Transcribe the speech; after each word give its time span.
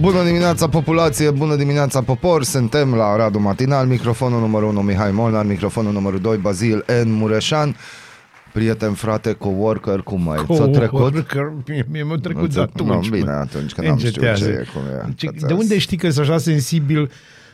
Bună 0.00 0.24
dimineața 0.24 0.68
populație, 0.68 1.30
bună 1.30 1.56
dimineața 1.56 2.02
popor, 2.02 2.42
suntem 2.44 2.94
la 2.94 3.16
Radu 3.16 3.38
Matinal, 3.38 3.86
microfonul 3.86 4.40
numărul 4.40 4.68
1 4.68 4.80
Mihai 4.80 5.10
Molnar, 5.10 5.44
microfonul 5.46 5.92
numărul 5.92 6.20
2 6.20 6.36
Bazil 6.36 6.84
N. 7.04 7.08
Mureșan, 7.10 7.76
prieten, 8.52 8.92
frate, 8.92 9.32
coworker, 9.32 10.00
cum 10.00 10.28
ai? 10.30 10.44
Ți-a 10.54 10.64
trecut? 10.66 10.98
Coworker, 10.98 11.52
Mie, 11.68 11.86
mie 11.90 12.04
mi-a 12.04 12.16
trecut 12.22 12.54
de 12.54 12.60
atunci. 12.60 13.04
Nu, 13.08 13.10
bine, 13.16 13.24
mă. 13.24 13.30
atunci 13.30 13.72
când 13.72 13.88
am 13.88 13.96
știut 13.98 14.12
ce 14.12 14.26
Încetează. 14.28 14.50
e, 14.60 14.66
cum 14.72 14.82
e. 15.08 15.12
Ce- 15.16 15.26
Că 15.26 15.46
De 15.46 15.52
unde 15.52 15.78
știi 15.78 15.96
că 15.96 16.10
sunt 16.10 16.28
așa 16.28 16.38
sensibil 16.38 17.10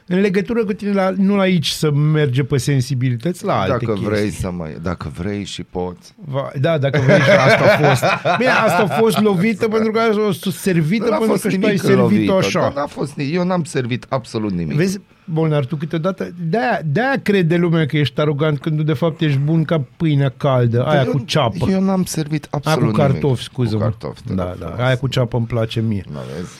în 0.06 0.20
legătură 0.20 0.64
cu 0.64 0.72
tine, 0.72 0.92
la, 0.92 1.12
nu 1.16 1.36
la 1.36 1.42
aici 1.42 1.68
să 1.68 1.90
merge 1.90 2.42
pe 2.44 2.56
sensibilități, 2.56 3.44
la 3.44 3.54
alte 3.60 3.70
Dacă 3.70 3.84
chestii. 3.84 4.08
vrei 4.08 4.30
să 4.30 4.50
mă... 4.50 4.68
Dacă 4.82 5.12
vrei 5.18 5.44
și 5.44 5.62
poți. 5.62 6.14
Va, 6.24 6.50
da, 6.60 6.78
dacă 6.78 7.00
vrei 7.04 7.20
și 7.20 7.30
asta 7.30 7.64
a 7.64 7.88
fost. 7.88 8.02
Bine, 8.38 8.50
asta 8.50 8.82
a 8.82 8.86
fost 8.86 9.20
lovită 9.20 9.68
pentru 9.68 9.90
că 9.90 9.98
a 10.00 10.12
fost 10.12 10.42
servită 10.58 11.04
N-a 11.04 11.10
pentru 11.16 11.26
fost 11.30 11.42
că 11.42 11.48
și 11.48 11.56
tu 11.58 11.66
ai 11.66 11.72
nimic 11.72 11.86
servit-o 11.86 12.32
lovit. 12.32 12.46
așa. 12.46 12.60
Da, 12.60 12.80
n-a 12.80 12.86
fost, 12.86 13.14
ni- 13.16 13.34
eu 13.34 13.44
n-am 13.44 13.64
servit 13.64 14.06
absolut 14.08 14.52
nimic. 14.52 14.76
Vezi, 14.76 14.98
Bolnar, 15.24 15.64
tu 15.64 15.76
câteodată, 15.76 16.34
de-aia, 16.48 16.80
de-aia 16.84 17.20
crede 17.22 17.56
lumea 17.56 17.86
că 17.86 17.96
ești 17.96 18.20
arogant 18.20 18.58
când 18.60 18.76
tu 18.76 18.82
de 18.82 18.92
fapt 18.92 19.20
ești 19.20 19.38
bun 19.38 19.64
ca 19.64 19.84
pâinea 19.96 20.32
caldă, 20.36 20.84
aia 20.84 21.02
eu, 21.06 21.10
cu 21.10 21.18
ceapă. 21.18 21.70
Eu 21.70 21.80
n-am 21.82 22.04
servit 22.04 22.46
Aia 22.50 22.62
absolut 22.66 22.90
cu 22.92 22.96
cartofi, 22.98 23.22
nimic. 23.24 23.38
scuză 23.38 23.74
Cu 23.76 23.80
cartofi, 23.82 24.22
te 24.22 24.34
Da, 24.34 24.44
rog 24.44 24.58
da, 24.58 24.66
frumos. 24.66 24.84
aia 24.86 24.96
cu 24.96 25.08
ceapă 25.08 25.36
îmi 25.36 25.46
place 25.46 25.80
mie. 25.80 26.04
Da, 26.12 26.20
vezi? 26.36 26.52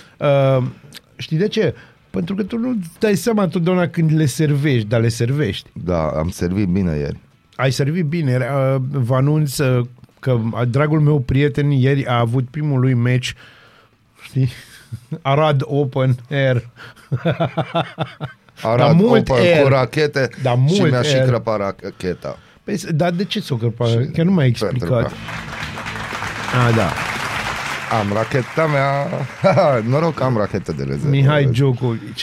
Uh, 0.58 0.66
știi 1.16 1.36
de 1.36 1.48
ce? 1.48 1.74
Pentru 2.14 2.34
că 2.34 2.42
tu 2.42 2.58
nu 2.58 2.68
îți 2.68 2.88
dai 2.98 3.14
seama 3.14 3.42
întotdeauna 3.42 3.86
când 3.88 4.16
le 4.16 4.26
servești, 4.26 4.88
dar 4.88 5.00
le 5.00 5.08
servești. 5.08 5.70
Da, 5.72 6.08
am 6.08 6.28
servit 6.30 6.68
bine 6.68 6.96
ieri. 6.96 7.16
Ai 7.56 7.70
servit 7.72 8.04
bine. 8.04 8.36
Uh, 8.36 8.80
vă 8.90 9.14
anunț 9.14 9.58
uh, 9.58 9.86
că 10.20 10.30
uh, 10.32 10.62
dragul 10.68 11.00
meu 11.00 11.18
prieten 11.20 11.70
ieri 11.70 12.06
a 12.06 12.18
avut 12.18 12.44
primul 12.50 12.80
lui 12.80 12.94
match, 12.94 13.30
știi? 14.22 14.48
Arad 15.22 15.60
Open 15.64 16.16
Air. 16.30 16.68
Arad 18.62 18.78
Dar 18.78 18.92
mult 18.92 19.28
open 19.28 19.42
air. 19.44 19.62
cu 19.62 19.68
rachete 19.68 20.28
Dar 20.42 20.54
și 20.54 20.60
mult 20.78 20.90
mi-a 20.90 21.02
și 21.02 21.14
air. 21.14 21.26
crăpat 21.26 21.58
racheta. 21.58 22.38
Păi, 22.64 22.80
dar 22.94 23.10
de 23.10 23.24
ce 23.24 23.40
ți-o 23.40 23.56
cărpa? 23.56 23.84
Chiar 24.12 24.24
nu 24.24 24.32
mi-ai 24.32 24.50
Pentru 24.50 24.66
explicat. 24.76 25.02
că 25.08 25.14
Ah, 26.68 26.74
da. 26.76 26.92
Am 27.98 28.12
racheta 28.12 28.66
mea... 28.66 29.06
Noroc 29.90 30.14
că 30.14 30.22
am 30.24 30.36
rachetă 30.36 30.72
de 30.72 30.82
rezervă. 30.82 31.08
Mihai 31.08 31.44
Djokovic. 31.44 32.16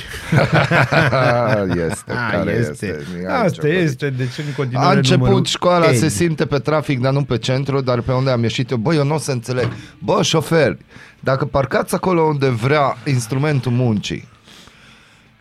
este, 1.89 2.11
Ah, 2.11 2.29
care 2.31 2.51
este. 2.51 2.85
este. 2.85 3.05
Mihai 3.17 3.35
Asta 3.35 3.47
Djokovic. 3.61 3.77
este. 3.83 4.09
De 4.09 4.27
ce 4.35 4.41
în 4.41 4.53
continuare 4.55 4.93
A 4.93 4.97
început 4.97 5.19
numărul 5.23 5.45
școala, 5.45 5.91
N? 5.91 5.95
se 5.95 6.07
simte 6.09 6.45
pe 6.45 6.57
trafic, 6.59 6.99
dar 6.99 7.13
nu 7.13 7.23
pe 7.23 7.37
centru, 7.37 7.81
dar 7.81 8.01
pe 8.01 8.11
unde 8.11 8.29
am 8.31 8.41
ieșit 8.41 8.69
eu, 8.69 8.77
bă, 8.77 8.93
eu 8.93 9.03
nu 9.05 9.13
o 9.13 9.17
să 9.17 9.31
înțeleg. 9.31 9.71
Bă, 9.99 10.21
șofer, 10.23 10.77
dacă 11.19 11.45
parcați 11.45 11.95
acolo 11.95 12.21
unde 12.21 12.49
vrea 12.49 12.97
instrumentul 13.05 13.71
muncii 13.71 14.27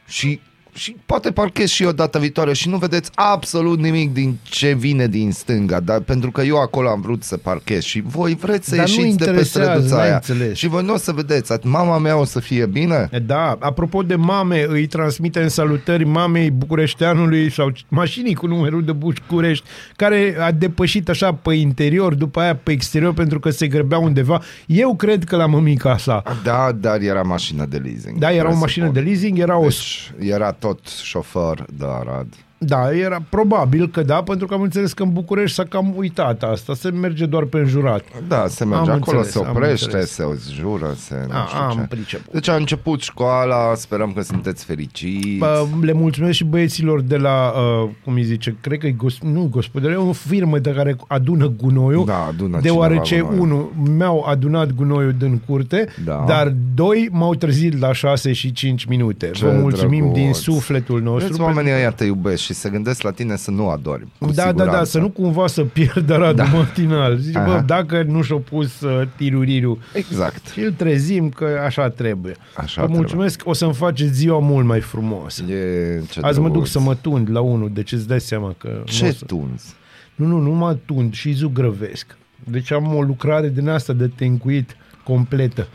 și, 0.06 0.40
și 0.74 0.96
poate 1.06 1.30
parchez 1.30 1.68
și 1.68 1.82
eu 1.82 1.92
data 1.92 2.18
viitoare 2.18 2.52
și 2.52 2.68
nu 2.68 2.76
vedeți 2.76 3.10
absolut 3.14 3.78
nimic 3.80 4.12
din 4.12 4.38
ce 4.42 4.72
vine 4.74 5.06
din 5.06 5.32
stânga, 5.32 5.80
dar 5.80 6.00
pentru 6.00 6.30
că 6.30 6.42
eu 6.42 6.56
acolo 6.56 6.88
am 6.88 7.00
vrut 7.00 7.22
să 7.22 7.36
parchez 7.36 7.82
și 7.82 8.02
voi 8.06 8.34
vreți 8.40 8.68
să 8.68 8.76
Dar 8.76 8.88
nu 8.88 8.94
ieșiți 8.94 9.16
de 9.16 9.24
pe 9.24 9.30
interesează, 9.30 9.70
străduța 9.70 9.96
n-ai 9.96 10.04
aia 10.06 10.14
înțeles. 10.14 10.56
și 10.56 10.68
voi 10.68 10.84
nu 10.84 10.92
o 10.92 10.96
să 10.96 11.12
vedeți, 11.12 11.52
at- 11.58 11.62
mama 11.62 11.98
mea 11.98 12.16
o 12.16 12.24
să 12.24 12.40
fie 12.40 12.66
bine? 12.66 13.08
Da, 13.26 13.56
apropo 13.60 14.02
de 14.02 14.14
mame, 14.14 14.66
îi 14.68 14.86
transmitem 14.86 15.48
salutări 15.48 16.04
mamei 16.04 16.50
Bucureșteanului 16.50 17.50
sau 17.52 17.72
mașinii 17.88 18.34
cu 18.34 18.46
numărul 18.46 18.84
de 18.84 18.92
București, 18.92 19.64
care 19.96 20.36
a 20.40 20.52
depășit 20.52 21.08
așa 21.08 21.34
pe 21.34 21.54
interior, 21.54 22.14
după 22.14 22.40
aia 22.40 22.56
pe 22.56 22.72
exterior 22.72 23.12
pentru 23.14 23.40
că 23.40 23.50
se 23.50 23.66
grăbea 23.66 23.98
undeva. 23.98 24.42
Eu 24.66 24.94
cred 24.96 25.24
că 25.24 25.36
la 25.36 25.46
mămica 25.46 25.96
sa. 25.96 26.22
Da, 26.44 26.72
dar 26.80 27.00
era 27.00 27.22
mașină 27.22 27.64
de 27.64 27.76
leasing. 27.76 28.18
Da, 28.18 28.26
era 28.30 28.38
o 28.38 28.42
presupun. 28.42 28.60
mașină 28.60 28.88
de 28.88 29.00
leasing, 29.00 29.38
era 29.38 29.58
o... 29.58 29.62
Deci 29.62 30.12
era 30.18 30.52
tot 30.60 30.86
șofer 30.86 31.64
de 31.72 31.84
Arad. 31.84 32.34
Da, 32.62 32.90
era 32.92 33.22
probabil 33.28 33.88
că 33.88 34.02
da, 34.02 34.22
pentru 34.22 34.46
că 34.46 34.54
am 34.54 34.60
înțeles 34.60 34.92
că 34.92 35.02
în 35.02 35.12
București 35.12 35.54
s-a 35.56 35.64
cam 35.64 35.92
uitat 35.96 36.42
asta, 36.42 36.74
se 36.74 36.90
merge 36.90 37.26
doar 37.26 37.44
pe 37.44 37.58
înjurat. 37.58 38.04
Da, 38.28 38.44
se 38.48 38.64
merge 38.64 38.90
Am 38.90 38.96
acolo, 39.00 39.16
înțeles, 39.18 39.30
se 39.30 39.38
am 39.38 39.50
oprește, 39.56 39.84
înțeles. 39.84 40.10
se 40.10 40.24
jură, 40.54 40.94
se 40.96 41.14
nu 41.28 41.34
A, 41.34 41.46
știu 41.48 41.60
am 41.60 41.76
ce. 41.78 41.86
priceput. 41.96 42.32
Deci 42.32 42.48
a 42.48 42.54
început 42.54 43.00
școala, 43.00 43.74
sperăm 43.74 44.12
că 44.12 44.22
sunteți 44.22 44.64
fericiți. 44.64 45.28
Bă, 45.38 45.66
le 45.80 45.92
mulțumesc 45.92 46.32
și 46.32 46.44
băieților 46.44 47.00
de 47.00 47.16
la, 47.16 47.52
uh, 47.82 47.90
cum 48.04 48.14
îi 48.14 48.22
zice, 48.22 48.56
cred 48.60 48.78
că 48.78 48.86
e 48.86 48.90
gos- 48.90 49.18
nu 49.22 49.48
gospodărie, 49.50 49.96
o 49.96 50.12
firmă 50.12 50.58
de 50.58 50.70
care 50.70 50.96
adună 51.08 51.46
gunoiul, 51.48 52.04
Da, 52.04 52.26
adună 52.28 52.58
deoarece, 52.62 53.02
cineva 53.02 53.28
gunoiul. 53.28 53.70
unul, 53.76 53.92
mi-au 53.96 54.24
adunat 54.28 54.72
gunoiul 54.72 55.14
din 55.18 55.40
curte, 55.46 55.86
Da. 56.04 56.24
dar 56.26 56.54
doi, 56.74 57.08
m-au 57.12 57.34
trezit 57.34 57.78
la 57.80 57.92
6 57.92 58.32
și 58.32 58.52
5 58.52 58.84
minute. 58.84 59.30
Ce 59.30 59.44
Vă 59.44 59.52
mulțumim 59.52 59.98
drăguț. 60.00 60.18
din 60.18 60.32
sufletul 60.32 61.00
nostru. 61.02 61.28
Vezi, 61.28 61.40
oamenii 61.40 61.72
ăia 61.72 61.90
te 61.90 62.04
iubesc 62.04 62.42
și 62.54 62.60
se 62.60 62.68
gândesc 62.70 63.02
la 63.02 63.10
tine 63.10 63.36
să 63.36 63.50
nu 63.50 63.68
adori. 63.68 64.06
Cu 64.18 64.26
da, 64.30 64.32
da, 64.42 64.48
siguranță. 64.48 64.76
da, 64.76 64.84
să 64.84 64.98
nu 64.98 65.10
cumva 65.10 65.46
să 65.46 65.64
pierdă 65.64 66.16
radul 66.16 66.34
da. 66.34 66.44
matinal. 66.44 67.16
Zice, 67.16 67.38
bă, 67.38 67.50
Aha. 67.50 67.60
dacă 67.60 68.02
nu 68.02 68.22
și-o 68.22 68.38
pus 68.38 68.80
uh, 68.80 69.08
tiruriru 69.16 69.78
Exact. 69.94 70.48
și 70.48 70.60
îl 70.60 70.72
trezim 70.72 71.28
că 71.28 71.60
așa 71.64 71.88
trebuie. 71.88 72.36
Așa 72.56 72.64
Vă 72.64 72.70
trebuie. 72.70 72.96
mulțumesc, 72.98 73.42
o 73.44 73.52
să-mi 73.52 73.74
faceți 73.74 74.12
ziua 74.12 74.38
mult 74.38 74.66
mai 74.66 74.80
frumoasă. 74.80 75.42
E, 75.42 76.02
ce 76.10 76.20
Azi 76.20 76.38
mă 76.38 76.44
duc 76.44 76.52
drăguț. 76.52 76.70
să 76.70 76.80
mă 76.80 76.94
tund 76.94 77.30
la 77.30 77.40
unul, 77.40 77.70
deci 77.72 77.92
îți 77.92 78.06
dai 78.06 78.20
seama 78.20 78.54
că... 78.58 78.68
nu 78.68 78.80
o 78.80 78.84
Ce 78.84 79.10
să... 79.12 79.24
tunzi? 79.24 79.74
Nu, 80.14 80.26
nu, 80.26 80.38
nu 80.38 80.50
mă 80.50 80.74
tund 80.84 81.14
și 81.14 81.32
zugrăvesc. 81.32 82.16
Deci 82.44 82.72
am 82.72 82.94
o 82.94 83.02
lucrare 83.02 83.48
din 83.48 83.68
asta 83.68 83.92
de 83.92 84.08
tencuit 84.08 84.76
completă. 85.04 85.68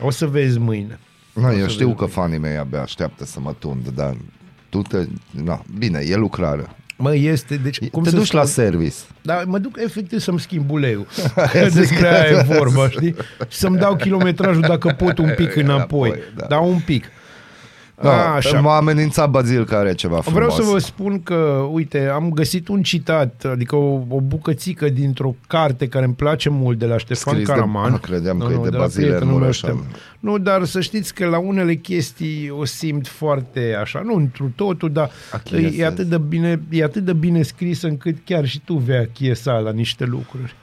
O 0.00 0.10
să 0.10 0.26
vezi 0.26 0.58
mâine. 0.58 0.98
Na, 1.34 1.52
eu 1.52 1.62
să 1.62 1.68
știu 1.68 1.86
vezi. 1.86 1.98
că 1.98 2.04
fanii 2.04 2.38
mei 2.38 2.56
abia 2.56 2.80
așteaptă 2.82 3.24
să 3.24 3.40
mă 3.40 3.54
tund, 3.58 3.88
dar 3.94 4.16
tu 4.72 4.82
te... 4.82 4.98
Na, 5.44 5.62
bine, 5.78 6.00
e 6.08 6.16
lucrare. 6.16 6.66
Mă, 6.96 7.14
este, 7.14 7.56
deci... 7.56 7.88
Cum 7.90 8.02
te 8.02 8.08
să 8.08 8.16
duci 8.16 8.26
spun? 8.26 8.38
la 8.38 8.44
service. 8.44 8.94
Da, 9.22 9.42
mă 9.46 9.58
duc 9.58 9.78
efectiv 9.84 10.18
să-mi 10.18 10.40
schimb 10.40 10.70
uleiul. 10.70 11.06
Despre 11.74 12.08
aia 12.08 12.38
e 12.38 12.42
vorba, 12.56 12.88
știi? 12.88 13.14
Și 13.48 13.58
să-mi 13.58 13.78
dau 13.78 13.96
kilometrajul 13.96 14.60
dacă 14.60 14.88
pot 14.88 15.18
un 15.18 15.32
pic 15.36 15.56
înapoi. 15.56 16.08
Înapoi, 16.08 16.22
da. 16.36 16.46
Da, 16.48 16.58
un 16.58 16.78
pic. 16.84 17.04
Da, 18.02 18.32
Așa. 18.34 18.60
M-a 18.60 18.76
amenințat 18.76 19.30
Bazil 19.30 19.64
că 19.64 19.74
are 19.74 19.94
ceva 19.94 20.20
frumos. 20.20 20.32
Vreau 20.42 20.50
să 20.64 20.70
vă 20.72 20.78
spun 20.78 21.22
că, 21.22 21.66
uite, 21.70 22.06
am 22.08 22.30
găsit 22.30 22.68
un 22.68 22.82
citat, 22.82 23.44
adică 23.50 23.76
o, 23.76 24.00
o 24.08 24.20
bucățică 24.20 24.88
dintr-o 24.88 25.34
carte 25.46 25.88
care 25.88 26.04
îmi 26.04 26.14
place 26.14 26.48
mult 26.48 26.78
de 26.78 26.86
la 26.86 26.98
Ștefan 26.98 27.32
Scris 27.32 27.46
de- 27.46 27.52
Caraman. 27.52 27.92
Ah, 27.92 28.00
credeam 28.00 28.38
că 28.38 28.52
e 28.52 28.62
de 28.62 28.68
la 28.68 28.78
Bazile 28.78 29.06
prietenul 29.06 29.32
meu 29.32 29.38
Mureșan. 29.42 29.70
Ștefan. 29.70 29.86
Nu, 30.20 30.38
dar 30.38 30.64
să 30.64 30.80
știți 30.80 31.14
că 31.14 31.26
la 31.26 31.38
unele 31.38 31.74
chestii 31.74 32.50
o 32.50 32.64
simt 32.64 33.06
foarte 33.08 33.76
așa, 33.80 34.00
nu 34.04 34.14
întru 34.14 34.52
totul, 34.56 34.92
dar 34.92 35.10
Achiesez. 35.32 35.78
e 35.78 35.86
atât, 35.86 36.06
de 36.06 36.18
bine, 36.18 36.60
e 36.70 36.84
atât 36.84 37.04
de 37.04 37.12
bine 37.12 37.42
scris 37.42 37.82
încât 37.82 38.16
chiar 38.24 38.46
și 38.46 38.60
tu 38.60 38.74
vei 38.74 38.96
achiesa 38.96 39.52
la 39.52 39.70
niște 39.70 40.04
lucruri. 40.04 40.54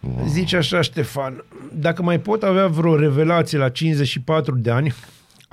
Wow. 0.00 0.26
Zice 0.28 0.56
așa 0.56 0.80
Ștefan, 0.80 1.44
dacă 1.72 2.02
mai 2.02 2.18
pot 2.20 2.42
avea 2.42 2.66
vreo 2.66 2.96
revelație 2.96 3.58
la 3.58 3.68
54 3.68 4.54
de 4.56 4.70
ani, 4.70 4.94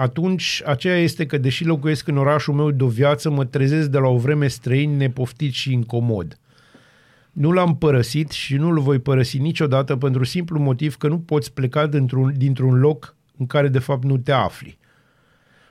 atunci 0.03 0.61
aceea 0.65 0.97
este 0.97 1.25
că, 1.25 1.37
deși 1.37 1.65
locuiesc 1.65 2.07
în 2.07 2.17
orașul 2.17 2.53
meu 2.53 2.71
de 2.71 2.83
o 2.83 2.87
viață, 2.87 3.29
mă 3.29 3.45
trezesc 3.45 3.87
de 3.87 3.97
la 3.97 4.07
o 4.07 4.17
vreme 4.17 4.47
străin, 4.47 4.97
nepoftit 4.97 5.53
și 5.53 5.71
incomod. 5.71 6.39
Nu 7.31 7.51
l-am 7.51 7.77
părăsit 7.77 8.31
și 8.31 8.55
nu-l 8.55 8.79
voi 8.79 8.99
părăsi 8.99 9.37
niciodată 9.37 9.95
pentru 9.95 10.23
simplu 10.23 10.59
motiv 10.59 10.95
că 10.95 11.07
nu 11.07 11.19
poți 11.19 11.53
pleca 11.53 11.87
dintr-un, 11.87 12.33
dintr-un 12.37 12.79
loc 12.79 13.15
în 13.37 13.45
care 13.45 13.67
de 13.67 13.79
fapt 13.79 14.03
nu 14.03 14.17
te 14.17 14.31
afli. 14.31 14.77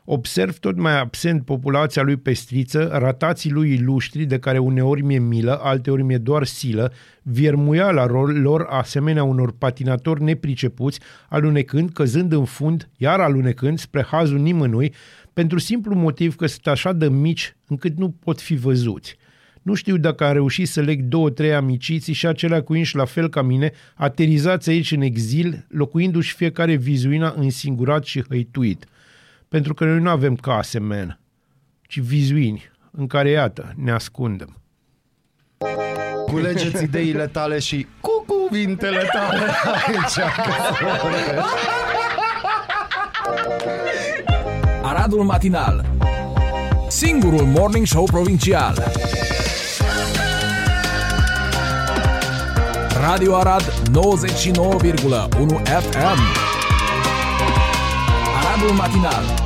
Observ 0.05 0.59
tot 0.59 0.77
mai 0.77 1.01
absent 1.01 1.45
populația 1.45 2.03
lui 2.03 2.17
pestriță, 2.17 2.89
ratații 2.93 3.51
lui 3.51 3.73
iluștri, 3.73 4.25
de 4.25 4.39
care 4.39 4.59
uneori 4.59 5.03
mi-e 5.03 5.19
milă, 5.19 5.59
alteori 5.63 6.03
mi-e 6.03 6.19
doar 6.19 6.45
silă, 6.45 6.93
viermuiala 7.23 8.07
lor, 8.07 8.33
lor 8.39 8.67
asemenea 8.69 9.25
unor 9.25 9.53
patinatori 9.59 10.23
nepricepuți, 10.23 11.01
alunecând, 11.29 11.91
căzând 11.93 12.33
în 12.33 12.45
fund, 12.45 12.89
iar 12.97 13.21
alunecând 13.21 13.79
spre 13.79 14.03
hazul 14.03 14.39
nimănui, 14.39 14.95
pentru 15.33 15.59
simplu 15.59 15.95
motiv 15.95 16.37
că 16.37 16.47
sunt 16.47 16.67
așa 16.67 16.93
de 16.93 17.09
mici 17.09 17.57
încât 17.67 17.97
nu 17.97 18.11
pot 18.11 18.41
fi 18.41 18.55
văzuți. 18.55 19.17
Nu 19.63 19.75
știu 19.75 19.97
dacă 19.97 20.25
am 20.25 20.33
reușit 20.33 20.69
să 20.69 20.81
leg 20.81 21.03
două, 21.03 21.31
trei 21.31 21.55
amiciții 21.55 22.13
și 22.13 22.27
acelea 22.27 22.63
cu 22.63 22.75
inși 22.75 22.97
la 22.97 23.05
fel 23.05 23.29
ca 23.29 23.43
mine, 23.43 23.73
aterizați 23.95 24.71
aici 24.71 24.93
în 24.93 25.01
exil, 25.01 25.67
locuindu-și 25.69 26.35
fiecare 26.35 26.75
vizuina 26.75 27.35
însingurat 27.37 28.05
și 28.05 28.25
hăituit. 28.29 28.87
Pentru 29.53 29.75
că 29.75 29.85
noi 29.85 29.99
nu 29.99 30.11
avem 30.11 30.37
case, 30.37 30.79
man, 30.79 31.21
ci 31.83 32.01
vizuini, 32.01 32.71
în 32.91 33.07
care, 33.07 33.31
iată, 33.31 33.73
ne 33.77 33.93
ascundem. 33.93 34.57
Culegeți 36.27 36.83
ideile 36.83 37.27
tale 37.27 37.59
și 37.59 37.87
cu 38.01 38.25
cuvintele 38.27 39.09
tale 39.13 39.47
aici. 39.75 40.19
Aradul 44.83 45.23
Matinal 45.23 45.85
Singurul 46.89 47.45
Morning 47.47 47.87
Show 47.87 48.05
Provincial 48.05 48.93
Radio 53.01 53.37
Arad 53.37 53.63
99,1 53.63 53.73
FM 55.65 56.21
Aradul 58.37 58.71
Matinal 58.77 59.42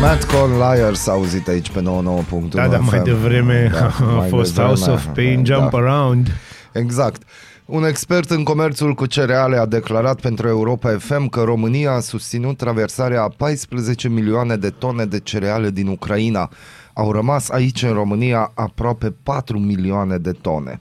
Matt 0.00 0.24
Con 0.24 0.50
Liars 0.50 1.00
s-a 1.00 1.12
auzit 1.12 1.48
aici 1.48 1.70
pe 1.70 1.80
99.1 1.80 2.48
Da, 2.48 2.68
dar 2.68 2.80
mai 2.80 2.98
FM. 2.98 3.04
devreme 3.04 3.70
Da, 3.72 3.86
a 4.00 4.04
mai 4.04 4.28
fost 4.28 4.54
devreme, 4.54 4.68
House 4.68 4.90
of 4.90 5.06
Pain, 5.14 5.44
Jump 5.44 5.70
da. 5.70 5.78
Around. 5.78 6.28
Exact. 6.72 7.22
Un 7.64 7.84
expert 7.84 8.30
în 8.30 8.42
comerțul 8.44 8.94
cu 8.94 9.06
cereale 9.06 9.56
a 9.56 9.66
declarat 9.66 10.20
pentru 10.20 10.48
Europa 10.48 10.96
FM 10.98 11.26
că 11.28 11.40
România 11.42 11.92
a 11.92 12.00
susținut 12.00 12.56
traversarea 12.56 13.22
a 13.22 13.28
14 13.36 14.08
milioane 14.08 14.56
de 14.56 14.70
tone 14.70 15.04
de 15.04 15.20
cereale 15.20 15.70
din 15.70 15.86
Ucraina. 15.86 16.50
Au 16.92 17.12
rămas 17.12 17.48
aici 17.48 17.82
în 17.82 17.92
România 17.92 18.52
aproape 18.54 19.14
4 19.22 19.58
milioane 19.58 20.18
de 20.18 20.32
tone. 20.32 20.80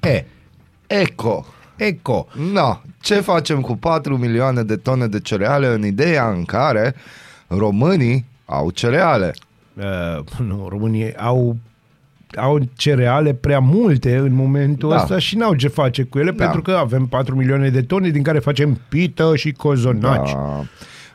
E, 0.00 0.24
Eco! 0.86 1.46
eco. 1.76 2.26
No, 2.52 2.80
ce 3.00 3.14
facem 3.20 3.60
cu 3.60 3.76
4 3.76 4.16
milioane 4.16 4.62
de 4.62 4.76
tone 4.76 5.06
de 5.06 5.20
cereale 5.20 5.66
în 5.66 5.84
ideea 5.84 6.28
în 6.30 6.44
care 6.44 6.94
românii 7.58 8.24
au 8.44 8.70
cereale? 8.70 9.34
Uh, 9.76 10.24
nu, 10.46 10.66
România 10.68 11.06
au 11.16 11.56
au 12.36 12.58
cereale 12.76 13.32
prea 13.34 13.58
multe 13.58 14.16
în 14.16 14.34
momentul 14.34 14.88
Da. 14.88 14.96
da. 14.96 15.02
ăsta 15.02 15.18
și 15.18 15.36
n-au 15.36 15.54
ce 15.54 15.68
face 15.68 16.02
cu 16.02 16.18
ele 16.18 16.30
Da. 16.30 16.44
pentru 16.44 16.62
că 16.62 16.70
avem 16.70 17.06
4 17.06 17.36
milioane 17.36 17.68
de 17.70 17.82
tone 17.82 18.08
din 18.08 18.22
care 18.22 18.38
facem 18.38 18.80
pită 18.88 19.36
și 19.36 19.52
cozonaci. 19.52 20.32
Da. 20.32 20.64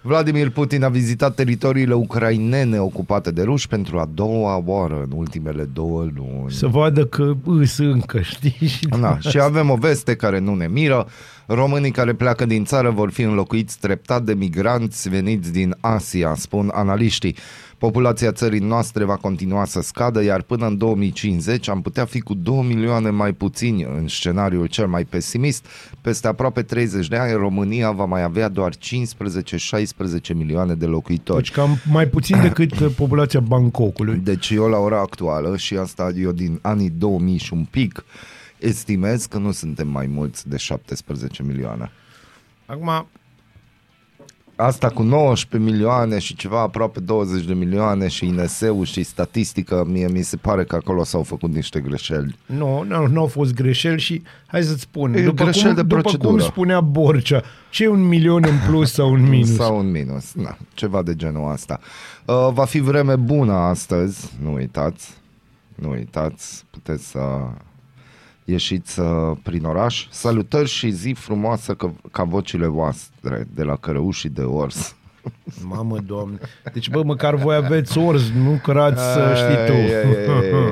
Vladimir 0.01 0.49
Putin 0.49 0.83
a 0.83 0.89
vizitat 0.89 1.35
teritoriile 1.35 1.93
ucrainene 1.93 2.79
ocupate 2.79 3.31
de 3.31 3.41
ruși 3.43 3.67
pentru 3.67 3.97
a 3.99 4.09
doua 4.13 4.63
oară 4.65 5.01
în 5.09 5.17
ultimele 5.17 5.63
două 5.73 6.01
luni. 6.15 6.51
Să 6.51 6.67
vadă 6.67 7.05
că 7.05 7.33
îs 7.45 7.77
încă, 7.77 8.21
știi? 8.21 8.67
Și 8.67 8.87
Na, 8.99 9.17
și 9.19 9.39
avem 9.39 9.69
o 9.69 9.75
veste 9.75 10.15
care 10.15 10.39
nu 10.39 10.55
ne 10.55 10.67
miră. 10.67 11.07
Românii 11.49 11.91
care 11.91 12.13
pleacă 12.13 12.45
din 12.45 12.65
țară 12.65 12.89
vor 12.89 13.11
fi 13.11 13.21
înlocuiți 13.21 13.79
treptat 13.79 14.23
de 14.23 14.33
migranți 14.33 15.09
veniți 15.09 15.51
din 15.51 15.75
Asia, 15.79 16.33
spun 16.35 16.71
analiștii. 16.73 17.35
Populația 17.77 18.31
țării 18.31 18.59
noastre 18.59 19.03
va 19.03 19.15
continua 19.15 19.65
să 19.65 19.81
scadă, 19.81 20.23
iar 20.23 20.41
până 20.41 20.67
în 20.67 20.77
2050 20.77 21.69
am 21.69 21.81
putea 21.81 22.05
fi 22.05 22.19
cu 22.19 22.33
2 22.33 22.63
milioane 22.67 23.09
mai 23.09 23.31
puțini 23.31 23.83
în 23.83 24.07
scenariul 24.07 24.65
cel 24.65 24.87
mai 24.87 25.03
pesimist. 25.03 25.65
Peste 26.01 26.27
aproape 26.27 26.61
30 26.61 27.07
de 27.07 27.15
ani, 27.15 27.33
România 27.33 27.91
va 27.91 28.05
mai 28.05 28.23
avea 28.23 28.49
doar 28.49 28.73
15-16 28.73 28.77
milioane 30.33 30.73
de 30.73 30.85
locuitori. 30.85 31.43
Deci 31.43 31.51
cam 31.51 31.77
mai 31.91 32.07
puțin 32.07 32.41
decât 32.41 32.79
uh, 32.79 32.91
populația 32.95 33.39
Bangkokului. 33.39 34.21
Deci 34.23 34.49
eu 34.49 34.67
la 34.67 34.77
ora 34.77 34.99
actuală 34.99 35.57
și 35.57 35.75
asta 35.75 36.11
eu 36.21 36.31
din 36.31 36.59
anii 36.61 36.89
2000 36.89 37.37
și 37.37 37.53
un 37.53 37.65
pic 37.69 38.03
estimez 38.59 39.25
că 39.25 39.37
nu 39.37 39.51
suntem 39.51 39.87
mai 39.87 40.05
mulți 40.07 40.49
de 40.49 40.57
17 40.57 41.43
milioane. 41.43 41.91
Acum, 42.65 43.07
Asta 44.59 44.89
cu 44.89 45.01
19 45.01 45.71
milioane 45.71 46.19
și 46.19 46.35
ceva 46.35 46.59
aproape 46.61 46.99
20 46.99 47.45
de 47.45 47.53
milioane 47.53 48.07
și 48.07 48.25
INS-ul 48.25 48.85
și 48.85 49.03
statistică, 49.03 49.85
mie 49.87 50.07
mi 50.07 50.21
se 50.21 50.37
pare 50.37 50.63
că 50.63 50.75
acolo 50.75 51.03
s-au 51.03 51.23
făcut 51.23 51.53
niște 51.53 51.79
greșeli. 51.79 52.35
nu, 52.45 52.83
nu, 52.83 53.07
nu 53.07 53.19
au 53.19 53.27
fost 53.27 53.53
greșeli 53.53 53.99
și 53.99 54.21
hai 54.47 54.63
să-ți 54.63 54.81
spun, 54.81 55.13
E 55.13 55.23
după 55.23 55.43
greșeli 55.43 55.65
cum, 55.65 55.75
de 55.75 55.81
după 55.81 56.01
procedură. 56.01 56.29
cum 56.29 56.39
spunea 56.39 56.81
Borcea, 56.81 57.43
ce 57.69 57.83
e 57.83 57.87
un 57.87 58.07
milion 58.07 58.43
în 58.47 58.57
plus 58.67 58.91
sau 58.91 59.11
un 59.11 59.29
minus? 59.29 59.55
Sau 59.55 59.77
un 59.77 59.91
minus, 59.91 60.33
na, 60.33 60.57
ceva 60.73 61.01
de 61.01 61.15
genul 61.15 61.51
asta. 61.51 61.79
Uh, 62.25 62.49
va 62.51 62.65
fi 62.65 62.79
vreme 62.79 63.15
bună 63.15 63.53
astăzi, 63.53 64.31
nu 64.41 64.53
uitați, 64.53 65.13
nu 65.75 65.89
uitați, 65.89 66.65
puteți 66.69 67.07
să 67.07 67.19
ieșiți 68.51 68.99
uh, 68.99 69.07
prin 69.43 69.63
oraș. 69.65 70.07
Salutări 70.09 70.67
și 70.69 70.89
zi 70.89 71.15
frumoasă 71.17 71.73
ca, 71.73 71.93
ca 72.11 72.23
vocile 72.23 72.67
voastre 72.67 73.47
de 73.53 73.63
la 73.63 73.75
cărăuși 73.75 74.29
de 74.29 74.41
ors. 74.41 74.95
Mamă, 75.69 75.97
doamne. 76.05 76.37
Deci, 76.73 76.89
bă, 76.89 77.03
măcar 77.03 77.35
voi 77.35 77.55
aveți 77.55 77.97
orz, 77.97 78.31
nu 78.43 78.59
cărați 78.63 79.01
să 79.13 79.33
știi 79.35 79.65
tu. 79.65 79.71
Ei, 79.71 79.89
ei, 79.89 79.93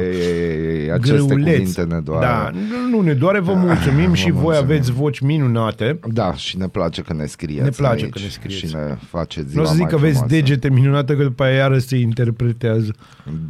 ei, 0.02 0.66
ei, 0.68 0.82
ei, 0.84 0.92
Aceste 0.92 1.18
cuvinte 1.34 1.84
ne 1.84 2.00
doare. 2.00 2.26
Da, 2.26 2.50
nu- 2.54 2.90
nu 2.98 3.02
ne 3.02 3.14
doare, 3.14 3.40
vă 3.40 3.54
mulțumim 3.54 4.10
Vă 4.10 4.16
și 4.16 4.32
voi 4.32 4.42
mulțumim. 4.42 4.64
aveți 4.72 4.92
voci 4.92 5.20
minunate. 5.20 6.00
Da, 6.08 6.34
și 6.34 6.58
ne 6.58 6.68
place 6.68 7.02
că 7.02 7.14
ne 7.14 7.26
scrieți 7.26 7.64
Ne 7.64 7.70
place 7.70 8.04
aici 8.04 8.14
că 8.14 8.20
ne 8.20 8.28
scrieți. 8.28 8.66
Și 8.66 8.76
ne 8.76 8.98
faceți 9.10 9.46
Nu 9.46 9.52
ziua 9.52 9.64
o 9.64 9.66
să 9.66 9.72
zic 9.74 9.82
mai 9.82 9.90
că 9.90 9.96
aveți 9.96 10.12
frumoasă. 10.18 10.36
degete 10.36 10.70
minunate, 10.70 11.16
că 11.16 11.24
după 11.24 11.44
aia 11.44 11.56
iară 11.56 11.78
se 11.78 11.98
interpretează. 11.98 12.94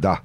Da. 0.00 0.20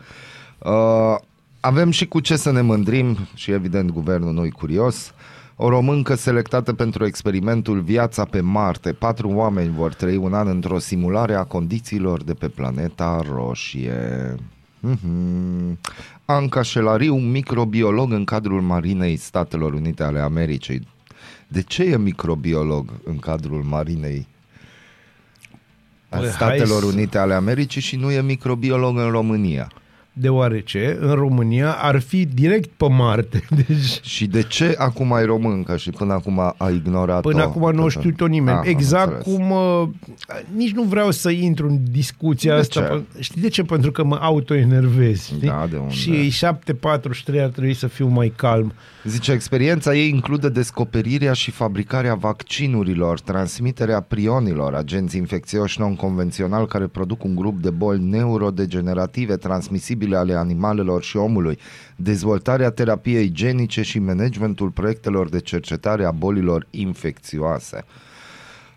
Uh, 0.58 1.16
avem 1.62 1.92
și 1.92 2.06
cu 2.08 2.20
ce 2.20 2.36
să 2.36 2.52
ne 2.52 2.62
mândrim 2.62 3.18
și 3.34 3.52
evident 3.52 3.90
guvernul 3.92 4.34
nu 4.34 4.48
curios. 4.52 5.14
O 5.56 5.70
româncă 5.70 6.16
selectată 6.16 6.74
pentru 6.74 7.06
experimentul 7.06 7.80
Viața 7.82 8.26
pe 8.26 8.40
Marte. 8.42 8.92
Patru 8.94 9.30
oameni 9.30 9.74
vor 9.76 9.94
trăi 9.94 10.16
un 10.16 10.34
an 10.34 10.48
într-o 10.48 10.80
simulare 10.80 11.34
a 11.36 11.44
condițiilor 11.44 12.24
de 12.24 12.34
pe 12.34 12.48
planeta 12.48 13.22
roșie. 13.32 14.36
Mhm. 14.80 15.80
Anca 16.26 16.62
Șelariu, 16.62 17.16
microbiolog 17.16 18.12
în 18.12 18.24
cadrul 18.24 18.62
Marinei 18.62 19.16
Statelor 19.16 19.74
Unite 19.74 20.04
ale 20.04 20.20
Americii. 20.20 20.88
De 21.48 21.62
ce 21.62 21.84
e 21.84 21.98
microbiolog 21.98 22.92
în 23.04 23.18
cadrul 23.18 23.64
Marinei 23.64 24.28
a 26.10 26.18
Păi, 26.18 26.20
hai 26.26 26.32
Statelor 26.32 26.82
să- 26.82 26.86
Unite 26.86 27.18
ale 27.18 27.34
Americii 27.34 27.82
și 27.82 27.96
nu 27.96 28.12
e 28.12 28.22
microbiolog 28.22 28.98
în 28.98 29.10
România? 29.10 29.72
Deoarece 30.14 30.98
în 31.00 31.14
România 31.14 31.72
ar 31.72 32.00
fi 32.00 32.26
direct 32.26 32.70
pe 32.78 32.86
Marte. 32.90 33.44
Deci 33.68 34.00
Și 34.02 34.28
de 34.28 34.42
ce 34.42 34.76
acum 34.78 35.14
ai 35.14 35.26
româncă 35.26 35.78
și 35.78 35.90
până 35.90 36.14
acum 36.14 36.40
a 36.40 36.70
ignorat 36.70 37.22
Până 37.22 37.42
acum 37.42 37.72
nu 37.76 37.88
știu 37.88 38.12
tot 38.12 38.30
nimeni. 38.30 38.58
Ah, 38.58 38.64
am 38.64 38.70
exact 38.70 39.16
înțeles. 39.16 39.38
cum... 39.38 39.52
Uh, 39.52 39.88
nici 40.56 40.72
nu 40.72 40.84
vreau 40.84 41.12
să 41.12 41.30
intru 41.30 41.68
în 41.68 41.78
discuția 41.92 42.54
De 42.54 42.60
asta. 42.60 42.82
ce? 42.82 42.88
Pe, 42.88 43.22
știi 43.22 43.42
de 43.42 43.48
ce? 43.48 43.64
Pentru 43.64 43.92
că 43.92 44.04
mă 44.04 44.18
autoenervez. 44.22 45.24
știi? 45.24 45.48
Da, 45.48 45.68
de 45.70 45.78
unde? 45.78 45.94
Și 45.94 46.34
7.43 46.46 47.42
ar 47.42 47.48
trebui 47.50 47.74
să 47.74 47.88
fiu 47.88 48.08
mai 48.08 48.34
calm. 48.36 48.74
Zice, 49.04 49.32
experiența 49.32 49.96
ei 49.96 50.10
include 50.10 50.50
descoperirea 50.50 51.34
și 51.34 51.52
fabricarea 51.52 52.14
vaccinurilor, 52.16 53.20
transmiterea 53.20 54.00
prionilor, 54.02 54.74
agenți 54.74 55.18
infecțioși 55.18 55.80
non-convențional 55.80 56.68
care 56.68 56.88
produc 56.88 57.24
un 57.24 57.36
grup 57.36 57.62
de 57.62 57.70
boli 57.70 58.04
neurodegenerative 58.04 59.36
transmisibile 59.36 60.11
ale 60.16 60.34
animalelor 60.34 61.04
și 61.04 61.18
omului, 61.18 61.58
dezvoltarea 61.96 62.70
terapiei 62.70 63.32
genice 63.32 63.82
și 63.82 64.00
managementul 64.00 64.70
proiectelor 64.70 65.30
de 65.30 65.40
cercetare 65.40 66.06
a 66.06 66.12
bolilor 66.12 66.68
infecțioase. 66.70 67.86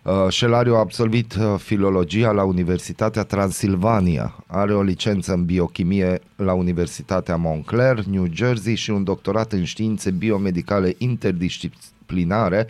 Uh, 0.05 0.29
Șelariu 0.29 0.75
a 0.75 0.79
absolvit 0.79 1.35
uh, 1.35 1.55
filologia 1.57 2.31
la 2.31 2.43
Universitatea 2.43 3.23
Transilvania. 3.23 4.35
Are 4.47 4.73
o 4.73 4.81
licență 4.81 5.33
în 5.33 5.45
biochimie 5.45 6.21
la 6.35 6.53
Universitatea 6.53 7.35
Montclair, 7.35 8.03
New 8.03 8.27
Jersey 8.31 8.75
și 8.75 8.89
un 8.89 9.03
doctorat 9.03 9.51
în 9.51 9.63
științe 9.63 10.11
biomedicale 10.11 10.95
interdisciplinare 10.97 12.67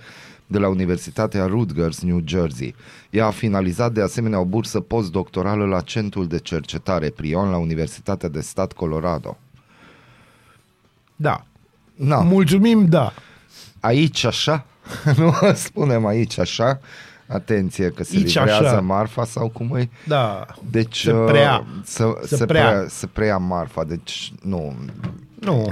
de 0.47 0.57
la 0.57 0.67
Universitatea 0.67 1.45
Rutgers, 1.45 2.01
New 2.01 2.21
Jersey. 2.25 2.75
Ea 3.09 3.25
a 3.25 3.31
finalizat 3.31 3.91
de 3.91 4.01
asemenea 4.01 4.39
o 4.39 4.45
bursă 4.45 4.79
postdoctorală 4.79 5.65
la 5.65 5.79
Centrul 5.81 6.27
de 6.27 6.37
Cercetare 6.39 7.09
Prion 7.09 7.49
la 7.49 7.57
Universitatea 7.57 8.29
de 8.29 8.41
Stat 8.41 8.73
Colorado. 8.73 9.37
Da. 11.15 11.43
Na, 11.95 12.19
Mulțumim, 12.21 12.85
da. 12.85 13.13
aici 13.79 14.23
așa, 14.23 14.65
nu 15.17 15.33
spunem 15.53 16.05
aici 16.05 16.39
așa, 16.39 16.79
atenție 17.27 17.89
că 17.89 18.03
se 18.03 18.15
Aici 18.15 18.33
livrează 18.35 18.67
așa. 18.67 18.81
marfa 18.81 19.25
sau 19.25 19.49
cum 19.49 19.75
e. 19.75 19.89
Da. 20.07 20.45
Deci 20.71 21.01
Se 21.01 21.11
prea. 21.11 21.57
uh, 21.57 21.65
să, 21.83 22.13
Se 22.25 22.35
se, 22.35 22.45
prea. 22.45 22.67
prea. 22.69 22.85
se 22.89 23.07
preia 23.07 23.37
marfa, 23.37 23.83
deci 23.83 24.33
nu. 24.41 24.75
Nu. 25.39 25.71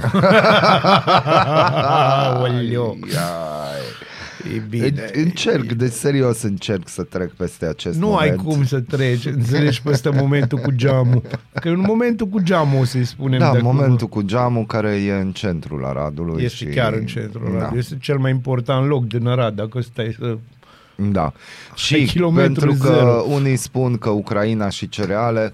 Aoleu. 2.34 2.98
Ai. 3.02 3.10
E 4.54 4.62
bine. 4.68 4.88
Deci, 4.88 5.24
încerc, 5.24 5.72
deci 5.72 5.92
serios 5.92 6.42
încerc 6.42 6.88
să 6.88 7.02
trec 7.02 7.32
peste 7.32 7.66
acest 7.66 7.98
Nu 7.98 8.06
moment. 8.06 8.30
ai 8.30 8.36
cum 8.36 8.64
să 8.64 8.80
treci, 8.80 9.26
înțelegi 9.26 9.82
peste 9.82 10.08
momentul 10.08 10.58
cu 10.58 10.70
geamul. 10.70 11.22
Că 11.60 11.68
în 11.68 11.80
momentul 11.80 12.26
cu 12.26 12.40
geamul 12.40 12.80
o 12.80 12.84
să-i 12.84 13.04
spunem. 13.04 13.38
Da, 13.38 13.50
de 13.50 13.58
acum. 13.58 13.74
momentul 13.74 14.08
cu 14.08 14.22
geamul 14.22 14.66
care 14.66 14.90
e 14.90 15.12
în 15.12 15.32
centrul 15.32 15.84
Aradului. 15.84 16.42
Este 16.42 16.56
și... 16.56 16.64
chiar 16.64 16.92
în 16.92 17.06
centrul 17.06 17.52
da. 17.52 17.58
Arad. 17.58 17.76
Este 17.76 17.96
cel 18.00 18.18
mai 18.18 18.30
important 18.30 18.88
loc 18.88 19.06
din 19.06 19.26
Arad, 19.26 19.54
dacă 19.54 19.80
stai 19.80 20.16
să... 20.18 20.36
Da. 20.96 21.32
Și 21.74 22.04
kilometru 22.04 22.66
pentru 22.66 22.86
că 22.86 22.94
zero. 22.94 23.24
unii 23.28 23.56
spun 23.56 23.96
că 23.98 24.10
Ucraina 24.10 24.68
și 24.68 24.88
cereale, 24.88 25.52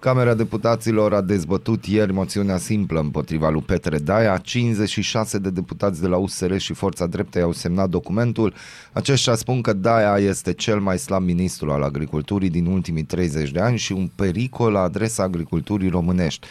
Camera 0.00 0.34
Deputaților 0.34 1.14
a 1.14 1.20
dezbătut 1.20 1.86
ieri 1.86 2.12
moțiunea 2.12 2.56
simplă 2.56 3.00
împotriva 3.00 3.50
lui 3.50 3.62
Petre 3.62 3.98
Daia. 3.98 4.36
56 4.36 5.38
de 5.38 5.50
deputați 5.50 6.00
de 6.00 6.06
la 6.06 6.16
USR 6.16 6.56
și 6.56 6.72
Forța 6.72 7.06
Dreptei 7.06 7.42
au 7.42 7.52
semnat 7.52 7.88
documentul. 7.88 8.54
Aceștia 8.92 9.34
spun 9.34 9.60
că 9.60 9.72
Daia 9.72 10.18
este 10.18 10.52
cel 10.52 10.80
mai 10.80 10.98
slab 10.98 11.22
ministru 11.22 11.70
al 11.70 11.82
agriculturii 11.82 12.50
din 12.50 12.66
ultimii 12.66 13.02
30 13.02 13.50
de 13.50 13.60
ani 13.60 13.78
și 13.78 13.92
un 13.92 14.10
pericol 14.14 14.72
la 14.72 14.80
adresa 14.80 15.22
agriculturii 15.22 15.88
românești. 15.88 16.46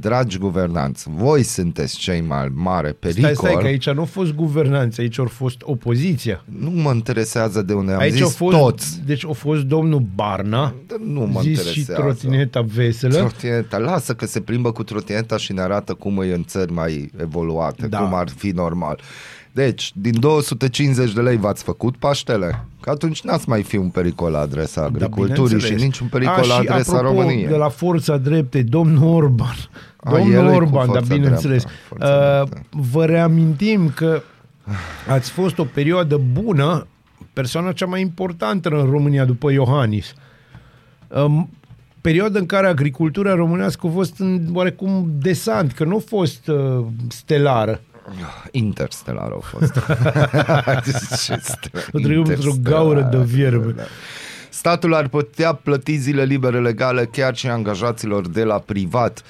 Dragi 0.00 0.38
guvernanți, 0.38 1.04
voi 1.10 1.42
sunteți 1.42 1.96
cei 1.96 2.20
mai 2.20 2.48
mare 2.54 2.90
pericol. 2.92 3.34
Stai, 3.34 3.50
stai, 3.50 3.62
că 3.62 3.66
aici 3.66 3.90
nu 3.90 3.98
au 3.98 4.04
fost 4.04 4.32
guvernanți, 4.32 5.00
aici 5.00 5.18
au 5.18 5.24
fost 5.24 5.56
opoziția. 5.62 6.44
Nu 6.60 6.70
mă 6.70 6.92
interesează 6.94 7.62
de 7.62 7.72
unde 7.72 7.92
am 7.92 7.98
aici 8.00 8.12
zis 8.12 8.22
au 8.22 8.28
fost, 8.28 8.56
toți. 8.56 9.00
Deci 9.06 9.24
a 9.24 9.32
fost 9.32 9.62
domnul 9.62 10.06
Barna, 10.14 10.74
Dar 10.86 10.98
Nu 10.98 11.20
mă 11.20 11.40
zis 11.40 11.48
interesează. 11.58 11.80
și 11.80 11.84
trotineta 11.84 12.60
veselă. 12.60 13.14
Trotineta, 13.14 13.78
lasă 13.78 14.14
că 14.14 14.26
se 14.26 14.40
plimbă 14.40 14.72
cu 14.72 14.82
trotineta 14.84 15.36
și 15.36 15.52
ne 15.52 15.60
arată 15.60 15.94
cum 15.94 16.22
e 16.22 16.34
în 16.34 16.44
țări 16.44 16.72
mai 16.72 17.10
evoluate, 17.20 17.86
Da. 17.86 17.98
cum 17.98 18.14
ar 18.14 18.28
fi 18.28 18.48
normal. 18.50 19.00
Deci, 19.54 19.92
din 19.94 20.20
250 20.20 21.12
de 21.12 21.20
lei 21.20 21.36
v-ați 21.36 21.62
făcut 21.62 21.96
Paștele? 21.96 22.64
Că 22.80 22.90
atunci 22.90 23.22
n-ați 23.22 23.48
mai 23.48 23.62
fi 23.62 23.76
un 23.76 23.88
pericol 23.88 24.30
la 24.30 24.38
adresa 24.38 24.80
Da, 24.80 24.86
agriculturii 24.86 25.36
și 25.36 25.44
bineînțeles. 25.46 25.82
niciun 25.82 26.06
pericol 26.06 26.34
A, 26.34 26.46
la 26.46 26.60
și 26.62 26.66
adresa 26.68 26.96
apropo, 26.96 27.14
României. 27.20 27.46
de 27.46 27.56
la 27.56 27.68
Forța 27.68 28.16
Drepte, 28.16 28.62
domnul 28.62 29.14
Orban. 29.14 29.54
A, 29.96 30.10
domnul 30.10 30.32
el 30.32 30.44
e 30.44 30.48
cu 30.48 30.54
Orban, 30.54 30.86
dar 30.86 30.96
Forța 31.02 31.14
bineînțeles. 31.14 31.62
Dreaptă, 31.64 31.86
Forța 31.88 32.06
Uh, 32.06 32.48
Dreaptă. 32.48 32.66
vă 32.92 33.04
reamintim 33.04 33.88
că 33.94 34.22
ați 35.08 35.30
fost 35.30 35.58
o 35.58 35.64
perioadă 35.64 36.20
bună, 36.32 36.86
persoana 37.32 37.72
cea 37.72 37.86
mai 37.86 38.00
importantă 38.00 38.68
în 38.68 38.90
România 38.90 39.24
după 39.24 39.50
Iohannis. 39.52 40.12
Um, 41.08 41.50
perioada 42.00 42.38
în 42.38 42.46
care 42.46 42.66
agricultura 42.66 43.34
românească 43.34 43.86
a 43.86 43.90
fost 43.90 44.18
în 44.18 44.40
oarecum 44.52 45.10
desant, 45.18 45.72
că 45.72 45.84
nu 45.84 45.96
a 45.96 46.02
fost 46.06 46.48
uh, 46.48 46.84
stelară. 47.08 47.80
Interstellar 48.50 49.30
au 49.30 49.40
fost. 49.40 49.72
Ce 51.24 51.38
stă- 51.42 51.70
O 51.92 51.98
trecut 51.98 52.28
într-o 52.28 52.52
gaură 52.62 53.08
de 53.10 53.18
vierme. 53.18 53.70
Da. 53.72 53.82
Statul 54.50 54.94
ar 54.94 55.08
putea 55.08 55.52
plăti 55.52 55.96
zile 55.96 56.24
libere 56.24 56.60
legale 56.60 57.04
chiar 57.04 57.34
și 57.36 57.46
angajaților 57.48 58.28
de 58.28 58.44
la 58.44 58.58
privat. 58.58 59.22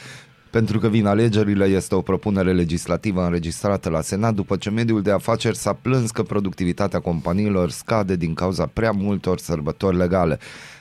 Pentru 0.50 0.78
că 0.78 0.88
vin 0.88 1.06
alegerile, 1.06 1.64
este 1.64 1.94
o 1.94 2.00
propunere 2.00 2.52
legislativă 2.52 3.24
înregistrată 3.24 3.88
la 3.88 4.00
Senat 4.00 4.34
după 4.34 4.56
ce 4.56 4.70
mediul 4.70 5.02
de 5.02 5.10
afaceri 5.10 5.56
s-a 5.56 5.72
plâns 5.72 6.10
că 6.10 6.22
productivitatea 6.22 7.00
companiilor 7.00 7.70
scade 7.70 8.16
din 8.16 8.34
cauza 8.34 8.66
prea 8.72 8.90
multor 8.90 9.38
sărbători 9.38 9.96
legale. 9.96 10.38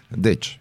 Deci, 0.08 0.60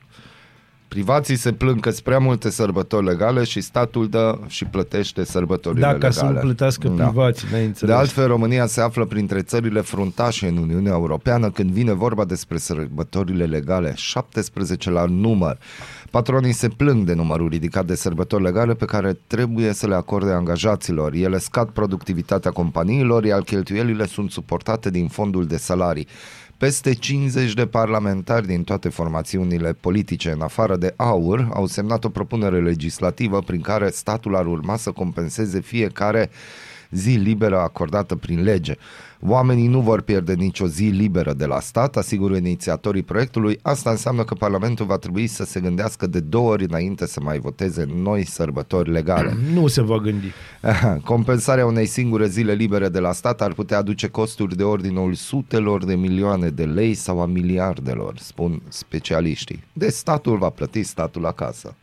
privații 0.93 1.37
se 1.37 1.53
plâng 1.53 1.81
că 1.81 1.91
sunt 1.91 2.03
prea 2.03 2.19
multe 2.19 2.51
sărbători 2.51 3.05
legale 3.05 3.45
și 3.45 3.61
statul 3.61 4.09
dă 4.09 4.39
și 4.47 4.65
plătește 4.65 5.25
sărbătorile 5.25 5.81
Da, 5.81 5.91
legale. 5.93 6.05
ca 6.15 6.19
să 6.21 6.25
nu 6.25 6.39
plătească 6.41 6.89
Da. 6.89 7.05
privații, 7.05 7.49
n-ai 7.51 7.61
De 7.61 7.67
înțeles. 7.67 7.95
altfel, 7.97 8.27
România 8.27 8.67
se 8.67 8.81
află 8.81 9.05
printre 9.05 9.41
țările 9.43 9.81
fruntașe 9.81 10.47
în 10.47 10.57
Uniunea 10.57 10.93
Europeană 10.93 11.51
când 11.51 11.71
vine 11.71 11.93
vorba 11.93 12.25
despre 12.25 12.57
sărbătorile 12.59 13.45
legale, 13.45 13.93
17 13.97 14.91
la 14.91 15.05
număr. 15.05 15.59
Patronii 16.11 16.53
se 16.53 16.69
plâng 16.69 17.07
de 17.07 17.15
numărul 17.15 17.49
ridicat 17.49 17.87
de 17.87 17.95
sărbători 17.95 18.43
legale 18.43 18.75
pe 18.75 18.85
care 18.85 19.19
trebuie 19.27 19.73
să 19.73 19.87
le 19.87 19.95
acorde 19.95 20.31
angajaților. 20.31 21.13
Ele 21.13 21.39
scad 21.39 21.69
productivitatea 21.69 22.51
companiilor, 22.51 23.25
iar 23.25 23.41
cheltuielile 23.41 24.07
sunt 24.07 24.31
suportate 24.31 24.91
din 24.91 25.09
fondul 25.09 25.47
de 25.47 25.57
salarii. 25.57 26.07
Peste 26.63 26.93
50 26.95 27.55
de 27.55 27.67
parlamentari 27.67 28.47
din 28.47 28.65
toate 28.65 28.89
formațiunile 28.89 29.73
politice, 29.73 30.31
în 30.31 30.41
afară 30.41 30.77
de 30.77 30.95
AUR, 30.97 31.49
au 31.53 31.67
semnat 31.67 32.05
o 32.05 32.09
propunere 32.09 32.61
legislativă 32.61 33.41
prin 33.41 33.61
care 33.61 33.91
statul 33.91 34.37
ar 34.37 34.47
urma 34.47 34.77
să 34.77 34.91
compenseze 34.91 35.61
fiecare 35.61 36.31
zi 36.91 37.11
liberă 37.11 37.59
acordată 37.59 38.17
prin 38.17 38.43
lege. 38.43 38.77
Oamenii 39.27 39.67
nu 39.67 39.81
vor 39.81 40.01
pierde 40.01 40.35
nicio 40.35 40.67
zi 40.67 40.85
liberă 40.85 41.33
de 41.33 41.47
la 41.47 41.61
stat, 41.61 41.97
asigură 41.97 42.37
inițiatorii 42.37 43.03
proiectului. 43.03 43.59
Asta 43.63 43.91
înseamnă 43.91 44.25
că 44.25 44.35
Parlamentul 44.35 44.87
va 44.87 44.97
trebui 44.97 45.27
să 45.27 45.45
se 45.45 45.61
gândească 45.61 46.07
de 46.07 46.21
două 46.21 46.51
ori 46.51 46.65
înainte 46.65 47.07
să 47.07 47.21
mai 47.21 47.39
voteze 47.39 47.87
noi 47.95 48.27
sărbători 48.27 48.91
legale. 48.91 49.37
Nu 49.55 49.67
se 49.67 49.83
va 49.83 49.97
gândi. 49.97 50.33
Compensarea 51.05 51.67
unei 51.67 51.87
singure 51.87 52.27
zile 52.27 52.53
libere 52.53 52.89
de 52.89 52.99
la 52.99 53.13
stat 53.13 53.41
ar 53.41 53.53
putea 53.53 53.79
aduce 53.79 54.09
costuri 54.09 54.57
de 54.57 54.63
ordinul 54.63 55.15
sutelor 55.15 55.85
de 55.85 55.95
milioane 55.95 56.49
de 56.49 56.65
lei 56.65 56.95
sau 56.95 57.21
a 57.21 57.27
miliardelor, 57.27 58.19
spun 58.19 58.63
specialiștii. 58.69 59.65
Deci 59.73 59.93
statul 59.93 60.39
va 60.39 60.49
plăti 60.49 60.83
statul 60.83 61.27
acasă. 61.27 61.75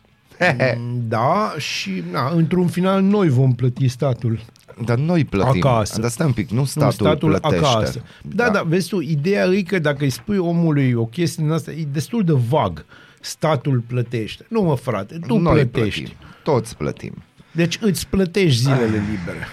Da, 1.07 1.53
și 1.57 2.03
na, 2.11 2.29
într-un 2.29 2.67
final 2.67 3.01
noi 3.01 3.29
vom 3.29 3.53
plăti 3.53 3.87
statul. 3.87 4.39
Dar 4.85 4.97
noi 4.97 5.25
plătim. 5.25 5.67
Acasă. 5.67 6.01
Dar 6.01 6.09
stai 6.09 6.25
un 6.25 6.33
pic, 6.33 6.49
nu 6.49 6.59
Nu, 6.59 6.65
statul, 6.65 6.91
statul 6.91 7.29
plătește. 7.29 7.65
acasă. 7.65 8.03
Da, 8.21 8.43
da, 8.43 8.49
da, 8.51 8.61
vezi 8.61 8.89
tu, 8.89 8.99
ideea 8.99 9.45
e 9.45 9.61
că 9.61 9.79
dacă 9.79 10.03
îi 10.03 10.09
spui 10.09 10.37
omului 10.37 10.93
o 10.93 11.05
chestie 11.05 11.43
din 11.43 11.51
asta, 11.51 11.71
e 11.71 11.85
destul 11.91 12.23
de 12.23 12.33
vag. 12.49 12.85
Statul 13.21 13.83
plătește. 13.87 14.45
Nu 14.49 14.61
mă, 14.61 14.75
frate, 14.75 15.19
tu 15.27 15.37
noi 15.37 15.65
plătești. 15.65 16.01
plătim. 16.01 16.17
Toți 16.43 16.77
plătim. 16.77 17.13
Deci 17.51 17.77
îți 17.81 18.07
plătești 18.07 18.61
zilele 18.61 18.85
libere. 18.85 19.47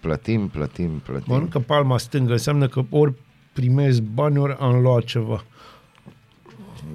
Plătim, 0.00 0.48
plătim, 0.48 0.90
plătim. 1.04 1.24
Mănâncă 1.32 1.58
palma 1.58 1.98
stângă, 1.98 2.32
înseamnă 2.32 2.68
că 2.68 2.82
ori 2.90 3.12
primezi 3.52 4.00
bani, 4.00 4.38
ori 4.38 4.56
am 4.60 4.80
luat 4.80 5.04
ceva. 5.04 5.44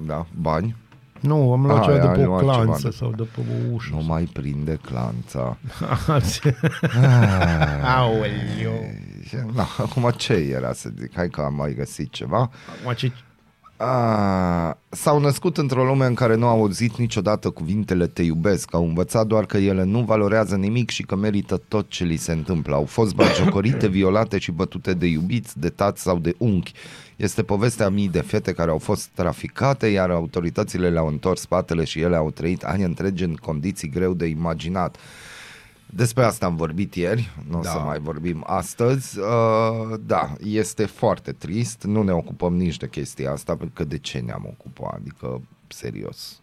Da, 0.06 0.26
bani. 0.40 0.76
Nu, 1.20 1.52
am 1.52 1.66
luat 1.66 1.78
Ah, 1.78 1.84
ceva 1.84 1.98
de 1.98 2.06
ai 2.06 2.14
pe 2.14 2.24
o 2.24 2.26
luat 2.26 2.40
ceva 2.40 2.62
clanță 2.62 2.88
de- 2.88 2.94
sau 2.94 3.10
de 3.16 3.22
pe 3.22 3.40
o 3.40 3.72
ușă. 3.74 3.94
Nu 3.94 4.02
mai 4.02 4.28
prinde 4.32 4.78
clanța. 4.82 5.56
Aoleu. 7.96 8.90
Na, 9.54 9.66
acum 9.78 10.10
ce 10.16 10.32
era 10.32 10.72
să 10.72 10.88
zic? 11.00 11.14
Hai 11.14 11.28
că 11.28 11.40
am 11.40 11.54
mai 11.54 11.74
găsit 11.74 12.12
ceva. 12.12 12.50
Acum 12.80 12.92
ce... 12.96 13.12
A, 13.78 14.78
s-au 14.88 15.20
născut 15.20 15.56
într-o 15.56 15.84
lume 15.84 16.06
în 16.06 16.14
care 16.14 16.36
nu 16.36 16.46
au 16.46 16.58
auzit 16.58 16.96
niciodată 16.96 17.50
cuvintele 17.50 18.06
te 18.06 18.22
iubesc, 18.22 18.74
au 18.74 18.84
învățat 18.84 19.26
doar 19.26 19.46
că 19.46 19.56
ele 19.56 19.84
nu 19.84 20.00
valorează 20.00 20.56
nimic 20.56 20.90
și 20.90 21.02
că 21.02 21.16
merită 21.16 21.62
tot 21.68 21.88
ce 21.88 22.04
li 22.04 22.16
se 22.16 22.32
întâmplă. 22.32 22.74
Au 22.74 22.84
fost 22.84 23.14
bagiocorite, 23.14 23.88
violate 23.88 24.38
și 24.38 24.50
bătute 24.50 24.94
de 24.94 25.06
iubiți, 25.06 25.58
de 25.58 25.68
tați 25.68 26.02
sau 26.02 26.18
de 26.18 26.34
unchi. 26.38 26.72
Este 27.16 27.42
povestea 27.42 27.86
a 27.86 27.88
mii 27.88 28.08
de 28.08 28.20
fete 28.20 28.52
care 28.52 28.70
au 28.70 28.78
fost 28.78 29.08
traficate, 29.14 29.86
iar 29.86 30.10
autoritățile 30.10 30.90
le-au 30.90 31.06
întors 31.06 31.40
spatele 31.40 31.84
și 31.84 32.00
ele 32.00 32.16
au 32.16 32.30
trăit 32.30 32.62
ani 32.62 32.82
întregi 32.82 33.24
în 33.24 33.34
condiții 33.34 33.88
greu 33.88 34.14
de 34.14 34.26
imaginat. 34.26 34.96
Despre 35.90 36.24
asta 36.24 36.46
am 36.46 36.56
vorbit 36.56 36.94
ieri, 36.94 37.30
nu 37.50 37.58
o 37.58 37.62
Da. 37.62 37.70
să 37.70 37.78
mai 37.78 37.98
vorbim 37.98 38.44
astăzi. 38.46 39.18
Uh, 39.18 39.98
da, 40.06 40.32
este 40.42 40.84
foarte 40.86 41.32
trist, 41.32 41.82
nu 41.84 42.02
ne 42.02 42.12
ocupăm 42.12 42.54
nici 42.56 42.76
de 42.76 42.88
chestia 42.88 43.32
asta, 43.32 43.54
pentru 43.56 43.74
că 43.74 43.84
de 43.84 43.98
ce 43.98 44.18
ne-am 44.18 44.46
ocupat? 44.58 44.94
Adică, 44.94 45.40
serios. 45.68 46.40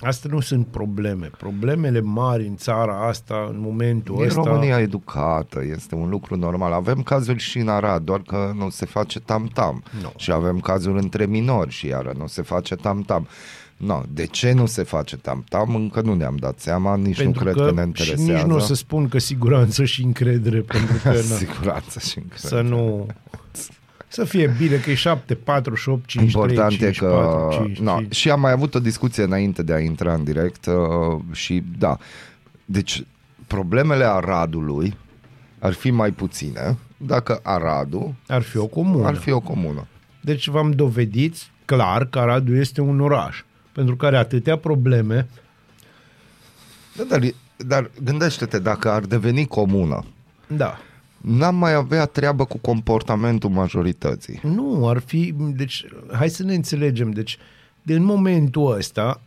Astea 0.00 0.30
nu 0.32 0.40
sunt 0.40 0.66
probleme. 0.66 1.30
Problemele 1.38 2.00
mari 2.00 2.46
în 2.46 2.56
țara 2.56 3.06
asta, 3.06 3.46
în 3.48 3.60
momentul 3.60 4.22
E 4.22 4.26
ăsta... 4.26 4.42
România 4.42 4.80
educată, 4.80 5.62
este 5.64 5.94
un 5.94 6.08
lucru 6.08 6.36
normal. 6.36 6.72
Avem 6.72 7.02
cazuri 7.02 7.38
și 7.38 7.58
în 7.58 7.68
Arad, 7.68 8.02
doar 8.02 8.20
că 8.20 8.52
nu 8.56 8.68
se 8.70 8.86
face 8.86 9.20
tam-tam. 9.20 9.82
Nu. 10.02 10.12
Și 10.16 10.32
avem 10.32 10.60
cazuri 10.60 11.02
între 11.02 11.26
minori 11.26 11.70
și 11.70 11.86
iară 11.86 12.12
nu 12.18 12.26
se 12.26 12.42
face 12.42 12.74
tam-tam. 12.74 13.26
No, 13.76 14.02
de 14.12 14.26
ce 14.26 14.52
nu 14.52 14.66
se 14.66 14.82
face 14.82 15.16
tam-tam? 15.16 15.74
Încă 15.74 16.00
nu 16.00 16.14
ne-am 16.14 16.36
dat 16.36 16.58
seama, 16.58 16.96
nici 16.96 17.16
pentru 17.16 17.44
nu 17.44 17.50
cred 17.52 17.64
că, 17.64 17.72
ne 17.72 17.80
și 17.80 17.86
interesează. 17.86 18.32
nici 18.32 18.42
nu 18.42 18.54
o 18.54 18.58
să 18.58 18.74
spun 18.74 19.08
că 19.08 19.18
siguranță 19.18 19.84
și 19.84 20.02
încredere, 20.02 20.60
pentru 20.60 20.96
că 21.02 21.08
na, 21.28 21.36
Siguranță 21.36 21.98
și 21.98 22.18
încredere. 22.18 22.48
să 22.48 22.60
nu... 22.60 23.06
Să 24.08 24.24
fie 24.24 24.54
bine 24.58 24.76
că 24.76 24.90
e 24.90 24.94
7, 24.94 25.34
4 25.34 25.74
și 25.74 25.88
8, 25.88 26.06
5, 26.06 26.24
Important 26.24 26.76
3, 26.76 26.78
5, 26.78 26.96
e 26.96 26.98
că 26.98 27.06
4, 27.50 27.64
5, 27.64 27.78
no, 27.78 27.96
5. 27.98 28.14
și 28.14 28.30
am 28.30 28.40
mai 28.40 28.52
avut 28.52 28.74
o 28.74 28.78
discuție 28.78 29.22
înainte 29.22 29.62
de 29.62 29.72
a 29.72 29.78
intra 29.78 30.14
în 30.14 30.24
direct 30.24 30.66
uh, 30.66 31.20
și 31.32 31.62
da, 31.78 31.96
deci 32.64 33.04
problemele 33.46 34.04
Aradului 34.04 34.96
ar 35.58 35.72
fi 35.72 35.90
mai 35.90 36.10
puține 36.10 36.78
dacă 36.96 37.40
Aradul 37.42 38.14
Ar 38.28 38.42
fi 38.42 38.56
o 38.56 38.66
comună. 38.66 39.06
ar 39.06 39.14
fi 39.14 39.30
o 39.30 39.40
comună. 39.40 39.86
Deci 40.20 40.48
v-am 40.48 40.70
dovedit 40.70 41.36
clar 41.64 42.04
că 42.06 42.18
Aradu 42.18 42.54
este 42.54 42.80
un 42.80 43.00
oraș 43.00 43.42
pentru 43.74 43.96
care 43.96 44.16
atâtea 44.16 44.56
probleme 44.56 45.28
Da, 46.96 47.04
dar, 47.08 47.20
dar 47.56 47.90
gândește-te, 48.04 48.58
dacă 48.58 48.90
ar 48.90 49.02
deveni 49.02 49.46
comună, 49.46 50.04
da, 50.46 50.78
n-am 51.20 51.56
mai 51.56 51.74
avea 51.74 52.06
treabă 52.06 52.44
cu 52.44 52.58
comportamentul 52.58 53.50
majorității. 53.50 54.40
nu 54.42 54.88
ar 54.88 54.98
fi, 54.98 55.34
deci 55.36 55.84
hai 56.12 56.28
să 56.28 56.42
ne 56.42 56.54
înțelegem, 56.54 57.10
deci 57.10 57.38
de 57.82 57.94
în 57.94 58.04
momentul 58.04 58.76
ăsta 58.76 59.20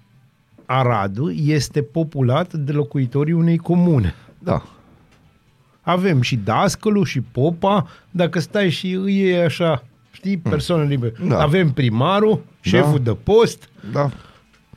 Aradu 0.66 1.30
este 1.30 1.82
populat 1.82 2.54
de 2.54 2.72
locuitorii 2.72 3.34
unei 3.34 3.58
comune. 3.58 4.16
Da. 4.40 4.64
Avem 5.82 6.22
și 6.22 6.36
dascălu 6.36 7.04
și 7.04 7.22
popa, 7.22 7.88
dacă 8.12 8.40
stai 8.40 8.70
și 8.70 8.92
îi 8.92 9.30
e 9.30 9.44
așa, 9.44 9.84
știi, 10.12 10.38
persoane 10.38 10.88
libere. 10.88 11.14
Da. 11.28 11.42
Avem 11.42 11.72
primarul, 11.72 12.44
șeful 12.62 13.00
de 13.00 13.12
post 13.12 13.70
Da. 13.92 14.12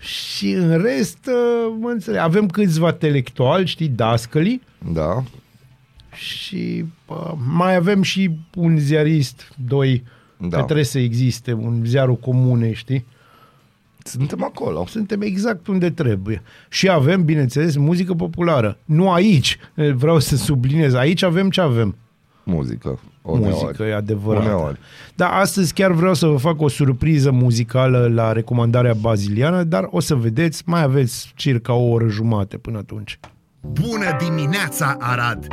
Și 0.00 0.50
în 0.50 0.82
rest, 0.82 1.18
uh, 1.26 1.74
mă 1.80 1.88
înțeleg, 1.90 2.20
avem 2.20 2.46
câțiva 2.46 2.88
intelectuali, 2.88 3.66
știi, 3.66 3.88
dascălii 3.88 4.62
Da. 4.92 5.22
și 6.14 6.84
uh, 7.06 7.32
mai 7.54 7.74
avem 7.74 8.02
și 8.02 8.30
un 8.54 8.78
ziarist, 8.78 9.52
doi, 9.68 10.04
Da. 10.36 10.56
că 10.58 10.62
trebuie 10.62 10.84
să 10.84 10.98
existe, 10.98 11.52
un 11.52 11.82
ziarul 11.84 12.16
comune, 12.16 12.72
știi? 12.72 13.04
Suntem 14.04 14.44
acolo. 14.44 14.86
Suntem 14.86 15.20
exact 15.22 15.66
unde 15.66 15.90
trebuie. 15.90 16.42
Și 16.68 16.88
avem, 16.90 17.24
bineînțeles, 17.24 17.76
muzică 17.76 18.14
populară. 18.14 18.78
Nu 18.84 19.12
aici, 19.12 19.58
vreau 19.74 20.18
să 20.18 20.36
subliniez, 20.36 20.94
aici 20.94 21.22
avem 21.22 21.50
ce 21.50 21.60
avem. 21.60 21.96
Muzică. 22.50 22.98
Muzică, 23.22 23.56
Uneori. 23.56 23.90
e 23.90 23.94
adevărat. 23.94 24.42
Uneori. 24.42 24.78
Dar 25.14 25.30
astăzi 25.32 25.72
chiar 25.72 25.92
vreau 25.92 26.14
să 26.14 26.26
vă 26.26 26.36
fac 26.36 26.60
o 26.60 26.68
surpriză 26.68 27.30
muzicală 27.30 28.10
la 28.14 28.32
recomandarea 28.32 28.94
baziliană, 28.94 29.62
dar 29.62 29.88
o 29.90 30.00
să 30.00 30.14
vedeți, 30.14 30.62
mai 30.66 30.82
aveți 30.82 31.32
circa 31.36 31.72
o 31.72 31.88
oră 31.88 32.08
jumate 32.08 32.56
până 32.56 32.78
atunci. 32.78 33.20
Bună 33.60 34.16
dimineața, 34.18 34.96
Arad! 34.98 35.46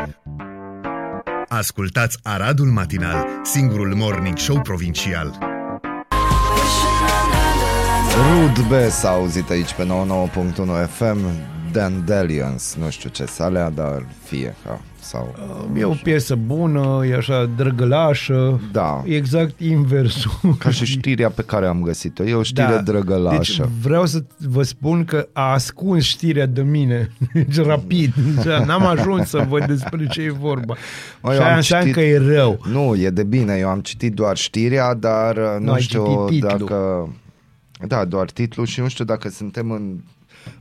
Ascultați 1.47 2.17
Aradul 2.23 2.67
Matinal, 2.67 3.25
singurul 3.43 3.95
morning 3.95 4.37
show 4.37 4.59
provincial. 4.61 5.37
Rude 8.17 8.61
B 8.69 8.89
s-a 8.89 9.09
auzit 9.09 9.49
aici 9.49 9.73
pe 9.73 9.83
99.1 9.83 9.89
FM 10.89 11.17
Dandelions, 11.77 12.75
nu 12.79 12.89
știu 12.89 13.09
ce 13.09 13.25
sale, 13.25 13.71
dar 13.75 14.05
fie 14.23 14.55
ca 14.65 14.81
sau... 14.99 15.35
E 15.77 15.83
o 15.83 15.93
piesă 16.03 16.35
bună, 16.35 17.05
e 17.05 17.15
așa 17.15 17.49
drăgălașă, 17.55 18.61
Da. 18.71 19.03
e 19.07 19.15
exact 19.15 19.59
inversul. 19.59 20.31
Ca 20.59 20.69
și 20.69 20.85
știrea 20.85 21.29
pe 21.29 21.41
care 21.41 21.67
am 21.67 21.81
găsit-o. 21.81 22.23
E 22.23 22.33
o 22.33 22.43
știre 22.43 22.67
Da. 22.67 22.81
drăgălașă. 22.81 23.61
Deci 23.61 23.71
vreau 23.81 24.05
să 24.05 24.23
vă 24.37 24.63
spun 24.63 25.05
că 25.05 25.27
a 25.33 25.51
ascuns 25.51 26.03
știrea 26.03 26.45
de 26.45 26.61
mine. 26.61 27.11
Deci 27.33 27.57
rapid. 27.65 28.13
Deci, 28.35 28.45
N-am 28.65 28.85
ajuns 28.85 29.29
să 29.29 29.45
văd 29.49 29.65
despre 29.65 30.07
ce 30.07 30.21
e 30.21 30.31
vorba. 30.31 30.75
Mă, 31.21 31.29
și 31.31 31.35
eu 31.35 31.41
am 31.41 31.47
aia 31.47 31.55
înseamnă 31.55 31.85
citit- 31.87 32.01
că 32.01 32.07
e 32.07 32.17
rău. 32.35 32.59
Nu, 32.71 32.95
e 32.95 33.09
de 33.09 33.23
bine, 33.23 33.57
eu 33.59 33.69
am 33.69 33.79
citit 33.79 34.13
doar 34.13 34.37
știrea, 34.37 34.93
dar 34.93 35.35
uh, 35.37 35.55
nu 35.59 35.71
ai 35.71 35.81
știu 35.81 36.25
citit 36.27 36.41
titlul. 36.41 36.57
dacă... 36.67 37.09
Da, 37.87 38.05
doar 38.05 38.29
titlul 38.31 38.65
și 38.65 38.79
nu 38.79 38.87
știu 38.87 39.05
dacă 39.05 39.29
suntem 39.29 39.71
în 39.71 39.95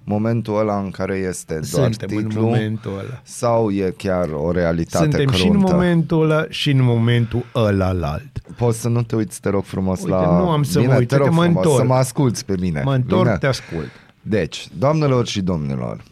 momentul 0.05 0.59
ăla 0.59 0.79
în 0.79 0.91
care 0.91 1.17
este 1.17 1.53
doar 1.53 1.65
Suntem 1.93 2.09
în 2.17 2.25
titlul 2.25 2.45
momentul 2.45 2.91
ăla. 2.93 3.21
sau 3.23 3.71
e 3.71 3.95
chiar 3.97 4.29
o 4.33 4.51
realitate 4.51 5.05
Suntem 5.05 5.21
cruntă. 5.25 5.37
și 5.37 5.47
în 5.49 5.57
momentul 5.57 6.23
ăla 6.31 6.45
și 6.49 6.71
în 6.71 6.83
momentul 6.83 7.45
ăla 7.55 7.87
alt. 8.03 8.39
Poți 8.57 8.81
să 8.81 8.89
nu 8.89 9.03
te 9.03 9.17
uiți, 9.17 9.41
te 9.41 9.49
rog 9.49 9.65
frumos, 9.65 9.99
Uite, 9.99 10.11
la... 10.11 10.39
nu 10.39 10.51
am 10.51 10.63
să 10.63 10.79
Bine, 10.81 10.93
mă 10.93 10.99
uit, 10.99 11.09
te 11.09 11.17
rog 11.17 11.25
uite, 11.27 11.37
mă 11.37 11.43
frumos, 11.43 11.65
întorc. 11.65 11.81
să 11.81 11.87
mă 11.87 11.95
asculți 11.95 12.45
pe 12.45 12.55
mine. 12.61 12.83
Mă 12.85 12.95
întorc, 12.95 13.23
Bine? 13.25 13.37
te 13.39 13.47
ascult. 13.47 13.91
Deci, 14.23 14.69
doamnelor 14.79 15.27
și 15.27 15.41
domnilor, 15.41 16.03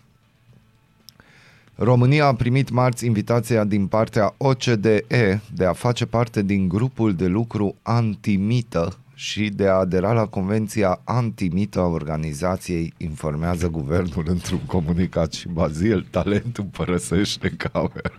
România 1.76 2.26
a 2.26 2.34
primit 2.34 2.70
marți 2.70 3.06
invitația 3.06 3.64
din 3.64 3.86
partea 3.86 4.34
OCDE 4.36 5.40
de 5.54 5.64
a 5.64 5.72
face 5.72 6.06
parte 6.06 6.42
din 6.42 6.68
grupul 6.68 7.14
de 7.14 7.26
lucru 7.26 7.74
antimită 7.82 8.96
și 9.14 9.48
de 9.48 9.66
a 9.66 9.72
adera 9.72 10.12
la 10.12 10.26
Convenția 10.26 11.00
Antimită 11.04 11.80
a 11.80 11.86
organizației, 11.86 12.92
informează 12.96 13.68
guvernul 13.68 14.24
într-un 14.28 14.60
comunicat 14.66 15.32
și 15.32 15.48
Bazil, 15.48 16.06
talentul 16.10 16.64
părăsește 16.64 17.48
camera. 17.48 18.12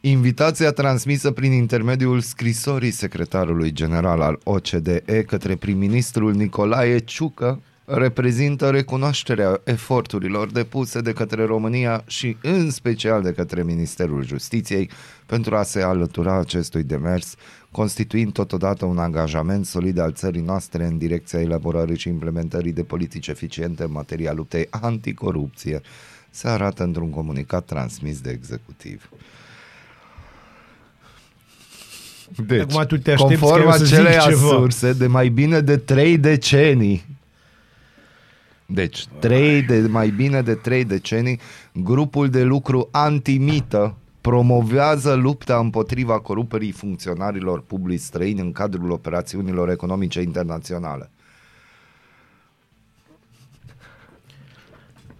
Invitația 0.00 0.70
transmisă 0.70 1.30
prin 1.30 1.52
intermediul 1.52 2.20
scrisorii 2.20 2.90
secretarului 2.90 3.72
general 3.72 4.20
al 4.20 4.38
OCDE 4.44 5.24
către 5.26 5.56
prim-ministrul 5.56 6.34
Nicolae 6.34 6.98
Ciucă 6.98 7.60
reprezintă 7.94 8.70
recunoașterea 8.70 9.60
eforturilor 9.64 10.50
depuse 10.50 11.00
de 11.00 11.12
către 11.12 11.44
România 11.44 12.02
și 12.06 12.36
în 12.42 12.70
special 12.70 13.22
de 13.22 13.32
către 13.32 13.62
Ministerul 13.62 14.24
Justiției 14.24 14.90
pentru 15.26 15.56
a 15.56 15.62
se 15.62 15.82
alătura 15.82 16.38
acestui 16.38 16.82
demers, 16.82 17.34
constituind 17.70 18.32
totodată 18.32 18.84
un 18.84 18.98
angajament 18.98 19.66
solid 19.66 19.98
al 19.98 20.12
țării 20.12 20.40
noastre 20.40 20.84
în 20.84 20.98
direcția 20.98 21.40
elaborării 21.40 21.98
și 21.98 22.08
implementării 22.08 22.72
de 22.72 22.82
politici 22.82 23.28
eficiente 23.28 23.82
în 23.82 23.92
materia 23.92 24.32
luptei 24.32 24.66
anticorupție, 24.70 25.80
se 26.30 26.48
arată 26.48 26.82
într-un 26.82 27.10
comunicat 27.10 27.64
transmis 27.64 28.20
de 28.20 28.30
executiv. 28.30 29.08
Deci, 32.46 32.60
Acum 32.60 32.84
tu 32.86 32.98
te 32.98 33.12
aștepți 33.12 33.38
conform 33.38 33.62
că 33.62 33.68
eu 33.68 33.76
să 33.76 33.84
zic 33.84 33.94
acelei 33.98 34.18
ceva. 34.18 34.48
surse 34.48 34.92
de 34.92 35.06
mai 35.06 35.28
bine 35.28 35.60
de 35.60 35.76
trei 35.76 36.18
decenii, 36.18 37.04
deci, 38.72 39.06
trei 39.18 39.62
de, 39.62 39.80
mai 39.80 40.10
bine 40.10 40.42
de 40.42 40.54
trei 40.54 40.84
decenii, 40.84 41.40
grupul 41.72 42.28
de 42.30 42.42
lucru 42.42 42.88
antimită 42.90 43.96
promovează 44.20 45.14
lupta 45.14 45.58
împotriva 45.58 46.20
corupării 46.20 46.70
funcționarilor 46.70 47.60
publici 47.60 48.00
străini 48.00 48.40
în 48.40 48.52
cadrul 48.52 48.90
operațiunilor 48.90 49.70
economice 49.70 50.20
internaționale. 50.20 51.10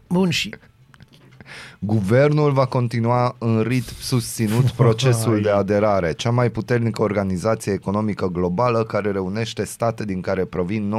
Bun, 0.09 0.31
și 0.31 0.55
Guvernul 1.79 2.53
va 2.53 2.67
continua 2.67 3.37
în 3.39 3.61
ritm 3.61 3.95
susținut 4.01 4.71
procesul 4.83 5.41
de 5.43 5.51
aderare, 5.51 6.13
cea 6.13 6.31
mai 6.31 6.51
puternică 6.51 7.03
organizație 7.03 7.73
economică 7.73 8.27
globală 8.27 8.85
care 8.85 9.11
reunește 9.11 9.65
state 9.65 10.05
din 10.05 10.21
care 10.21 10.45
provin 10.45 10.95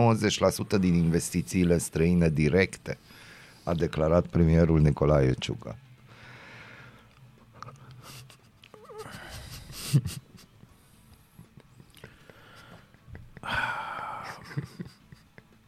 90% 0.76 0.80
din 0.80 0.94
investițiile 0.94 1.78
străine 1.78 2.30
directe, 2.30 2.98
a 3.64 3.74
declarat 3.74 4.26
premierul 4.26 4.80
Nicolae 4.80 5.34
Ciucă. 5.40 5.76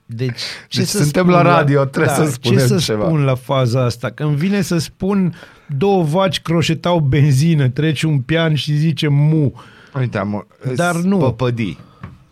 Deci, 0.06 0.40
ce 0.68 0.80
Deci 0.80 0.88
să 0.88 0.98
suntem 0.98 1.22
spun 1.22 1.34
la 1.36 1.42
radio, 1.42 1.86
trebuie 1.86 2.14
să 2.16 2.24
Ce 2.24 2.30
spunem 2.30 2.68
să 2.68 2.78
ceva. 2.78 3.06
spun 3.06 3.24
la 3.24 3.36
faza 3.36 3.84
asta? 3.84 4.10
Când 4.10 4.36
vine 4.36 4.62
să 4.62 4.78
spun 4.78 5.36
două 5.78 6.04
vaci 6.04 6.42
croșetau 6.42 7.00
benzină, 7.00 7.70
treci 7.70 8.04
un 8.04 8.20
pian 8.20 8.56
și 8.56 8.74
zice 8.78 9.08
mu. 9.08 9.54
Uite, 10.00 10.18
am 10.18 10.48
Dar 10.76 10.96
nu. 10.96 11.18
păpădii 11.18 11.80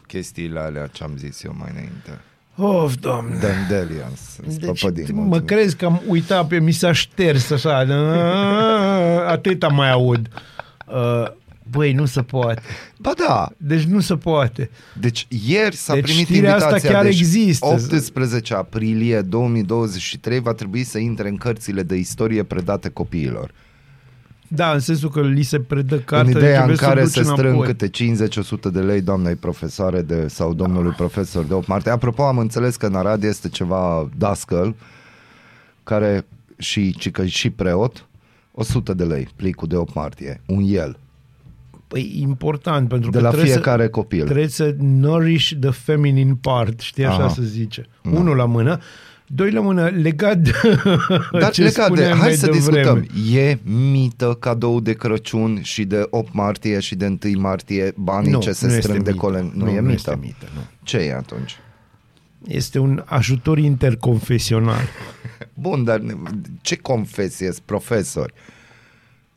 chestiile 0.07 0.59
alea 0.59 0.87
ce 0.91 1.03
am 1.03 1.11
zis 1.17 1.43
eu 1.43 1.55
mai 1.57 1.69
înainte. 1.71 2.19
Of, 2.55 2.95
doamne. 2.95 3.35
Dandelions, 3.41 4.37
Deci, 4.47 4.65
păpădii. 4.65 5.03
mă 5.13 5.21
mulțumesc. 5.21 5.45
crezi 5.45 5.75
că 5.75 5.85
am 5.85 6.01
uitat 6.07 6.47
pe 6.47 6.59
mi 6.59 6.71
s-a 6.71 6.91
șters 6.91 7.51
așa. 7.51 7.77
Atâta 9.35 9.67
mai 9.67 9.91
aud. 9.91 10.27
Uh, 10.87 11.31
Băi, 11.73 11.93
nu 11.93 12.05
se 12.05 12.21
poate. 12.21 12.61
Ba 12.99 13.11
da, 13.27 13.49
Deci 13.57 13.83
nu 13.83 13.99
se 13.99 14.15
poate. 14.15 14.69
Deci 14.99 15.27
ieri 15.47 15.75
s-a 15.75 15.93
Deci 15.93 16.03
primit 16.03 16.25
știrea 16.25 16.55
asta 16.55 16.67
invitația. 16.67 16.91
chiar 16.91 17.03
deci 17.03 17.19
există. 17.19 17.65
18 17.65 18.53
aprilie 18.53 19.21
2023 19.21 20.39
va 20.39 20.53
trebui 20.53 20.83
să 20.83 20.97
intre 20.97 21.29
în 21.29 21.37
cărțile 21.37 21.83
de 21.83 21.95
istorie 21.95 22.43
predate 22.43 22.89
copiilor. 22.89 23.51
Da, 24.55 24.71
în 24.71 24.79
sensul 24.79 25.09
că 25.09 25.21
li 25.21 25.43
se 25.43 25.59
predă 25.59 25.99
cartea 25.99 26.19
în 26.19 26.37
ideea 26.37 26.63
și 26.63 26.69
în 26.69 26.75
trebuie 26.75 26.77
să 26.77 26.85
care 26.85 27.01
duci 27.01 27.11
se 27.11 27.23
strâng 27.23 27.39
înapoi. 27.39 27.67
câte 27.67 27.89
50-100 28.69 28.71
de 28.71 28.79
lei 28.79 29.01
doamnei 29.01 29.35
profesoare 29.35 30.01
de, 30.01 30.27
sau 30.27 30.53
domnului 30.53 30.91
profesor 30.91 31.43
de 31.43 31.53
8 31.53 31.67
martie. 31.67 31.91
Apropo, 31.91 32.23
am 32.23 32.37
înțeles 32.37 32.75
că 32.75 32.85
în 32.85 32.95
Arad 32.95 33.23
este 33.23 33.49
ceva 33.49 34.09
dascăl 34.17 34.75
care 35.83 36.25
și, 36.57 36.95
ci 36.97 37.11
că 37.11 37.25
și 37.25 37.49
preot 37.49 38.07
100 38.51 38.93
de 38.93 39.03
lei 39.03 39.27
plicul 39.35 39.67
de 39.67 39.75
8 39.75 39.93
martie, 39.93 40.41
un 40.45 40.63
el, 40.65 40.97
Păi, 41.93 42.11
important, 42.19 42.87
pentru 42.89 43.09
de 43.09 43.17
că 43.17 43.23
la 43.23 43.29
trebuie 43.29 43.51
fiecare 43.51 43.83
să, 43.83 43.89
copil. 43.89 44.23
trebuie 44.23 44.47
să 44.47 44.75
nourish 44.79 45.51
the 45.59 45.69
feminine 45.69 46.37
part, 46.41 46.79
știi 46.79 47.05
așa 47.05 47.15
Aha. 47.23 47.27
se 47.33 47.43
zice. 47.43 47.85
Unul 48.11 48.35
la 48.35 48.45
mână, 48.45 48.79
doi 49.27 49.51
la 49.51 49.61
mână, 49.61 49.87
legat 49.87 50.37
de 50.37 50.51
Dar 51.39 51.51
ce 51.51 51.61
legat 51.63 51.75
de, 51.89 51.93
spuneam 51.95 52.17
hai 52.17 52.27
mai 52.27 52.33
să 52.35 52.49
devreme. 52.51 52.99
discutăm. 52.99 53.35
E 53.37 53.57
mită 53.91 54.37
cadou 54.39 54.79
de 54.79 54.93
Crăciun 54.93 55.61
și 55.61 55.83
de 55.85 56.07
8 56.09 56.33
martie 56.33 56.79
și 56.79 56.95
de 56.95 57.17
1 57.25 57.39
martie 57.41 57.93
banii 57.95 58.31
Nu, 58.31 58.39
ce 58.39 58.51
se 58.51 58.65
nu 58.65 58.71
este 58.73 58.87
strâng 58.87 59.03
de 59.03 59.11
mită. 59.11 59.21
colen? 59.25 59.51
Nu, 59.55 59.63
Nu, 59.63 59.69
e 59.71 59.75
nu 59.79 59.81
mită. 59.81 59.93
este 59.93 60.17
mită, 60.21 60.45
nu. 60.55 60.61
Ce 60.83 60.97
e 60.97 61.13
atunci? 61.15 61.57
Este 62.47 62.79
un 62.79 63.03
ajutor 63.05 63.57
interconfesional. 63.57 64.81
Bun, 65.53 65.83
dar 65.83 65.99
ne- 65.99 66.13
ce 66.61 66.75
confesie 66.75 67.51
sunt 67.51 67.63
profesori? 67.65 68.33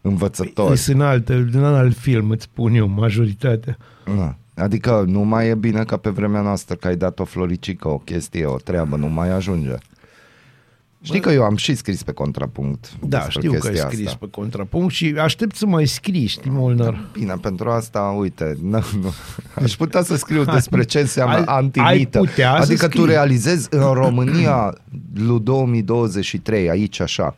Învățători? 0.08 0.78
Sunt 0.78 1.00
alte, 1.00 1.46
din 1.50 1.62
alt 1.62 1.96
film, 1.96 2.30
îți 2.30 2.42
spun 2.44 2.74
eu, 2.74 2.86
majoritatea. 2.88 3.76
Na. 4.16 4.36
Adică 4.54 5.04
nu 5.06 5.20
mai 5.20 5.48
e 5.48 5.54
bine 5.54 5.84
ca 5.84 5.96
pe 5.96 6.10
vremea 6.10 6.40
noastră 6.40 6.74
că 6.74 6.86
ai 6.86 6.96
dat 6.96 7.18
o 7.18 7.24
floricică, 7.24 7.88
o 7.88 7.98
chestie, 7.98 8.44
o 8.46 8.56
treabă, 8.56 8.96
nu 8.96 9.06
mai 9.08 9.30
ajunge. 9.30 9.74
Știi 11.02 11.20
că 11.20 11.30
eu 11.30 11.42
am 11.42 11.56
și 11.56 11.74
scris 11.74 12.02
pe 12.02 12.12
contrapunct 12.12 12.92
Da, 13.00 13.16
despre 13.18 13.30
știu 13.40 13.50
că 13.50 13.56
ai 13.56 13.62
chestia 13.72 13.88
scris 13.90 14.06
asta. 14.06 14.18
pe 14.20 14.26
contrapunct 14.30 14.92
și 14.92 15.14
aștept 15.18 15.54
să 15.56 15.66
mai 15.66 15.86
scrii, 15.86 16.26
știi, 16.26 16.50
Molnar? 16.50 17.08
Bine, 17.12 17.34
pentru 17.40 17.70
asta, 17.70 18.00
uite, 18.18 18.56
nu, 18.62 18.84
nu. 19.00 19.12
aș 19.54 19.72
putea 19.76 20.02
să 20.02 20.16
scriu 20.16 20.44
despre 20.44 20.82
ce 20.84 20.98
înseamnă 21.00 21.36
Ai- 21.36 21.42
antimită. 21.46 21.90
ai 21.90 22.06
putea 22.06 22.56
să 22.56 22.62
adică 22.62 22.88
tu 22.88 22.96
scrii. 23.00 23.12
realizezi 23.12 23.66
în 23.70 23.92
România 23.92 24.74
lui 25.26 25.40
2023, 25.40 26.70
aici 26.70 27.00
așa, 27.00 27.36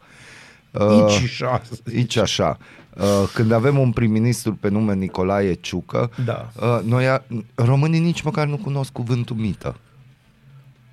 Uh, 0.72 1.07
Ici 1.22 1.28
șase. 1.28 1.70
Aici 1.94 2.16
așa. 2.16 2.59
Uh, 2.96 3.04
Când 3.35 3.52
avem 3.52 3.78
un 3.78 3.90
prim-ministru 3.92 4.52
pe 4.54 4.68
nume 4.68 4.94
Nicolae 4.94 5.52
Ciucă, 5.54 6.11
Da. 6.24 6.50
uh, 6.61 6.78
noi, 6.85 7.07
a- 7.09 7.22
românii 7.54 8.00
nici 8.00 8.22
măcar 8.22 8.46
nu 8.46 8.57
cunosc 8.57 8.92
cuvântul 8.92 9.37
mită. 9.37 9.76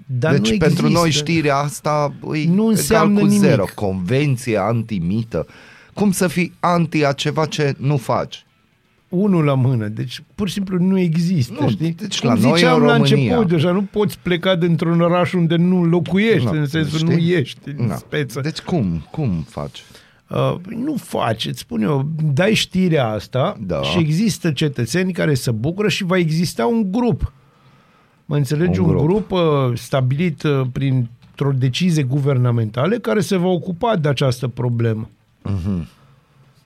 Dar 0.06 0.32
deci 0.32 0.52
nu 0.52 0.58
pentru 0.58 0.86
există. 0.86 1.00
noi 1.00 1.12
știrea 1.12 1.58
asta 1.58 2.14
îi 2.22 2.46
Nu 2.46 2.54
egal 2.62 2.68
înseamnă 2.72 3.20
cu 3.20 3.26
nimic. 3.26 3.40
zero. 3.42 3.66
Convenție 3.76 4.58
antimită. 4.58 5.48
Cum 5.94 6.12
să 6.12 6.28
fii 6.28 6.54
anti 6.60 7.06
a 7.06 7.12
ceva 7.12 7.46
ce 7.46 7.76
nu 7.78 7.98
faci? 7.98 8.46
Unul 9.16 9.44
la 9.44 9.54
mână, 9.54 9.88
deci 9.88 10.24
pur 10.36 10.48
și 10.48 10.54
simplu 10.54 10.78
nu 10.80 11.00
există, 11.00 11.58
Nu, 11.62 11.70
știi? 11.70 11.92
deci 11.92 12.20
Cum 12.20 12.30
la 12.30 12.36
noi 12.36 12.52
ziceam 12.56 12.80
în 12.82 12.86
la 12.86 12.94
România. 12.96 13.16
început, 13.18 13.48
deja 13.48 13.72
nu 13.72 13.82
poți 13.82 14.20
pleca 14.20 14.56
dintr-un 14.56 15.02
oraș 15.02 15.34
unde 15.34 15.56
nu 15.56 15.84
locuiești, 15.86 16.46
Na, 16.46 16.60
în 16.60 16.66
sensul 16.66 16.98
știi? 16.98 17.10
nu 17.14 17.18
ești 17.22 17.70
în 17.78 17.86
Na. 17.86 17.96
speță. 17.96 18.40
Deci 18.42 18.60
cum? 18.60 19.08
Cum 19.12 19.46
faci? 19.50 19.84
Uh, 20.30 20.56
nu 20.84 20.96
faci, 20.96 21.46
îți 21.46 21.60
spun 21.60 21.82
eu, 21.82 22.10
dai 22.34 22.54
știrea 22.54 23.08
asta 23.08 23.58
Da. 23.66 23.82
și 23.82 23.98
există 24.00 24.52
cetățeni 24.52 25.14
care 25.14 25.34
se 25.34 25.52
bucură 25.52 25.88
și 25.90 26.04
va 26.04 26.18
exista 26.18 26.66
un 26.66 26.92
grup. 26.92 27.32
Mă 28.26 28.36
înțelegi? 28.36 28.80
Un 28.80 28.86
Un, 28.90 28.96
grup. 28.96 29.08
grup, 29.08 29.32
uh, 29.32 29.40
stabilit 29.74 30.44
uh, 30.44 30.62
printr-o 30.72 31.52
decizie 31.58 32.04
guvernamentale 32.04 32.98
care 32.98 33.20
se 33.20 33.38
va 33.38 33.48
ocupa 33.48 33.96
de 33.96 34.08
această 34.10 34.48
problemă. 34.48 35.10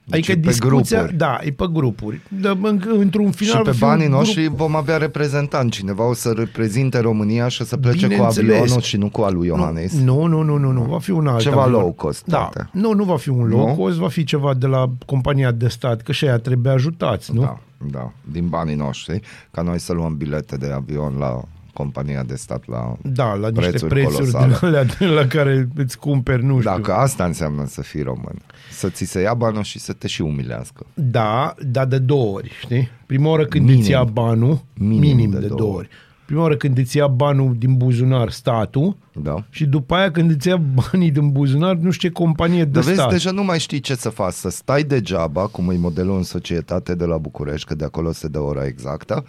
Deci 0.04 0.18
adică 0.28 0.32
e 0.32 0.34
pe 0.42 0.48
discuția, 0.48 0.96
grupuri. 0.98 1.16
da, 1.18 1.38
e 1.42 1.50
pe 1.52 1.64
grupuri. 1.72 2.20
De, 2.28 2.48
în, 2.62 2.82
într-un 2.98 3.30
final 3.30 3.56
și 3.56 3.62
pe 3.62 3.70
va 3.70 3.76
fi 3.76 3.82
un 3.82 3.88
banii 3.88 4.04
grup- 4.06 4.10
noștri 4.12 4.46
vom 4.46 4.76
avea 4.76 4.96
reprezentanți. 4.96 5.76
Cineva 5.78 6.08
o 6.08 6.14
să 6.14 6.32
reprezinte 6.36 6.98
România 6.98 7.48
și 7.48 7.62
o 7.62 7.64
să 7.64 7.76
plece 7.76 8.06
cu 8.06 8.12
Bineînțeles. 8.12 8.50
avionul 8.60 8.80
și 8.80 8.96
nu 8.96 9.08
cu 9.08 9.20
al 9.20 9.34
lui 9.34 9.46
Iohannis. 9.46 9.92
Nu, 9.92 10.24
nu, 10.26 10.42
nu, 10.42 10.56
nu, 10.56 10.70
nu, 10.72 10.82
va 10.82 10.98
fi 10.98 11.10
un 11.10 11.26
alt 11.26 11.40
Ceva 11.40 11.62
avion. 11.62 11.80
low 11.80 11.92
cost, 11.92 12.24
Da, 12.26 12.36
poate. 12.38 12.68
nu, 12.72 12.92
nu 12.92 13.04
va 13.04 13.16
fi 13.16 13.28
un 13.28 13.46
low 13.48 13.66
Nu? 13.68 13.74
cost, 13.74 13.96
va 13.96 14.08
fi 14.08 14.24
ceva 14.24 14.54
de 14.54 14.66
la 14.66 14.90
compania 15.06 15.50
de 15.50 15.68
stat, 15.68 16.02
că 16.02 16.12
și 16.12 16.24
aia 16.24 16.38
trebuie 16.38 16.72
ajutați, 16.72 17.34
nu? 17.34 17.40
Da, 17.40 17.58
da, 17.90 18.12
din 18.32 18.48
banii 18.48 18.74
noștri, 18.74 19.20
ca 19.50 19.62
noi 19.62 19.78
să 19.78 19.92
luăm 19.92 20.16
bilete 20.16 20.56
de 20.56 20.70
avion 20.74 21.16
la 21.18 21.42
compania 21.72 22.22
de 22.22 22.34
stat 22.34 22.68
la 22.68 22.96
Da, 23.02 23.34
la 23.34 23.48
niște 23.48 23.68
prețuri 23.68 23.90
prețuri 23.94 24.14
colosale. 24.16 24.46
din 24.46 24.56
alea 24.66 24.84
de 24.98 25.04
la 25.06 25.26
care 25.26 25.68
îți 25.76 25.98
cumperi, 25.98 26.44
nu 26.44 26.58
știu. 26.60 26.70
Dacă 26.70 26.92
asta 26.94 27.24
înseamnă 27.24 27.66
să 27.66 27.82
fii 27.82 28.02
român, 28.02 28.36
să 28.70 28.88
ți 28.88 29.04
se 29.04 29.20
ia 29.20 29.34
banul 29.34 29.62
și 29.62 29.78
să 29.78 29.92
te 29.92 30.06
și 30.06 30.22
umilească. 30.22 30.86
Da, 30.94 31.54
dar 31.66 31.86
de 31.86 31.98
două 31.98 32.34
ori, 32.34 32.50
știi? 32.60 32.88
Prima 33.06 33.28
oară 33.30 33.44
când 33.44 33.64
Minim. 33.64 33.80
îți 33.80 33.90
ia 33.90 34.04
banul, 34.04 34.60
Minim 34.74 34.98
minim, 34.98 35.16
minim 35.16 35.30
de 35.30 35.38
de, 35.38 35.46
două 35.46 35.58
două 35.60 35.74
ori. 35.74 35.88
Prima 36.24 36.42
oară 36.44 36.56
când 36.56 36.78
îți 36.78 36.96
ia 36.96 37.06
banul 37.06 37.54
din 37.58 37.76
buzunar 37.76 38.30
statul 38.30 38.96
Da? 39.12 39.44
și 39.50 39.66
după 39.66 39.94
aia 39.94 40.10
când 40.10 40.30
îți 40.30 40.48
ia 40.48 40.56
banii 40.56 41.10
din 41.10 41.30
buzunar 41.32 41.74
nu 41.74 41.90
știu 41.90 42.08
ce 42.08 42.14
companie 42.14 42.64
de 42.64 42.70
Dar 42.70 42.82
vezi, 42.82 42.96
stat. 42.96 43.10
deja 43.10 43.30
nu 43.30 43.44
mai 43.44 43.58
știi 43.58 43.80
ce 43.80 43.94
să 43.94 44.08
faci, 44.08 44.32
să 44.32 44.50
stai 44.50 44.82
degeaba, 44.82 45.46
cum 45.46 45.70
e 45.70 45.76
modelul 45.76 46.16
în 46.16 46.22
societate 46.22 46.94
de 46.94 47.04
la 47.04 47.18
București, 47.18 47.66
că 47.66 47.74
de 47.74 47.84
acolo 47.84 48.12
se 48.12 48.28
dă 48.28 48.38
ora 48.40 48.64
exactă, 48.66 49.24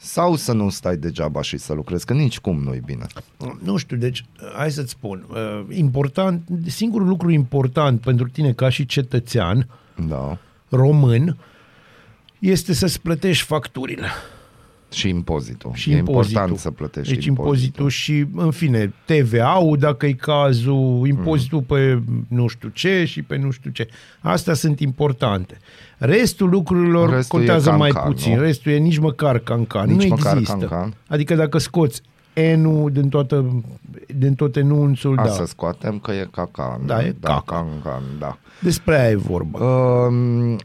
sau 0.00 0.36
să 0.36 0.52
nu 0.52 0.70
stai 0.70 0.96
degeaba 0.96 1.42
și 1.42 1.56
să 1.56 1.72
lucrezi, 1.72 2.04
că 2.06 2.12
nici 2.12 2.38
cum 2.38 2.62
nu-i 2.62 2.82
bine. 2.84 3.06
Nu 3.62 3.76
știu, 3.76 3.96
deci, 3.96 4.24
hai 4.56 4.70
să-ți 4.70 4.90
spun, 4.90 5.26
uh, 5.30 5.76
important, 5.76 6.42
singurul 6.66 7.06
lucru 7.06 7.30
important 7.30 8.00
pentru 8.00 8.28
tine 8.28 8.52
ca 8.52 8.68
și 8.68 8.86
cetățean 8.86 9.66
Da. 10.08 10.38
român 10.68 11.36
este 12.38 12.72
să-ți 12.72 13.00
plătești 13.00 13.44
facturile. 13.44 14.08
Și 14.92 15.08
impozitul. 15.08 15.70
și 15.74 15.90
e 15.90 15.96
impozitul. 15.96 16.28
important 16.30 16.58
să 16.58 16.70
plătești 16.70 17.14
deci 17.14 17.24
impozitul 17.24 17.88
și, 17.88 18.26
în 18.34 18.50
fine, 18.50 18.92
TVA-ul, 19.04 19.76
dacă 19.78 20.06
e 20.06 20.12
cazul, 20.12 21.06
impozitul 21.06 21.60
pe 21.62 22.02
nu 22.28 22.46
știu 22.46 22.68
ce 22.68 23.04
și 23.04 23.22
pe 23.22 23.36
nu 23.36 23.50
știu 23.50 23.70
ce. 23.70 23.88
Astea 24.20 24.54
sunt 24.54 24.80
importante. 24.80 25.58
Restul 25.98 26.48
lucrurilor 26.48 27.10
Restul 27.10 27.38
e 27.38 27.44
contează 27.44 27.70
mai 27.70 27.90
cancan, 27.90 28.12
puțin. 28.12 28.34
nu? 28.34 28.40
Restul 28.40 28.72
e 28.72 28.76
nici 28.76 28.98
măcar 28.98 29.38
cancan. 29.38 29.88
Nici 29.90 30.02
nu 30.02 30.08
măcar 30.08 30.32
există. 30.36 30.56
cancan. 30.66 30.94
Adică 31.06 31.34
dacă 31.34 31.58
scoți 31.58 32.02
N-ul 32.56 32.90
din, 32.92 33.08
toată, 33.08 33.62
din 34.16 34.34
tot 34.34 34.56
enunțul, 34.56 35.18
Asta 35.18 35.38
da. 35.38 35.44
scoatem 35.44 35.98
că 35.98 36.12
e 36.12 36.28
caca. 36.32 36.80
Da, 36.86 36.94
nu? 36.94 37.00
e 37.06 37.16
da, 37.20 37.28
caca. 37.28 37.54
Cancan, 37.56 38.02
da. 38.18 38.38
Despre 38.60 39.00
aia 39.00 39.10
e 39.10 39.16
vorba. 39.16 39.58
Um, 39.64 40.56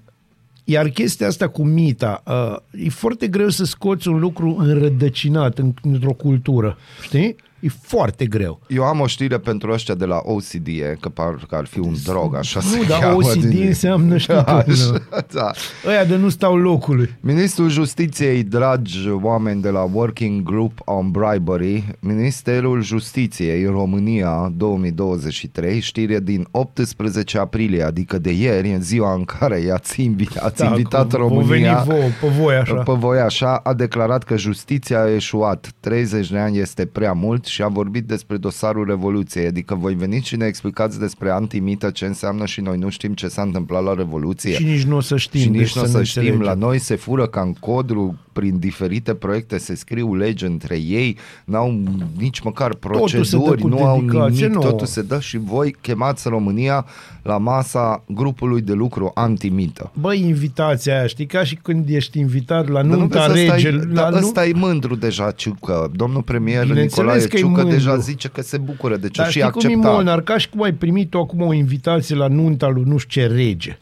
Iar 0.63 0.89
chestia 0.89 1.27
asta 1.27 1.47
cu 1.47 1.63
mita, 1.63 2.23
uh, 2.27 2.85
e 2.85 2.89
foarte 2.89 3.27
greu 3.27 3.49
să 3.49 3.65
scoți 3.65 4.07
un 4.07 4.19
lucru 4.19 4.55
înrădăcinat 4.59 5.57
în, 5.57 5.73
într-o 5.81 6.13
cultură, 6.13 6.77
știi? 7.01 7.35
E 7.63 7.69
foarte 7.81 8.25
greu. 8.25 8.59
eu 8.67 8.83
am 8.83 8.99
o 8.99 9.07
știre 9.07 9.37
pentru 9.37 9.71
ăștia 9.71 9.95
de 9.95 10.05
la 10.05 10.19
OCDE, 10.23 10.97
că 10.99 11.09
parcă 11.09 11.55
ar 11.55 11.65
fi 11.65 11.79
un 11.79 11.95
drog, 12.03 12.35
așa 12.35 12.59
se 12.61 12.77
Nu, 12.77 12.83
dar 12.83 12.99
cheamă 12.99 13.15
OCD 13.15 13.43
din- 13.45 13.65
înseamnă, 13.67 14.17
știi 14.17 14.33
Da, 14.33 14.43
tu, 14.43 14.71
așa, 14.71 15.07
da. 15.33 15.51
ăia 15.87 16.03
de 16.05 16.15
nu 16.15 16.29
stau 16.29 16.55
locului. 16.57 17.09
Ministrul 17.19 17.69
Justiției, 17.69 18.43
dragi 18.43 19.09
oameni 19.21 19.61
de 19.61 19.69
la 19.69 19.89
Working 19.93 20.43
Group 20.43 20.79
on 20.85 21.11
Bribery, 21.11 21.83
Ministerul 21.99 22.81
Justiției 22.81 23.65
România 23.65 24.51
2023, 24.57 25.79
știre 25.79 26.19
din 26.19 26.47
18 26.51 27.37
aprilie, 27.39 27.83
adică 27.83 28.17
de 28.19 28.31
ieri, 28.31 28.73
în 28.73 28.81
ziua 28.81 29.13
în 29.13 29.23
care 29.23 29.59
i-ați 29.59 30.01
invitat, 30.01 30.43
ați 30.43 30.63
invitat 30.63 31.07
Da, 31.07 31.17
cu- 31.17 31.27
vă 31.27 31.33
România 31.33 31.83
veni 31.83 31.97
vouă, 31.99 32.09
pe 32.21 32.27
voi 32.41 32.55
așa. 32.55 32.73
pe 32.73 32.91
voi 32.93 33.19
așa, 33.19 33.55
a 33.55 33.73
declarat 33.73 34.23
că 34.23 34.37
justiția 34.37 35.01
a 35.01 35.13
eșuat. 35.13 35.71
30 35.79 36.31
de 36.31 36.37
ani 36.37 36.57
este 36.59 36.85
prea 36.85 37.13
mult 37.13 37.45
și 37.53 37.61
a 37.61 37.67
vorbit 37.67 38.03
despre 38.03 38.37
dosarul 38.37 38.85
Revoluției. 38.85 39.45
Adică 39.45 39.75
voi 39.75 39.93
veniți 39.93 40.27
și 40.27 40.35
ne 40.35 40.45
explicați 40.45 40.99
despre 40.99 41.29
antimită 41.29 41.89
ce 41.89 42.05
înseamnă 42.05 42.45
și 42.45 42.61
noi 42.61 42.77
nu 42.77 42.89
știm 42.89 43.13
ce 43.13 43.27
s-a 43.27 43.41
întâmplat 43.41 43.83
la 43.83 43.93
Revoluție. 43.93 44.53
Și 44.53 44.63
nici 44.63 44.83
nu 44.83 44.95
o 44.95 44.99
să 44.99 45.17
știm. 45.17 45.39
Și 45.39 45.49
deci 45.49 45.59
nici 45.59 45.75
nu 45.75 45.81
o 45.81 45.85
ne 45.85 45.91
să 45.91 46.03
știm, 46.03 46.21
înțelegem. 46.21 46.47
la 46.47 46.53
noi 46.53 46.79
se 46.79 46.95
fură 46.95 47.27
ca 47.27 47.41
în 47.41 47.53
codru, 47.53 48.17
prin 48.33 48.59
diferite 48.59 49.13
proiecte 49.13 49.57
se 49.57 49.75
scriu 49.75 50.15
legi 50.15 50.45
între 50.45 50.75
ei, 50.75 51.17
n-au 51.45 51.79
nici 52.17 52.39
măcar 52.39 52.71
se 52.71 52.77
dă 52.81 52.87
proceduri, 52.87 53.61
cu 53.61 53.67
nu 53.67 53.85
au 53.85 53.99
dedicație, 53.99 54.45
nimic, 54.47 54.63
nu. 54.63 54.69
totul 54.69 54.87
se 54.87 55.01
dă 55.01 55.19
și 55.19 55.37
voi 55.37 55.75
chemați 55.81 56.27
România 56.27 56.85
la 57.21 57.37
masa 57.37 58.03
grupului 58.07 58.61
de 58.61 58.73
lucru 58.73 59.11
antimită. 59.13 59.91
Băi, 59.99 60.19
invitația 60.19 60.97
aia, 60.97 61.07
știi, 61.07 61.25
ca 61.25 61.43
și 61.43 61.55
când 61.55 61.89
ești 61.89 62.19
invitat 62.19 62.67
la 62.67 62.73
Dar 62.73 62.83
nu 62.83 62.95
nunta 62.97 63.27
vezi, 63.27 63.39
ăsta 63.41 63.55
rege. 63.55 63.67
e, 63.67 63.71
la 63.71 64.01
dar 64.01 64.11
nu... 64.11 64.17
ăsta 64.17 64.45
e 64.45 64.51
mândru 64.55 64.95
deja, 64.95 65.31
Ciucă. 65.31 65.91
Domnul 65.95 66.21
premier 66.21 66.65
Bineînțeles 66.65 66.97
Nicolae 66.97 67.27
că 67.27 67.37
e 67.37 67.39
Ciucă 67.39 67.61
mândru. 67.61 67.75
deja 67.77 67.97
zice 67.97 68.27
că 68.27 68.41
se 68.41 68.57
bucură, 68.57 68.95
deci 68.97 69.15
Dar 69.15 69.25
o 69.25 69.29
și 69.29 69.37
știi 69.39 69.51
cum 69.51 69.61
e 69.61 69.65
acceptat. 69.65 69.93
Molnar, 69.93 70.21
ca 70.21 70.37
și 70.37 70.49
cum 70.49 70.61
ai 70.63 70.73
primit 70.73 71.09
tu 71.09 71.17
acum 71.19 71.41
o 71.41 71.53
invitație 71.53 72.15
la 72.15 72.27
nunta 72.27 72.67
lui 72.67 72.83
nu 72.85 72.97
știu 72.97 73.21
ce 73.21 73.27
rege. 73.27 73.77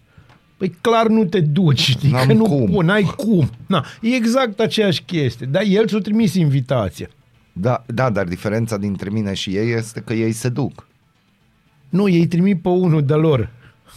Păi 0.61 0.75
clar 0.81 1.07
nu 1.07 1.25
te 1.25 1.39
duci, 1.39 1.79
știi, 1.79 2.11
N-am 2.11 2.27
că 2.27 2.33
nu 2.33 2.43
cum. 2.43 2.67
cum. 2.67 2.85
n-ai 2.85 3.13
cum. 3.15 3.49
Na, 3.65 3.85
e 4.01 4.15
exact 4.15 4.59
aceeași 4.59 5.01
chestie. 5.03 5.47
Dar 5.51 5.63
el 5.65 5.87
ți-a 5.87 5.97
trimis 5.99 6.33
invitația. 6.35 7.07
Da, 7.53 7.83
da, 7.85 8.09
dar 8.09 8.25
diferența 8.25 8.77
dintre 8.77 9.09
mine 9.09 9.33
și 9.33 9.49
ei 9.49 9.73
este 9.73 9.99
că 10.05 10.13
ei 10.13 10.31
se 10.31 10.49
duc. 10.49 10.87
Nu, 11.89 12.09
ei 12.09 12.27
trimit 12.27 12.61
pe 12.61 12.69
unul 12.69 13.03
de 13.05 13.13
lor 13.13 13.49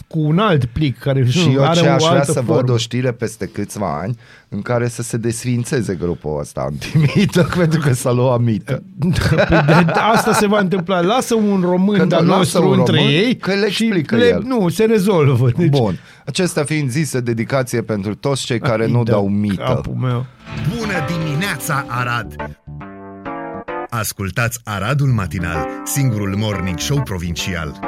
cu 0.07 0.19
un 0.19 0.39
alt 0.39 0.65
plic 0.65 0.97
care 0.99 1.25
Și 1.25 1.49
eu 1.53 1.63
are 1.63 1.79
ce 1.79 1.87
o 1.87 1.91
aș 1.91 2.01
vrea 2.03 2.11
altă 2.19 2.31
să 2.31 2.41
formă. 2.41 2.55
văd 2.55 2.69
o 2.69 2.77
știre 2.77 3.11
peste 3.11 3.45
câțiva 3.45 3.99
ani 4.01 4.15
în 4.49 4.61
care 4.61 4.87
să 4.87 5.01
se 5.01 5.17
desfințeze 5.17 5.95
grupul 5.95 6.39
ăsta 6.39 6.61
antimită 6.61 7.47
pentru 7.57 7.79
că 7.79 7.93
s-a 7.93 8.11
luat 8.11 8.39
mită. 8.41 8.83
Păi 9.49 9.63
de, 9.65 9.91
asta 10.13 10.33
se 10.33 10.47
va 10.47 10.59
întâmpla. 10.59 11.01
Lasă 11.01 11.35
un 11.35 11.61
român 11.61 11.97
Că 11.97 12.05
de-al 12.05 12.25
lasă 12.25 12.37
nostru 12.37 12.69
un 12.69 12.77
între 12.79 12.95
român, 12.95 13.11
ei 13.11 13.35
că 13.37 13.53
le 13.53 13.69
și 13.69 13.83
explică 13.83 14.15
le, 14.15 14.25
el. 14.27 14.43
Nu, 14.45 14.69
se 14.69 14.83
rezolvă. 14.85 15.49
Deci, 15.57 15.69
Bun. 15.69 15.99
Acestea 16.25 16.63
fiind 16.63 16.89
zise, 16.89 17.19
dedicație 17.19 17.81
pentru 17.81 18.15
toți 18.15 18.45
cei 18.45 18.59
care 18.59 18.87
nu 18.87 18.97
Ai 18.97 19.03
de 19.03 19.11
dau 19.11 19.27
mită. 19.27 19.63
Capul 19.63 19.93
meu. 19.93 20.25
Bună 20.77 20.93
dimineața, 21.07 21.85
Arad! 21.87 22.35
Ascultați 23.89 24.59
Aradul 24.63 25.07
Matinal, 25.07 25.67
singurul 25.83 26.35
morning 26.35 26.79
show 26.79 27.01
provincial. 27.03 27.79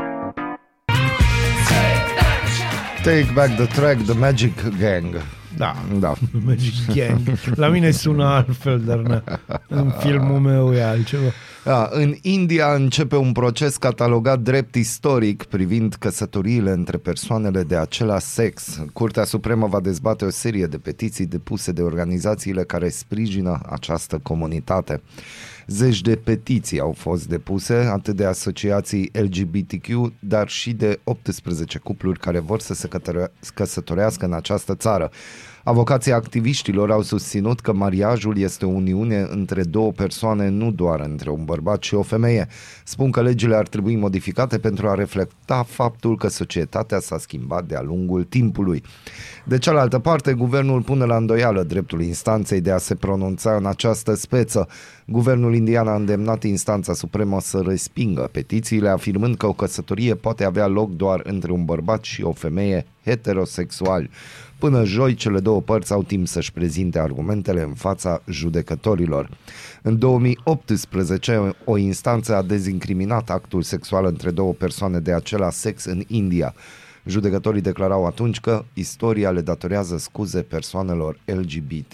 Take 3.03 3.31
back 3.33 3.55
the 3.55 3.65
track, 3.65 4.01
the 4.01 4.13
Magic 4.13 4.77
Gang. 4.79 5.21
Da. 5.57 5.75
Da. 5.99 6.13
Magic 6.45 6.73
Gang. 6.93 7.19
La 7.55 7.67
mine 7.67 7.91
sună 7.91 8.25
altfel, 8.25 8.81
dar 8.85 8.97
na, 8.97 9.23
în 9.67 9.93
filmul 9.99 10.39
meu 10.39 10.73
e 10.73 10.83
altceva. 10.83 11.31
Da, 11.67 11.89
în 11.91 12.15
India 12.21 12.73
începe 12.73 13.15
un 13.15 13.31
proces 13.31 13.77
catalogat 13.77 14.39
drept 14.39 14.75
istoric 14.75 15.43
privind 15.43 15.93
căsătoriile 15.93 16.71
între 16.71 16.97
persoanele 16.97 17.63
de 17.63 17.75
același 17.75 18.25
sex. 18.25 18.81
Curtea 18.93 19.23
Supremă 19.23 19.67
va 19.67 19.79
dezbate 19.79 20.25
o 20.25 20.29
serie 20.29 20.65
de 20.65 20.77
petiții 20.77 21.25
depuse 21.25 21.71
de 21.71 21.81
organizațiile 21.81 22.63
care 22.63 22.89
sprijină 22.89 23.59
această 23.69 24.19
comunitate. 24.23 25.01
Zeci 25.67 26.01
de 26.01 26.15
petiții 26.15 26.79
au 26.79 26.91
fost 26.97 27.27
depuse, 27.27 27.73
atât 27.73 28.15
de 28.15 28.25
asociații 28.25 29.11
LGBTQ, 29.13 30.13
dar 30.19 30.49
și 30.49 30.73
de 30.73 30.99
18 31.03 31.77
cupluri 31.79 32.19
care 32.19 32.39
vor 32.39 32.59
să 32.59 32.73
se 32.73 32.87
cătăre- 32.87 33.31
căsătorească 33.53 34.25
în 34.25 34.33
această 34.33 34.75
țară. 34.75 35.11
Avocații 35.67 36.11
activiștilor 36.11 36.91
au 36.91 37.01
susținut 37.01 37.59
că 37.59 37.73
mariajul 37.73 38.37
este 38.37 38.65
o 38.65 38.69
uniune 38.69 39.27
între 39.29 39.63
două 39.63 39.91
persoane, 39.91 40.49
nu 40.49 40.71
doar 40.71 40.99
între 40.99 41.29
un 41.29 41.45
bărbat 41.45 41.83
și 41.83 41.95
o 41.95 42.01
femeie. 42.01 42.47
Spun 42.83 43.11
că 43.11 43.21
legile 43.21 43.55
ar 43.55 43.67
trebui 43.67 43.95
modificate 43.95 44.57
pentru 44.57 44.87
a 44.87 44.93
reflecta 44.93 45.63
faptul 45.63 46.17
că 46.17 46.27
societatea 46.27 46.99
s-a 46.99 47.17
schimbat 47.17 47.65
de-a 47.65 47.81
lungul 47.81 48.23
timpului. 48.23 48.83
De 49.43 49.57
cealaltă 49.57 49.99
parte, 49.99 50.33
guvernul 50.33 50.81
pune 50.81 51.05
la 51.05 51.15
îndoială 51.15 51.63
dreptul 51.63 52.01
instanței 52.01 52.61
de 52.61 52.71
a 52.71 52.77
se 52.77 52.95
pronunța 52.95 53.55
în 53.55 53.65
această 53.65 54.15
speță. 54.15 54.67
Guvernul 55.05 55.55
indian 55.55 55.87
a 55.87 55.95
îndemnat 55.95 56.43
instanța 56.43 56.93
supremă 56.93 57.39
să 57.41 57.63
respingă 57.65 58.29
petițiile, 58.31 58.89
afirmând 58.89 59.35
că 59.35 59.47
o 59.47 59.53
căsătorie 59.53 60.15
poate 60.15 60.43
avea 60.43 60.67
loc 60.67 60.95
doar 60.95 61.21
între 61.23 61.51
un 61.51 61.65
bărbat 61.65 62.03
și 62.03 62.23
o 62.23 62.31
femeie 62.31 62.85
heterosexual. 63.03 64.09
Până 64.59 64.85
joi, 64.85 65.13
cele 65.13 65.39
două 65.39 65.61
părți 65.61 65.91
au 65.91 66.03
timp 66.03 66.27
să-și 66.27 66.51
prezinte 66.51 66.99
argumentele 66.99 67.61
în 67.61 67.73
fața 67.73 68.21
judecătorilor. 68.29 69.29
În 69.81 69.97
2018, 69.97 71.55
o 71.65 71.77
instanță 71.77 72.35
a 72.35 72.41
dezincriminat 72.41 73.29
actul 73.29 73.61
sexual 73.61 74.05
între 74.05 74.31
două 74.31 74.53
persoane 74.53 74.99
de 74.99 75.13
același 75.13 75.57
sex 75.57 75.85
în 75.85 76.03
India. 76.07 76.53
Judecătorii 77.05 77.61
declarau 77.61 78.05
atunci 78.05 78.39
că 78.39 78.65
istoria 78.73 79.31
le 79.31 79.41
datorează 79.41 79.97
scuze 79.97 80.41
persoanelor 80.41 81.19
LGBT. 81.25 81.93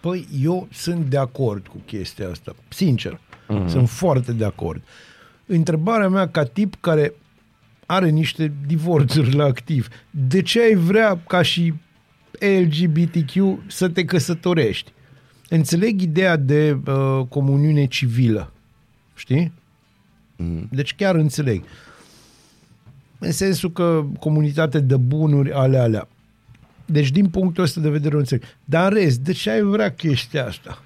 Păi 0.00 0.28
eu 0.42 0.68
sunt 0.72 1.06
de 1.06 1.18
acord 1.18 1.66
cu 1.66 1.76
chestia 1.86 2.28
asta, 2.30 2.54
sincer. 2.68 3.20
Mm-hmm. 3.48 3.66
Sunt 3.66 3.88
foarte 3.88 4.32
de 4.32 4.44
acord. 4.44 4.82
Întrebarea 5.46 6.08
mea 6.08 6.28
ca 6.28 6.44
tip 6.44 6.74
care 6.80 7.14
are 7.92 8.08
niște 8.08 8.52
divorțuri 8.66 9.34
la 9.34 9.44
activ, 9.44 9.88
de 10.10 10.42
ce 10.42 10.60
ai 10.60 10.74
vrea 10.74 11.18
ca 11.26 11.42
și 11.42 11.74
LGBTQ 12.38 13.34
să 13.66 13.88
te 13.88 14.04
căsătorești? 14.04 14.92
Înțeleg 15.48 16.00
ideea 16.00 16.36
de 16.36 16.78
uh, 16.86 17.26
comuniune 17.28 17.86
civilă, 17.86 18.52
știi? 19.14 19.52
Mm. 20.36 20.68
Deci 20.70 20.94
chiar 20.94 21.14
înțeleg. 21.14 21.64
În 23.18 23.32
sensul 23.32 23.72
că 23.72 24.04
comunitate 24.18 24.80
de 24.80 24.96
bunuri, 24.96 25.52
ale 25.52 25.78
alea. 25.78 26.08
Deci 26.84 27.10
din 27.10 27.28
punctul 27.28 27.62
ăsta 27.62 27.80
de 27.80 27.88
vedere 27.88 28.16
o 28.16 28.18
înțeleg. 28.18 28.42
Dar 28.64 28.92
în 28.92 28.98
rest, 28.98 29.18
de 29.18 29.32
ce 29.32 29.50
ai 29.50 29.62
vrea 29.62 29.92
chestia 29.92 30.46
asta? 30.46 30.82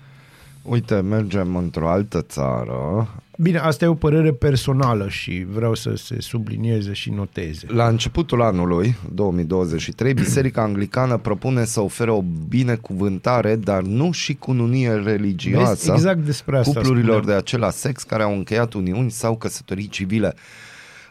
Uite, 0.63 1.01
mergem 1.01 1.57
într-o 1.57 1.89
altă 1.89 2.23
țară. 2.23 3.09
Bine, 3.39 3.59
asta 3.59 3.85
e 3.85 3.89
o 3.89 3.95
părere 3.95 4.33
personală 4.33 5.09
și 5.09 5.47
vreau 5.51 5.75
să 5.75 5.95
se 5.95 6.21
sublinieze 6.21 6.93
și 6.93 7.11
noteze. 7.11 7.67
La 7.71 7.89
începutul 7.89 8.43
anului 8.43 8.97
2023, 9.15 10.15
Biserica 10.15 10.63
Anglicană 10.63 11.17
propune 11.17 11.65
să 11.65 11.81
ofere 11.81 12.11
o 12.11 12.23
binecuvântare, 12.49 13.57
dar 13.57 13.83
nu 13.83 14.11
și 14.13 14.35
cununie 14.35 14.91
religioasă 14.91 15.75
Vezi, 15.75 15.91
exact 15.91 16.19
despre 16.25 16.59
asta 16.59 16.73
cuplurilor 16.81 17.05
spuneam. 17.17 17.27
de 17.27 17.33
același 17.33 17.77
sex 17.77 18.03
care 18.03 18.23
au 18.23 18.33
încheiat 18.33 18.73
uniuni 18.73 19.11
sau 19.11 19.37
căsătorii 19.37 19.89
civile. 19.89 20.35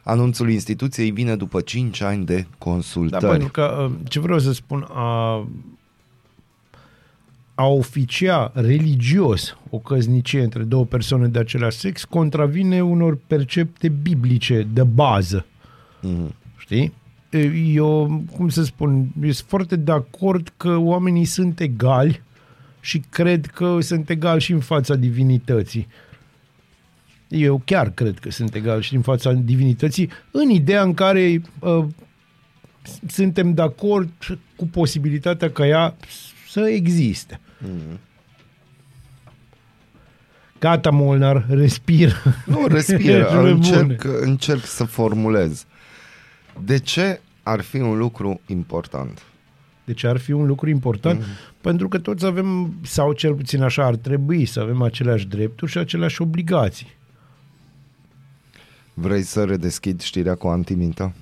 Anunțul 0.03 0.49
instituției 0.49 1.11
vine 1.11 1.35
după 1.35 1.61
5 1.61 2.01
ani 2.01 2.25
de 2.25 2.35
Da, 2.35 2.47
consultări. 2.57 3.25
pentru 3.27 3.49
că, 3.51 3.88
uh, 3.89 3.91
ce 4.09 4.19
vreau 4.19 4.39
să 4.39 4.53
spun, 4.53 4.88
a, 4.93 5.47
a 7.55 7.67
oficia 7.67 8.51
religios 8.53 9.57
o 9.69 9.77
căsnicie 9.77 10.43
între 10.43 10.63
două 10.63 10.85
persoane 10.85 11.27
de 11.27 11.39
același 11.39 11.77
sex 11.77 12.03
contravine 12.03 12.83
unor 12.83 13.17
percepte 13.27 13.89
biblice 13.89 14.67
de 14.73 14.83
bază. 14.83 15.45
Mhm. 16.01 16.35
Știi? 16.57 16.93
Eu, 17.73 18.23
cum 18.35 18.49
să 18.49 18.63
spun, 18.63 19.07
eu 19.21 19.31
sunt 19.31 19.47
foarte 19.47 19.75
de 19.75 19.91
acord 19.91 20.53
că 20.57 20.77
oamenii 20.77 21.25
sunt 21.25 21.59
egali 21.59 22.21
și 22.79 22.99
cred 23.09 23.45
că 23.45 23.77
sunt 23.81 24.09
egali 24.09 24.41
și 24.41 24.51
în 24.51 24.59
fața 24.59 24.95
divinității. 24.95 25.87
Eu 27.27 27.61
chiar 27.65 27.89
cred 27.89 28.19
că 28.19 28.31
sunt 28.31 28.55
egali 28.55 28.83
și 28.83 28.95
în 28.95 29.01
fața 29.01 29.31
divinității, 29.31 30.09
în 30.31 30.49
ideea 30.49 30.81
în 30.81 30.93
care 30.93 31.41
uh, 31.59 31.85
suntem 33.07 33.53
de 33.53 33.61
acord 33.61 34.09
cu 34.55 34.67
posibilitatea 34.67 35.49
ca 35.49 35.67
ea 35.67 35.95
să 36.47 36.61
existe. 36.61 37.39
Mhm. 37.57 37.99
Gata, 40.59 40.89
Molnar, 40.89 41.45
respir. 41.49 42.23
Nu, 42.45 42.67
respiră, 42.67 43.23
Cele 43.31 43.49
încerc, 43.49 44.05
bune. 44.05 44.17
încerc 44.21 44.65
să 44.65 44.83
formulez. 44.83 45.65
De 46.63 46.77
ce 46.79 47.19
ar 47.43 47.61
fi 47.61 47.77
un 47.77 47.97
lucru 47.97 48.39
important? 48.45 49.21
Deci 49.85 50.03
ar 50.03 50.17
fi 50.17 50.31
un 50.31 50.45
lucru 50.45 50.69
important, 50.69 51.19
mm. 51.19 51.25
pentru 51.61 51.87
că 51.87 51.97
toți 51.97 52.25
avem, 52.25 52.75
sau 52.81 53.13
cel 53.13 53.33
puțin 53.33 53.61
așa 53.61 53.85
ar 53.85 53.95
trebui, 53.95 54.45
să 54.45 54.59
avem 54.59 54.81
aceleași 54.81 55.27
drepturi 55.27 55.71
și 55.71 55.77
aceleași 55.77 56.21
obligații. 56.21 56.87
Vrei 58.93 59.21
să 59.21 59.43
redeschid 59.43 60.01
știrea 60.01 60.35
cu 60.35 60.47
antiminta? 60.47 61.13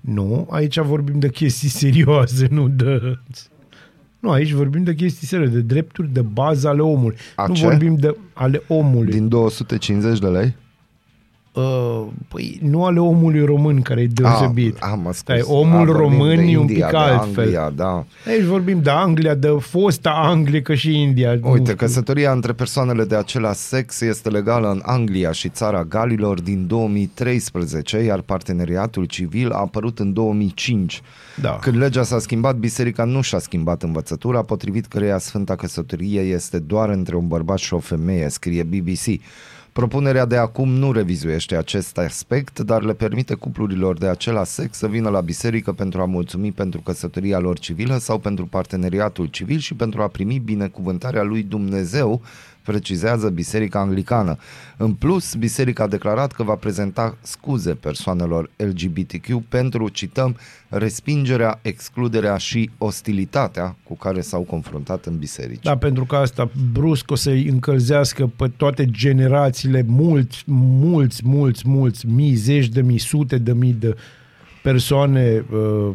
Nu, 0.00 0.46
aici 0.50 0.78
vorbim 0.78 1.18
de 1.18 1.30
chestii 1.30 1.68
serioase, 1.68 2.46
nu 2.50 2.68
de... 2.68 3.18
Nu, 4.18 4.30
aici 4.30 4.52
vorbim 4.52 4.82
de 4.82 4.94
chestii 4.94 5.26
serioase, 5.26 5.54
de 5.54 5.60
drepturi 5.60 6.12
de 6.12 6.20
bază 6.20 6.68
ale 6.68 6.80
omului. 6.80 7.16
A 7.36 7.46
nu 7.46 7.54
ce? 7.54 7.64
vorbim 7.64 7.96
de 7.96 8.16
ale 8.32 8.62
omului. 8.68 9.12
Din 9.12 9.28
250 9.28 10.18
de 10.18 10.26
lei? 10.26 10.54
Uh, 11.58 12.06
păi 12.28 12.58
nu 12.62 12.84
ale 12.84 12.98
omului 13.00 13.44
român, 13.44 13.82
care 13.82 14.00
e 14.00 14.06
deosebit. 14.06 14.76
Ah, 14.80 14.88
ah, 14.92 14.98
mă 15.02 15.12
Stai, 15.12 15.38
scuz. 15.38 15.54
omul 15.54 15.78
Ah, 15.78 15.84
vorbim 15.86 15.96
român 15.96 16.36
de 16.36 16.42
e 16.50 16.56
un 16.56 16.60
India, 16.60 16.86
pic 16.86 16.90
de 16.90 16.96
altfel. 16.96 17.42
Anglia, 17.44 17.72
da. 17.76 18.04
Aici 18.26 18.42
vorbim 18.44 18.80
de 18.82 18.90
Anglia, 18.90 19.34
de 19.34 19.56
fosta 19.60 20.10
Anglie, 20.10 20.62
că 20.62 20.74
și 20.74 21.00
India. 21.02 21.34
nu 21.34 21.50
Uite, 21.50 21.64
știu. 21.64 21.76
căsătoria 21.76 22.32
între 22.32 22.52
persoanele 22.52 23.04
de 23.04 23.16
același 23.16 23.58
sex 23.58 24.00
este 24.00 24.28
legală 24.28 24.70
în 24.70 24.80
Anglia 24.84 25.32
și 25.32 25.48
țara 25.48 25.84
Galilor 25.84 26.40
din 26.40 26.66
2013, 26.66 27.98
iar 27.98 28.20
parteneriatul 28.20 29.04
civil 29.04 29.50
a 29.50 29.58
apărut 29.58 29.98
în 29.98 30.12
2005. 30.12 31.02
Da. 31.40 31.58
Când 31.60 31.76
legea 31.76 32.02
s-a 32.02 32.18
schimbat, 32.18 32.56
biserica 32.56 33.04
nu 33.04 33.20
și-a 33.20 33.38
schimbat 33.38 33.82
învățătura, 33.82 34.42
potrivit 34.42 34.86
căreia 34.86 35.18
Sfânta 35.18 35.56
Căsătorie 35.56 36.20
este 36.20 36.58
doar 36.58 36.88
între 36.88 37.16
un 37.16 37.26
bărbat 37.26 37.58
și 37.58 37.74
o 37.74 37.78
femeie, 37.78 38.28
scrie 38.28 38.62
BBC. 38.62 39.20
Propunerea 39.72 40.24
de 40.24 40.36
acum 40.36 40.68
nu 40.68 40.92
revizuiește 40.92 41.56
acest 41.56 41.98
aspect, 41.98 42.60
dar 42.60 42.82
le 42.82 42.94
permite 42.94 43.34
cuplurilor 43.34 43.98
de 43.98 44.06
același 44.06 44.50
sex 44.50 44.76
să 44.76 44.86
vină 44.88 45.08
la 45.08 45.20
biserică 45.20 45.72
pentru 45.72 46.00
a 46.00 46.04
mulțumi 46.04 46.52
pentru 46.52 46.80
căsătoria 46.80 47.38
lor 47.38 47.58
civilă 47.58 47.96
sau 47.98 48.18
pentru 48.18 48.46
parteneriatul 48.46 49.26
civil 49.26 49.58
și 49.58 49.74
pentru 49.74 50.02
a 50.02 50.08
primi 50.08 50.38
binecuvântarea 50.38 51.22
lui 51.22 51.42
Dumnezeu, 51.42 52.22
precizează 52.70 53.28
Biserica 53.28 53.80
Anglicană. 53.80 54.38
În 54.76 54.92
plus, 54.92 55.34
biserica 55.34 55.82
a 55.82 55.86
declarat 55.86 56.32
că 56.32 56.42
va 56.42 56.54
prezenta 56.54 57.16
scuze 57.20 57.74
persoanelor 57.74 58.50
LGBTQ 58.56 59.42
pentru, 59.48 59.88
cităm, 59.88 60.36
respingerea, 60.68 61.58
excluderea 61.62 62.36
și 62.36 62.70
ostilitatea 62.78 63.76
cu 63.82 63.96
care 63.96 64.20
s-au 64.20 64.42
confruntat 64.42 65.04
în 65.06 65.18
biserici. 65.18 65.62
Da, 65.62 65.76
pentru 65.76 66.04
că 66.04 66.16
asta 66.16 66.50
brusc 66.72 67.10
o 67.10 67.14
să-i 67.14 67.46
încălzească 67.46 68.30
pe 68.36 68.48
toate 68.56 68.84
generațiile, 68.84 69.84
mulți, 69.86 70.42
mulți, 70.46 71.22
mulți, 71.24 71.68
mulți, 71.68 72.06
mii, 72.06 72.34
zeci 72.34 72.68
de 72.68 72.82
mii, 72.82 72.98
sute 72.98 73.38
de 73.38 73.52
mii 73.52 73.72
de 73.72 73.96
persoane 74.62 75.44
uh, 75.52 75.90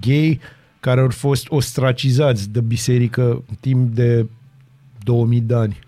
gay 0.00 0.40
care 0.80 1.00
au 1.00 1.10
fost 1.10 1.46
ostracizați 1.48 2.50
de 2.50 2.60
biserică 2.60 3.44
timp 3.60 3.94
de 3.94 4.26
2000 5.08 5.40
de 5.40 5.54
ani. 5.54 5.78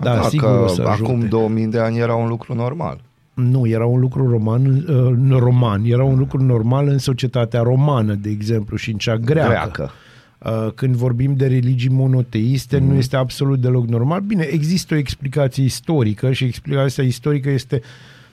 Da, 0.00 0.14
Dacă 0.14 0.28
sigur 0.28 0.48
o 0.48 0.66
să 0.66 0.82
acum 0.82 1.14
ajute. 1.14 1.26
2000 1.26 1.66
de 1.66 1.78
ani 1.78 1.98
era 1.98 2.14
un 2.14 2.28
lucru 2.28 2.54
normal. 2.54 3.00
Nu, 3.34 3.66
era 3.66 3.86
un 3.86 4.00
lucru 4.00 4.30
roman, 4.30 4.66
uh, 4.66 5.38
roman, 5.38 5.84
era 5.84 6.04
un 6.04 6.18
lucru 6.18 6.42
normal 6.42 6.88
în 6.88 6.98
societatea 6.98 7.62
romană, 7.62 8.14
de 8.14 8.30
exemplu, 8.30 8.76
și 8.76 8.90
în 8.90 8.96
cea 8.96 9.16
greacă. 9.16 9.48
Greacă. 9.48 9.90
Uh, 10.38 10.72
Când 10.74 10.94
vorbim 10.94 11.36
de 11.36 11.46
religii 11.46 11.90
monoteiste, 11.90 12.78
mm. 12.78 12.86
nu 12.86 12.94
este 12.94 13.16
absolut 13.16 13.60
deloc 13.60 13.86
normal. 13.86 14.20
Bine, 14.20 14.44
există 14.50 14.94
o 14.94 14.96
explicație 14.96 15.64
istorică 15.64 16.32
și 16.32 16.44
explicația 16.44 17.04
istorică 17.04 17.50
este 17.50 17.82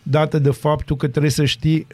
dată 0.04 0.40
de 0.40 0.50
faptul 0.50 0.96
că 0.96 1.08
trebuie 1.08 1.32
să 1.32 1.46
știi, 1.46 1.88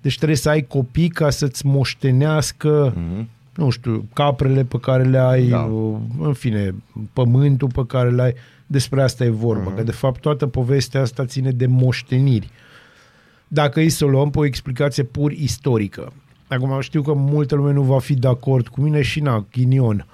deci 0.00 0.16
trebuie 0.16 0.36
să 0.36 0.48
ai 0.48 0.62
copii 0.62 1.08
ca 1.08 1.30
să-ți 1.30 1.66
moștenească, 1.66 2.94
mm. 2.96 3.28
Nu 3.58 3.70
știu, 3.70 4.04
caprele 4.12 4.64
pe 4.64 4.78
care 4.80 5.02
le 5.02 5.18
ai, 5.18 5.48
Da. 5.48 5.60
uh, 5.60 5.96
în 6.20 6.32
fine, 6.32 6.74
pământul 7.12 7.68
pe 7.74 7.84
care 7.86 8.10
le 8.10 8.22
ai. 8.22 8.34
Despre 8.66 9.02
asta 9.02 9.24
e 9.24 9.28
vorba, 9.28 9.68
mm. 9.70 9.76
că 9.76 9.82
de 9.82 9.92
fapt 9.92 10.20
toată 10.20 10.46
povestea 10.46 11.00
asta 11.00 11.24
ține 11.24 11.50
de 11.50 11.66
moșteniri 11.66 12.50
dacă 13.48 13.80
îi 13.80 13.88
să 13.88 14.04
o 14.04 14.08
luăm 14.08 14.30
pe 14.30 14.38
o 14.38 14.44
explicație 14.44 15.02
pur 15.02 15.32
istorică. 15.32 16.12
Acum 16.48 16.80
știu 16.80 17.02
că 17.02 17.12
multă 17.12 17.54
lume 17.54 17.72
nu 17.72 17.82
va 17.82 17.98
fi 17.98 18.14
de 18.14 18.28
acord 18.28 18.68
cu 18.68 18.80
mine 18.80 19.02
și 19.02 19.20
na, 19.20 19.44
ghinion. 19.52 20.06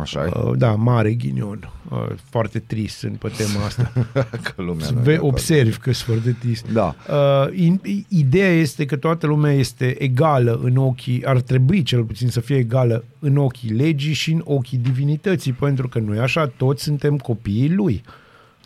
Așa 0.00 0.24
e? 0.24 0.30
Uh, 0.34 0.56
da, 0.56 0.74
mare 0.74 1.12
ghinion. 1.14 1.70
Uh, 1.90 2.06
foarte 2.30 2.58
trist 2.58 2.96
sunt 2.98 3.18
pe 3.18 3.32
tema 3.36 3.64
asta. 3.64 3.92
Că 4.54 4.62
lumea 4.62 4.90
nu 4.90 4.98
e 4.98 5.02
de 5.02 5.10
Ve- 5.10 5.16
acord. 5.16 5.32
observ 5.32 5.76
că 5.76 5.92
sunt 5.92 6.06
foarte 6.06 6.36
trist. 6.40 6.72
Da. 6.72 6.94
Uh, 7.08 7.54
in- 7.54 8.04
ideea 8.08 8.48
este 8.52 8.84
că 8.84 8.96
toată 8.96 9.26
lumea 9.26 9.52
este 9.52 10.02
egală 10.02 10.60
în 10.62 10.76
ochii, 10.76 11.24
ar 11.24 11.40
trebui 11.40 11.82
cel 11.82 12.04
puțin 12.04 12.28
să 12.28 12.40
fie 12.40 12.56
egală 12.56 13.04
în 13.18 13.36
ochii 13.36 13.70
legii 13.70 14.12
și 14.12 14.32
în 14.32 14.40
ochii 14.44 14.78
divinității, 14.78 15.52
pentru 15.52 15.88
că 15.88 15.98
noi 15.98 16.18
așa 16.18 16.46
toți 16.46 16.82
suntem 16.82 17.16
copiii 17.16 17.74
lui. 17.74 18.02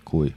Cui? 0.03 0.35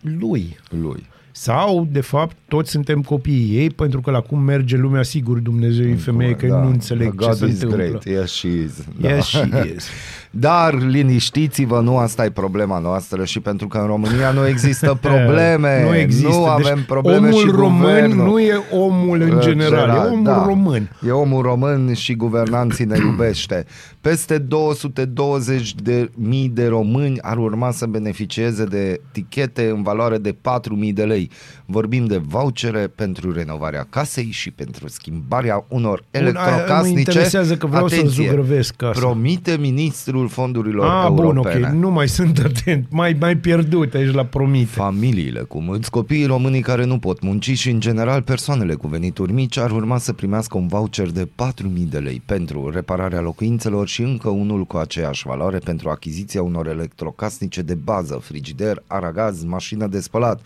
Lui. 0.00 0.56
Lui. 0.70 1.06
Sau, 1.32 1.88
de 1.90 2.00
fapt, 2.00 2.36
toți 2.48 2.70
suntem 2.70 3.00
copiii 3.00 3.56
ei, 3.56 3.70
pentru 3.70 4.00
că 4.00 4.10
la 4.10 4.20
cum 4.20 4.38
merge 4.38 4.76
lumea, 4.76 5.02
sigur, 5.02 5.38
Dumnezeu 5.38 5.88
e 5.88 5.94
femeie, 5.94 6.34
că 6.34 6.46
nu 6.46 6.68
înțeleg 6.68 7.14
God 7.14 7.28
ce 7.28 7.34
se 7.34 7.46
is 7.46 7.52
întâmplă. 7.52 7.76
great. 7.76 8.04
Yes, 8.04 8.30
she 8.30 8.48
is. 8.48 8.84
Da. 9.00 9.08
Yes, 9.08 9.24
she 9.24 9.72
is. 9.74 9.88
Dar 10.34 10.82
liniștiți-vă, 10.82 11.80
nu 11.80 11.98
asta 11.98 12.24
e 12.24 12.30
problema 12.30 12.78
noastră 12.78 13.24
și 13.24 13.40
pentru 13.40 13.68
că 13.68 13.78
în 13.78 13.86
România 13.86 14.30
nu 14.30 14.46
există 14.46 14.98
probleme. 15.08 15.84
Nu 15.88 15.96
există. 15.96 16.28
Nu 16.28 16.44
avem 16.44 16.74
deci 16.74 16.84
probleme 16.86 17.28
omul 17.28 17.40
și 17.40 17.46
român 17.46 17.80
guvernul. 17.80 18.24
nu 18.26 18.40
e 18.40 18.62
omul 18.70 19.20
în 19.20 19.40
general, 19.40 19.88
e 19.88 20.12
omul 20.12 20.24
da. 20.24 20.44
român. 20.46 20.90
E 21.06 21.10
omul 21.10 21.42
român 21.42 21.94
și 21.94 22.14
guvernanții 22.14 22.84
ne 22.84 22.96
iubește. 22.98 23.64
Peste 24.00 24.38
220 24.38 25.74
de 25.74 26.10
mii 26.14 26.48
de 26.48 26.66
români 26.66 27.20
ar 27.20 27.36
urma 27.36 27.70
să 27.70 27.86
beneficieze 27.86 28.64
de 28.64 29.00
tichete 29.12 29.68
în 29.74 29.82
valoare 29.82 30.18
de 30.18 30.36
4 30.40 30.74
mii 30.74 30.92
de 30.92 31.04
lei. 31.04 31.21
Vorbim 31.66 32.06
de 32.06 32.16
vouchere 32.16 32.86
pentru 32.86 33.32
renovarea 33.32 33.86
casei 33.90 34.30
și 34.30 34.50
pentru 34.50 34.88
schimbarea 34.88 35.64
unor 35.68 36.04
aia 36.12 36.24
nu 36.24 36.30
mă 36.32 36.38
electrocasnice. 36.38 36.98
interesează 36.98 37.56
că 37.56 37.66
vreau 37.66 37.88
să 37.88 37.94
Atenție, 37.94 38.24
zugrăvesc 38.24 38.74
casa. 38.76 38.98
Promite 39.00 39.56
ministrul 39.60 40.28
fondurilor 40.28 40.86
Ah, 40.86 41.08
bun, 41.12 41.24
europene. 41.24 41.66
ok, 41.66 41.72
nu 41.72 41.90
mai 41.90 42.08
sunt 42.08 42.38
atent, 42.38 42.86
mai, 42.90 43.16
mai 43.20 43.36
pierdut 43.36 43.94
aici 43.94 44.12
la 44.14 44.24
promite. 44.24 44.66
Familiile 44.70 45.40
cu 45.40 45.60
mulți 45.60 45.90
copii 45.90 46.24
românii 46.26 46.60
care 46.60 46.84
nu 46.84 46.98
pot 46.98 47.22
munci 47.22 47.50
și 47.58 47.70
în 47.70 47.80
general 47.80 48.22
persoanele 48.22 48.74
cu 48.74 48.86
venituri 48.88 49.32
mici 49.32 49.58
ar 49.58 49.70
urma 49.70 49.98
să 49.98 50.12
primească 50.12 50.56
un 50.58 50.66
voucher 50.66 51.10
de 51.10 51.24
4.000 51.24 51.88
de 51.88 51.98
lei 51.98 52.22
pentru 52.26 52.70
repararea 52.70 53.20
locuințelor 53.20 53.86
și 53.88 54.02
încă 54.02 54.28
unul 54.28 54.64
cu 54.64 54.76
aceeași 54.76 55.26
valoare 55.26 55.58
pentru 55.58 55.88
achiziția 55.88 56.42
unor 56.42 56.66
electrocasnice 56.68 57.62
de 57.62 57.74
bază, 57.74 58.20
frigider, 58.22 58.82
aragaz, 58.86 59.44
mașină 59.44 59.86
de 59.86 60.00
spălat. 60.00 60.40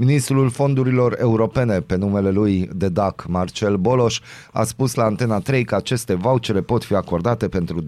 Ministrul 0.00 0.50
fondurilor 0.50 1.16
europene, 1.20 1.80
pe 1.80 1.96
numele 1.96 2.30
lui 2.30 2.68
de 2.74 2.88
DAC, 2.88 3.24
Marcel 3.28 3.76
Boloș, 3.76 4.20
a 4.52 4.64
spus 4.64 4.94
la 4.94 5.04
Antena 5.04 5.38
3 5.38 5.64
că 5.64 5.74
aceste 5.74 6.14
vouchere 6.14 6.60
pot 6.60 6.84
fi 6.84 6.94
acordate 6.94 7.48
pentru 7.48 7.84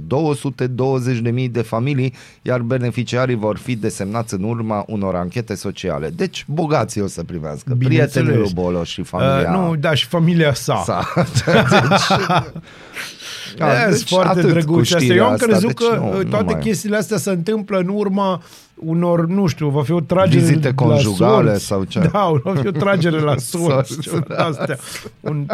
220.000 1.45 1.51
de 1.51 1.63
familii, 1.63 2.15
iar 2.43 2.61
beneficiarii 2.61 3.35
vor 3.35 3.57
fi 3.57 3.77
desemnați 3.77 4.35
în 4.35 4.43
urma 4.43 4.85
unor 4.87 5.15
anchete 5.15 5.55
sociale. 5.55 6.09
Deci, 6.09 6.45
bogații 6.49 7.01
o 7.01 7.07
să 7.07 7.25
primească. 7.25 7.75
Bineînțeles. 7.75 8.13
Prietenii 8.13 8.41
lui 8.41 8.53
Boloș 8.55 8.91
și 8.91 9.03
familia. 9.03 9.53
Uh, 9.53 9.59
nu, 9.59 9.77
da, 9.77 9.95
și 9.95 10.07
familia 10.07 10.55
sa. 10.55 10.83
sa. 10.85 11.13
deci, 11.15 12.07
Da, 13.57 13.67
Da, 13.67 13.73
sunt 13.81 13.91
deci 13.91 14.09
foarte 14.09 14.39
atât 14.39 14.45
cu 14.45 14.51
drăguț 14.51 14.81
asta. 14.83 14.99
știrea 14.99 15.17
Eu 15.17 15.25
am 15.27 15.33
asta, 15.33 15.47
crezut 15.47 15.67
deci 15.79 15.89
că 15.89 15.97
nu- 15.97 16.09
uh, 16.09 16.25
nu 16.25 16.31
toate 16.31 16.53
mai- 16.53 16.61
chestiile 16.63 16.97
astea 16.97 17.17
se 17.17 17.31
întâmplă 17.31 17.79
în 17.79 17.89
urma 17.95 18.43
unor, 18.75 19.27
nu 19.27 19.47
știu, 19.47 19.69
va 19.69 19.83
fi 19.83 19.93
o 19.93 20.01
tragere 20.01 20.45
Vizite 20.45 20.69
la 20.69 20.75
conjugale 20.75 21.49
sorți. 21.51 21.67
sau 21.67 21.85
ce? 21.85 21.99
Da, 22.13 22.33
va 22.45 22.55
fi 22.61 22.67
o 22.67 22.71
tragere 22.71 23.21
la 23.21 23.37
sorți. 23.51 23.93
Sorți, 23.93 24.01
ceva 24.01 24.25
de 24.29 24.35
astea. 24.35 24.77
Un, 25.21 25.47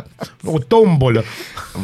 o 0.44 0.58
tombolă. 0.58 1.22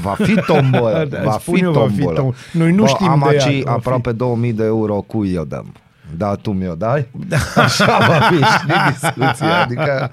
Va 0.02 0.16
fi 0.24 0.34
tombolă. 0.46 1.06
Da, 1.10 1.20
va, 1.24 1.38
spun 1.40 1.54
fi 1.54 1.62
eu, 1.62 1.72
va 1.72 1.86
fi 1.88 1.96
tombolă. 1.96 2.20
tom- 2.34 2.52
Noi 2.52 2.72
nu 2.72 2.82
Bă, 2.82 2.88
știm 2.88 3.08
am 3.08 3.24
de 3.28 3.34
ea, 3.36 3.44
aici 3.44 3.62
va 3.62 3.70
fi. 3.70 3.76
aproape 3.76 4.12
2000 4.12 4.52
de 4.52 4.64
euro 4.64 4.94
cui 5.06 5.32
eu 5.32 5.44
dăm. 5.44 5.72
Da, 6.16 6.34
tu 6.34 6.50
mi-o 6.50 6.74
dai? 6.74 7.08
Da. 7.28 7.36
Așa 7.62 7.98
va 8.08 8.20
fi 8.30 8.36
și 8.36 8.90
discuția. 8.90 9.62
Adică, 9.62 10.10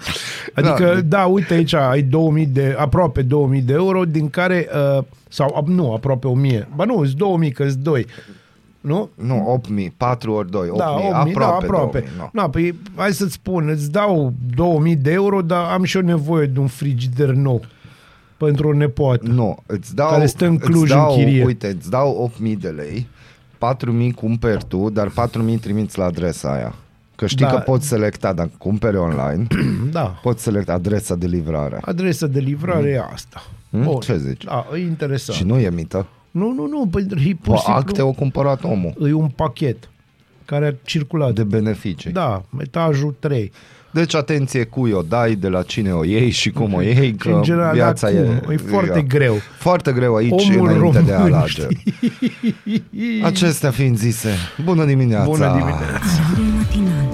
Adică, 0.54 1.02
da, 1.06 1.26
uite 1.26 1.54
aici, 1.54 1.74
ai 1.74 2.02
2000 2.02 2.46
de, 2.46 2.76
aproape 2.80 3.22
2000 3.22 3.62
de 3.62 3.74
euro, 3.74 4.06
din 4.06 4.30
care, 4.30 4.68
uh, 4.98 5.04
sau 5.30 5.56
uh, 5.62 5.76
nu, 5.76 5.94
aproape 5.94 6.28
1000. 6.28 6.68
Ba 6.76 6.84
nu, 6.84 7.06
sunt 7.06 7.18
2000, 7.18 7.52
că 7.52 7.70
sunt 7.70 7.84
2. 7.84 8.06
Nu? 8.82 9.10
nu, 9.16 9.44
8000, 9.48 9.94
4 9.98 10.32
ori 10.32 10.52
2, 10.52 10.70
8000, 10.70 10.78
Da, 10.78 10.92
8000, 10.92 11.14
aproape, 11.14 11.40
da, 11.40 11.46
aproape. 11.46 12.00
2000, 12.00 12.10
nu. 12.18 12.30
Na, 12.34 12.50
păi, 12.50 12.80
hai 12.96 13.14
să-ți 13.14 13.34
spun, 13.34 13.68
îți 13.68 13.92
dau 13.92 14.34
2000 14.56 14.96
de 14.96 15.12
euro, 15.12 15.42
dar 15.42 15.72
am 15.72 15.84
și 15.84 15.98
eu 15.98 16.04
nevoie 16.04 16.46
de 16.46 16.60
un 16.60 16.68
frigider 16.68 17.30
nou 17.30 17.62
pentru 18.38 18.68
o 18.68 18.74
nepoată. 18.74 19.28
Nu, 19.28 19.58
îți 19.66 19.96
dau, 19.96 20.10
Care 20.10 20.26
stă 20.26 20.46
în 20.46 20.54
îți 20.54 20.64
Cluj, 20.64 20.90
în 20.92 20.98
dau, 20.98 21.16
chirie. 21.16 21.44
Uite, 21.46 21.68
îți 21.68 21.90
dau 21.90 22.18
8000 22.22 22.56
de 22.56 22.70
lei, 22.70 23.08
4000 23.60 24.12
cumperi 24.12 24.66
tu, 24.68 24.90
dar 24.90 25.10
4000 25.10 25.58
trimiți 25.58 25.98
la 25.98 26.06
adresa 26.06 26.54
aia. 26.54 26.76
Că 27.16 27.28
știi 27.28 27.46
Da. 27.46 27.52
că 27.52 27.58
poți 27.58 27.88
selecta, 27.88 28.34
dacă 28.34 28.50
cumperi 28.58 28.98
online, 28.98 29.48
Da. 29.92 30.20
poți 30.22 30.44
selecta 30.44 30.74
adresa 30.74 31.16
de 31.16 31.28
livrare. 31.28 31.78
Adresa 31.82 32.28
de 32.28 32.40
livrare 32.40 32.90
e 32.90 33.02
asta. 33.14 33.44
Mm, 33.70 33.98
ce 34.02 34.18
zici? 34.18 34.44
Da, 34.44 34.66
e 34.74 34.78
interesant. 34.78 35.38
Și 35.38 35.44
nu 35.44 35.60
e 35.60 35.70
mită. 35.70 36.06
Nu, 36.32 36.52
nu, 36.54 36.68
nu, 36.68 36.88
păi, 36.92 37.02
e 37.02 37.36
pur 37.42 37.54
Bă, 37.54 37.56
și 37.56 37.62
simplu, 37.64 37.74
acte 37.74 38.02
au 38.02 38.14
cumpărat 38.14 38.64
omul 38.64 38.94
e 39.08 39.14
un 39.14 39.28
pachet 39.30 39.90
care 40.46 40.68
a 40.68 40.74
circulat. 40.84 41.34
de 41.34 41.44
beneficii. 41.44 42.12
Da, 42.12 42.42
etajul 42.62 43.16
3. 43.20 43.52
Deci 43.92 44.16
atenție 44.16 44.64
cui 44.64 44.92
o 44.92 45.02
dai, 45.02 45.36
de 45.36 45.48
la 45.48 45.62
cine 45.62 45.92
o 45.92 46.04
iei 46.04 46.30
și 46.30 46.50
cum 46.50 46.74
o 46.74 46.82
iei, 46.82 47.14
că 47.14 47.28
Și 47.30 47.34
în 47.36 47.42
general, 47.42 47.74
viața 47.74 48.12
da, 48.12 48.18
e... 48.20 48.42
cum? 48.46 48.52
E 48.52 48.58
foarte 48.58 49.02
greu. 49.02 49.36
Foarte 49.58 49.92
greu 49.92 50.16
aici, 50.16 50.50
Omul 50.56 50.70
înainte 50.70 51.00
de 51.02 51.14
român, 51.14 51.34
alage. 51.34 51.68
Acestea 53.24 53.72
fiind 53.72 53.98
zise, 53.98 54.30
bună 54.64 54.86
dimineața! 54.86 55.26
Bună 55.26 55.48
dimineața! 55.58 55.86
Aradul 56.26 56.44
matinal. 56.58 57.08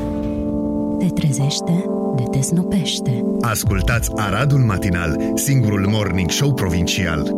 Te 0.99 1.05
trezește, 1.21 1.85
de 2.15 2.23
te 2.31 2.41
snopește. 2.41 3.23
Ascultați 3.41 4.11
Aradul 4.15 4.59
Matinal, 4.59 5.17
singurul 5.35 5.87
morning 5.87 6.29
show 6.29 6.53
provincial. 6.53 7.31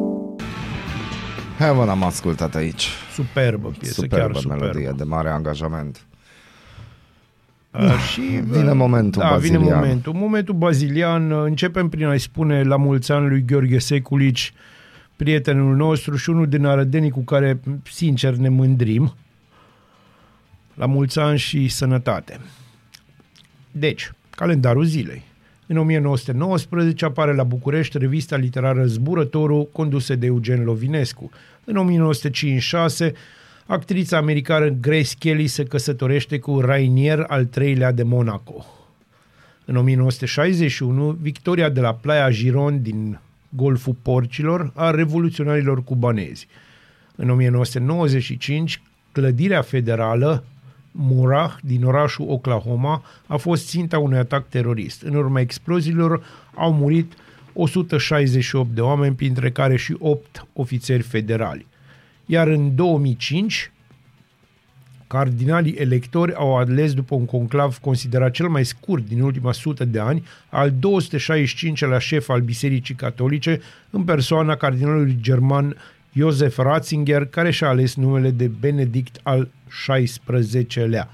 Hai 1.59 1.73
mă, 1.73 1.83
n-am 1.85 2.03
ascultat 2.03 2.55
aici. 2.55 2.87
Superbă 3.13 3.73
piesă, 3.79 4.01
chiar 4.01 4.09
Superbă 4.09 4.39
superbă. 4.39 4.63
melodie, 4.63 4.93
de 4.97 5.03
mare 5.03 5.29
angajament. 5.29 6.05
Uh, 7.77 7.97
și 8.11 8.21
Vine 8.21 8.69
uh, 8.69 8.75
momentul 8.75 9.21
da, 9.21 9.29
bazilian. 9.29 9.61
vine 9.61 9.73
momentul. 9.73 10.13
Momentul 10.13 10.53
bazilian. 10.53 11.31
uh, 11.31 11.43
Începem 11.43 11.89
prin 11.89 12.05
a-i 12.05 12.19
spune 12.19 12.63
la 12.63 12.75
mulți 12.75 13.11
ani 13.11 13.27
lui 13.27 13.45
Gheorghe 13.45 13.77
Seculici, 13.79 14.53
prietenul 15.15 15.75
nostru 15.75 16.15
și 16.15 16.29
unul 16.29 16.47
din 16.47 16.65
arădenii 16.65 17.09
cu 17.09 17.19
care, 17.23 17.59
sincer, 17.83 18.35
ne 18.35 18.49
mândrim. 18.49 19.15
La 20.73 20.85
mulți 20.85 21.19
ani 21.19 21.37
și 21.37 21.67
sănătate. 21.67 22.39
Deci, 23.71 24.11
calendarul 24.29 24.83
zilei. 24.83 25.23
În 25.67 25.77
1919 25.77 27.05
apare 27.05 27.33
la 27.33 27.43
București 27.43 27.97
revista 27.97 28.35
literară 28.35 28.85
Zburătorul, 28.85 29.69
condusă 29.71 30.15
de 30.15 30.25
Eugen 30.25 30.63
Lovinescu. 30.63 31.29
În 31.63 31.75
1956, 31.75 33.13
actrița 33.67 34.17
americană 34.17 34.67
Grace 34.67 35.13
Kelly 35.19 35.47
se 35.47 35.63
căsătorește 35.63 36.39
cu 36.39 36.59
Rainier 36.59 37.25
al 37.27 37.45
treilea 37.45 37.91
de 37.91 38.03
Monaco. 38.03 38.65
În 39.65 39.75
1961, 39.75 41.17
victoria 41.21 41.69
de 41.69 41.79
la 41.79 41.93
Playa 41.93 42.29
Giron 42.29 42.81
din 42.81 43.19
Golful 43.49 43.95
Porcilor 44.01 44.71
a 44.75 44.91
revoluționarilor 44.91 45.83
cubanezi. 45.83 46.47
În 47.15 47.29
1995, 47.29 48.81
clădirea 49.11 49.61
federală 49.61 50.43
Murrah 50.91 51.55
din 51.61 51.83
orașul 51.83 52.25
Oklahoma 52.29 53.03
a 53.27 53.35
fost 53.35 53.67
ținta 53.67 53.99
unui 53.99 54.17
atac 54.17 54.49
terorist. 54.49 55.01
În 55.01 55.15
urma 55.15 55.39
exploziilor 55.39 56.23
au 56.53 56.73
murit 56.73 57.13
168 57.53 58.69
de 58.69 58.81
oameni, 58.81 59.15
printre 59.15 59.51
care 59.51 59.75
și 59.75 59.95
8 59.99 60.47
ofițeri 60.53 61.03
federali. 61.03 61.65
Iar 62.29 62.47
în 62.47 62.75
2005, 62.75 63.71
Cardinalii 65.07 65.73
electori 65.73 66.33
au 66.33 66.57
ales 66.57 66.93
după 66.93 67.15
un 67.15 67.25
conclav 67.25 67.77
considerat 67.77 68.31
cel 68.31 68.47
mai 68.47 68.65
scurt 68.65 69.07
din 69.07 69.21
ultima 69.21 69.51
sută 69.51 69.85
de 69.85 69.99
ani, 69.99 70.23
al 70.49 70.71
265-lea 70.71 71.99
șef 71.99 72.29
al 72.29 72.41
Bisericii 72.41 72.95
Catolice, 72.95 73.61
în 73.89 74.03
persoana 74.03 74.55
cardinalului 74.55 75.17
german 75.21 75.75
Josef 76.13 76.57
Ratzinger, 76.57 77.25
care 77.25 77.51
și-a 77.51 77.67
ales 77.67 77.95
numele 77.95 78.29
de 78.29 78.47
Benedict 78.47 79.19
al 79.23 79.49
XVI-lea. 79.67 81.09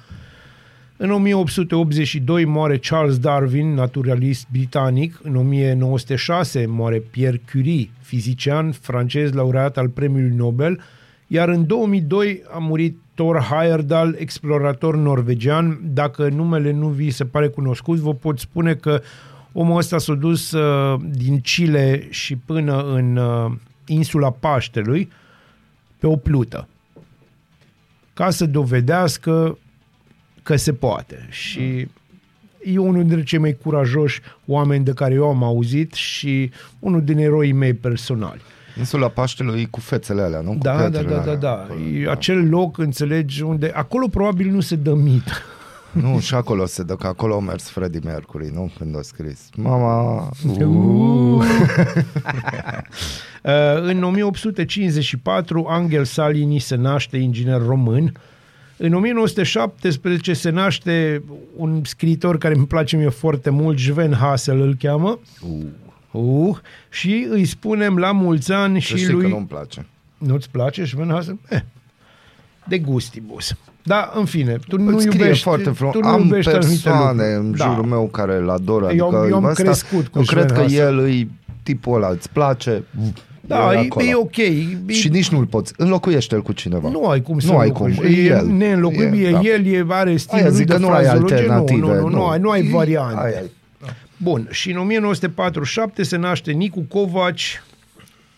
În 0.97 1.11
1882 1.11 2.45
moare 2.45 2.77
Charles 2.77 3.19
Darwin, 3.19 3.73
naturalist 3.73 4.47
britanic. 4.51 5.19
În 5.23 5.35
1906 5.35 6.65
moare 6.65 6.97
Pierre 6.97 7.41
Curie, 7.51 7.89
fizician 8.01 8.71
francez 8.71 9.31
laureat 9.31 9.77
al 9.77 9.89
premiului 9.89 10.35
Nobel. 10.35 10.81
Iar 11.33 11.49
în 11.49 11.67
2002 11.67 12.43
a 12.51 12.57
murit 12.57 12.97
Thor 13.15 13.39
Heyerdahl, 13.39 14.15
explorator 14.17 14.95
norvegian. 14.95 15.79
Dacă 15.83 16.29
numele 16.29 16.71
nu 16.71 16.87
vi 16.87 17.09
se 17.09 17.25
pare 17.25 17.47
cunoscut, 17.47 17.97
vă 17.97 18.13
pot 18.13 18.39
spune 18.39 18.75
că 18.75 19.01
omul 19.51 19.77
ăsta 19.77 19.97
s-a 19.97 20.13
dus 20.13 20.51
uh, 20.51 20.99
din 21.11 21.41
Chile 21.41 22.07
și 22.09 22.35
până 22.35 22.83
în 22.83 23.15
uh, 23.15 23.51
insula 23.85 24.31
Paștelui 24.31 25.11
pe 25.99 26.07
o 26.07 26.15
plută. 26.15 26.67
ca 28.13 28.29
să 28.29 28.45
dovedească 28.45 29.57
că 30.43 30.55
se 30.55 30.73
poate. 30.73 31.27
Și 31.29 31.87
e 32.63 32.77
unul 32.77 33.01
dintre 33.01 33.23
cei 33.23 33.39
mai 33.39 33.53
curajoși 33.53 34.21
oameni 34.45 34.83
de 34.83 34.93
care 34.93 35.13
eu 35.13 35.29
am 35.29 35.43
auzit 35.43 35.93
și 35.93 36.51
unul 36.79 37.03
din 37.03 37.17
eroii 37.17 37.51
mei 37.51 37.73
personali. 37.73 38.41
Insula 38.77 39.07
Paștelui 39.07 39.61
e 39.61 39.65
cu 39.69 39.79
fețele 39.79 40.21
alea, 40.21 40.41
nu? 40.41 40.51
Cu 40.51 40.57
Da, 40.57 40.71
da, 40.71 40.77
pietrele 40.77 41.07
da, 41.09 41.15
da, 41.15 41.21
alea. 41.21 41.35
da. 41.35 41.51
Acolo, 41.51 41.79
E 41.79 42.09
acel 42.09 42.49
loc, 42.49 42.77
înțelegi, 42.77 43.41
unde 43.41 43.71
acolo 43.75 44.07
probabil 44.07 44.49
nu 44.49 44.59
se 44.59 44.75
dă 44.75 44.93
mită. 44.93 45.31
Nu, 45.91 46.19
și 46.19 46.33
acolo 46.35 46.65
se 46.65 46.83
dă, 46.83 46.95
că 46.95 47.07
acolo 47.07 47.35
a 47.35 47.39
mers 47.39 47.69
Freddie 47.69 47.99
Mercury, 48.03 48.51
nu? 48.53 48.71
Când 48.77 48.97
a 48.97 49.01
scris. 49.01 49.49
Mama... 49.55 50.29
Uh. 50.59 51.43
Uh, 53.43 53.51
în 53.81 54.03
1854, 54.03 55.65
Angel 55.69 56.03
Salini 56.03 56.59
se 56.59 56.75
naște 56.75 57.17
inginer 57.17 57.61
român. 57.65 58.11
În 58.77 58.93
1917 58.93 60.33
se 60.33 60.49
naște 60.49 61.23
un 61.55 61.81
scriitor 61.83 62.37
care 62.37 62.55
îmi 62.55 62.67
place 62.67 62.97
mie 62.97 63.09
foarte 63.09 63.49
mult, 63.49 63.79
Sven 63.79 64.13
Hassel 64.13 64.61
îl 64.61 64.75
cheamă. 64.79 65.19
Uh, 65.41 65.57
și 66.89 67.27
îi 67.29 67.45
spunem 67.45 67.97
la 67.97 68.11
mulți 68.11 68.51
ani 68.51 68.81
Să 68.81 68.87
și 68.87 68.97
știi 68.97 69.13
lui... 69.13 69.21
că 69.21 69.27
nu-mi 69.27 69.45
place. 69.45 69.85
Nu-ți 70.17 70.49
place 70.49 70.85
Sven 70.85 71.09
Hassel? 71.09 71.39
Eh, 71.49 71.59
de 72.67 72.77
gustibus. 72.79 73.55
Da, 73.83 74.11
în 74.15 74.25
fine, 74.25 74.57
tu 74.67 74.77
nu 74.81 74.87
Îl 74.93 74.99
scrie 74.99 75.19
iubești, 75.21 75.43
foarte 75.43 75.69
frumos. 75.69 75.93
tu 75.93 75.99
nu 75.99 76.07
Am 76.07 76.21
iubești 76.21 76.49
anumite 76.51 76.69
persoane 76.89 77.23
lucruri. 77.23 77.45
în 77.45 77.55
Da. 77.57 77.65
jurul 77.65 77.85
meu 77.85 78.07
care 78.07 78.35
îl 78.35 78.49
adoră. 78.49 78.91
Eu- 78.93 79.07
Adică 79.07 79.25
eu 79.29 79.35
am 79.35 79.43
ăsta, 79.43 79.63
crescut 79.63 80.07
cu 80.07 80.17
Eu 80.19 80.23
cred 80.25 80.43
Sven 80.43 80.55
că 80.55 80.61
Hassel. 80.61 80.99
el 80.99 81.09
e 81.09 81.27
tipul 81.63 81.95
ăla, 81.95 82.07
îți 82.09 82.29
place. 82.29 82.83
Da, 83.41 83.73
e, 83.73 83.77
acolo. 83.77 84.05
e 84.05 84.15
ok. 84.15 84.37
E, 84.37 84.91
Și 84.91 85.09
nici 85.09 85.29
nu-l 85.29 85.45
poți. 85.45 85.73
Înlocuiește-l 85.77 86.41
cu 86.41 86.51
cineva. 86.51 86.89
Nu 86.89 87.05
ai 87.07 87.21
cum 87.21 87.39
să 87.39 87.51
Nu 87.51 87.57
ai 87.57 87.69
cum. 87.69 87.85
înlocuiești. 87.85 88.19
E 88.21 88.23
E 88.25 88.27
el. 88.37 88.45
neînlocuibil, 88.47 89.25
E, 89.25 89.27
e, 89.27 89.31
da. 89.31 89.39
el 89.39 89.65
e, 89.65 89.85
are 89.89 90.17
stilul 90.17 90.39
Aia 90.41 90.47
lui 90.49 90.57
zic 90.57 90.67
de 90.67 90.73
că 90.73 90.79
nu 90.79 90.89
ai 90.89 91.03
frazeologie. 91.03 91.35
alternative. 91.35 91.79
Nu, 91.79 91.93
nu, 91.99 92.07
nu, 92.09 92.25
ai, 92.25 92.39
nu 92.39 92.49
ai 92.49 92.59
E- 92.67 92.69
variante. 92.71 93.19
Aia 93.19 93.37
e. 93.37 93.49
Bun, 94.23 94.47
și 94.51 94.71
în 94.71 94.77
1947 94.77 96.03
se 96.03 96.17
naște 96.17 96.51
Nicu 96.51 96.81
Covaci, 96.81 97.61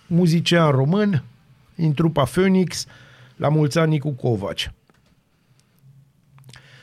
muzician 0.08 0.72
român, 0.72 1.24
în 1.76 1.94
trupa 1.94 2.24
Phoenix, 2.24 2.86
la 3.36 3.50
mulți 3.50 3.78
ani 3.78 3.90
Nicu 3.90 4.10
Covaci. 4.12 4.72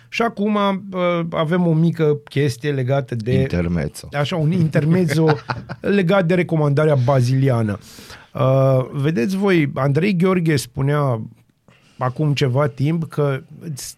Și 0.08 0.22
acum 0.22 0.54
uh, 0.54 1.20
avem 1.30 1.66
o 1.66 1.72
mică 1.72 2.16
chestie 2.24 2.72
legată 2.72 3.14
de 3.14 3.32
Intermezzo. 3.40 4.08
așa, 4.12 4.36
un 4.36 4.52
intermezzo 4.52 5.26
legat 5.80 6.26
de 6.26 6.34
recomandarea 6.34 6.94
baziliană. 6.94 7.78
Uh, 8.34 8.86
vedeți 8.92 9.36
voi, 9.36 9.70
Andrei 9.74 10.16
Gheorghe 10.16 10.56
spunea 10.56 11.20
acum 11.98 12.34
ceva 12.34 12.66
timp 12.68 13.04
că 13.08 13.42
îți- 13.60 13.94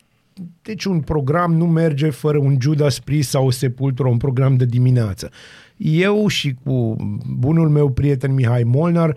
deci 0.62 0.85
un 0.85 1.01
program 1.01 1.55
nu 1.55 1.66
merge 1.66 2.11
fără 2.11 2.39
un 2.39 2.57
Judas 2.61 2.99
Priest 2.99 3.30
sau 3.30 3.47
o 3.47 3.51
Sepultura, 3.51 4.09
un 4.09 4.16
program 4.16 4.57
de 4.57 4.64
dimineață. 4.64 5.30
Eu 5.76 6.26
și 6.26 6.55
cu 6.64 6.97
bunul 7.26 7.68
meu 7.68 7.91
prieten 7.91 8.35
Mihai 8.35 8.62
Molnar 8.62 9.16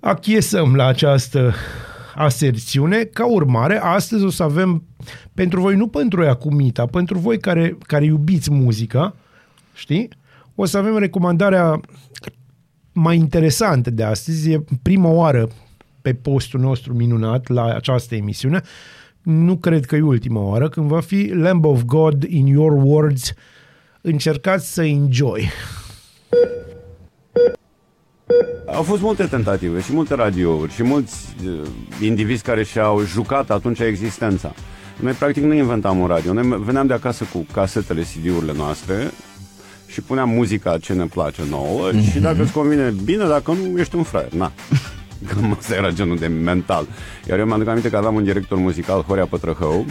achiesăm 0.00 0.74
la 0.74 0.86
această 0.86 1.54
aserțiune. 2.14 3.04
Ca 3.04 3.26
urmare, 3.26 3.78
astăzi 3.82 4.24
o 4.24 4.30
să 4.30 4.42
avem 4.42 4.82
pentru 5.34 5.60
voi, 5.60 5.76
nu 5.76 5.86
pentru 5.86 6.22
ea 6.22 6.34
cu 6.34 6.54
Mita, 6.54 6.86
pentru 6.86 7.18
voi 7.18 7.38
care, 7.38 7.76
care 7.86 8.04
iubiți 8.04 8.50
muzica, 8.50 9.14
știi? 9.74 10.08
O 10.54 10.64
să 10.64 10.78
avem 10.78 10.98
recomandarea 10.98 11.80
mai 12.92 13.16
interesantă 13.16 13.90
de 13.90 14.02
astăzi. 14.02 14.50
E 14.50 14.64
prima 14.82 15.08
oară 15.08 15.48
pe 16.02 16.14
postul 16.14 16.60
nostru 16.60 16.94
minunat 16.94 17.48
la 17.48 17.64
această 17.64 18.14
emisiune. 18.14 18.62
Nu 19.22 19.56
cred 19.56 19.84
că 19.84 19.96
e 19.96 20.00
ultima 20.00 20.40
oară, 20.40 20.68
când 20.68 20.86
va 20.86 21.00
fi 21.00 21.30
Lamb 21.34 21.64
of 21.64 21.82
God 21.82 22.22
in 22.22 22.46
Your 22.46 22.72
Words. 22.72 23.32
Încercați 24.00 24.72
să 24.72 24.82
enjoy. 24.84 25.50
Au 28.66 28.82
fost 28.82 29.02
multe 29.02 29.24
tentative 29.24 29.80
și 29.80 29.92
multe 29.92 30.14
radiouri 30.14 30.72
și 30.72 30.82
mulți 30.82 31.34
uh, 31.44 31.60
indivizi 32.02 32.42
care 32.42 32.64
și-au 32.64 33.04
jucat 33.04 33.50
atunci 33.50 33.78
existența. 33.78 34.54
Noi 35.00 35.12
practic 35.12 35.42
nu 35.42 35.54
inventam 35.54 35.98
un 35.98 36.06
radio, 36.06 36.32
noi 36.32 36.62
veneam 36.64 36.86
de 36.86 36.92
acasă 36.92 37.24
cu 37.32 37.46
casetele, 37.52 38.02
CD-urile 38.02 38.52
noastre 38.56 39.10
și 39.86 40.00
puneam 40.00 40.28
muzica 40.28 40.78
ce 40.78 40.92
ne 40.92 41.04
place 41.04 41.42
nouă 41.48 41.90
mm-hmm. 41.90 42.12
și 42.12 42.18
dacă 42.18 42.42
îți 42.42 42.52
convine 42.52 42.94
bine, 43.04 43.26
dacă 43.26 43.52
nu, 43.52 43.78
ești 43.78 43.96
un 43.96 44.02
fraier, 44.02 44.32
na. 44.32 44.52
Cam 45.26 45.56
asta 45.58 45.74
era 45.74 45.90
genul 45.90 46.16
de 46.16 46.26
mental. 46.26 46.86
Iar 47.28 47.38
eu 47.38 47.46
mi-aduc 47.46 47.68
aminte 47.68 47.90
că 47.90 47.96
aveam 47.96 48.14
un 48.14 48.24
director 48.24 48.58
muzical, 48.58 49.02
Horea 49.02 49.26
Pătrăhău, 49.26 49.86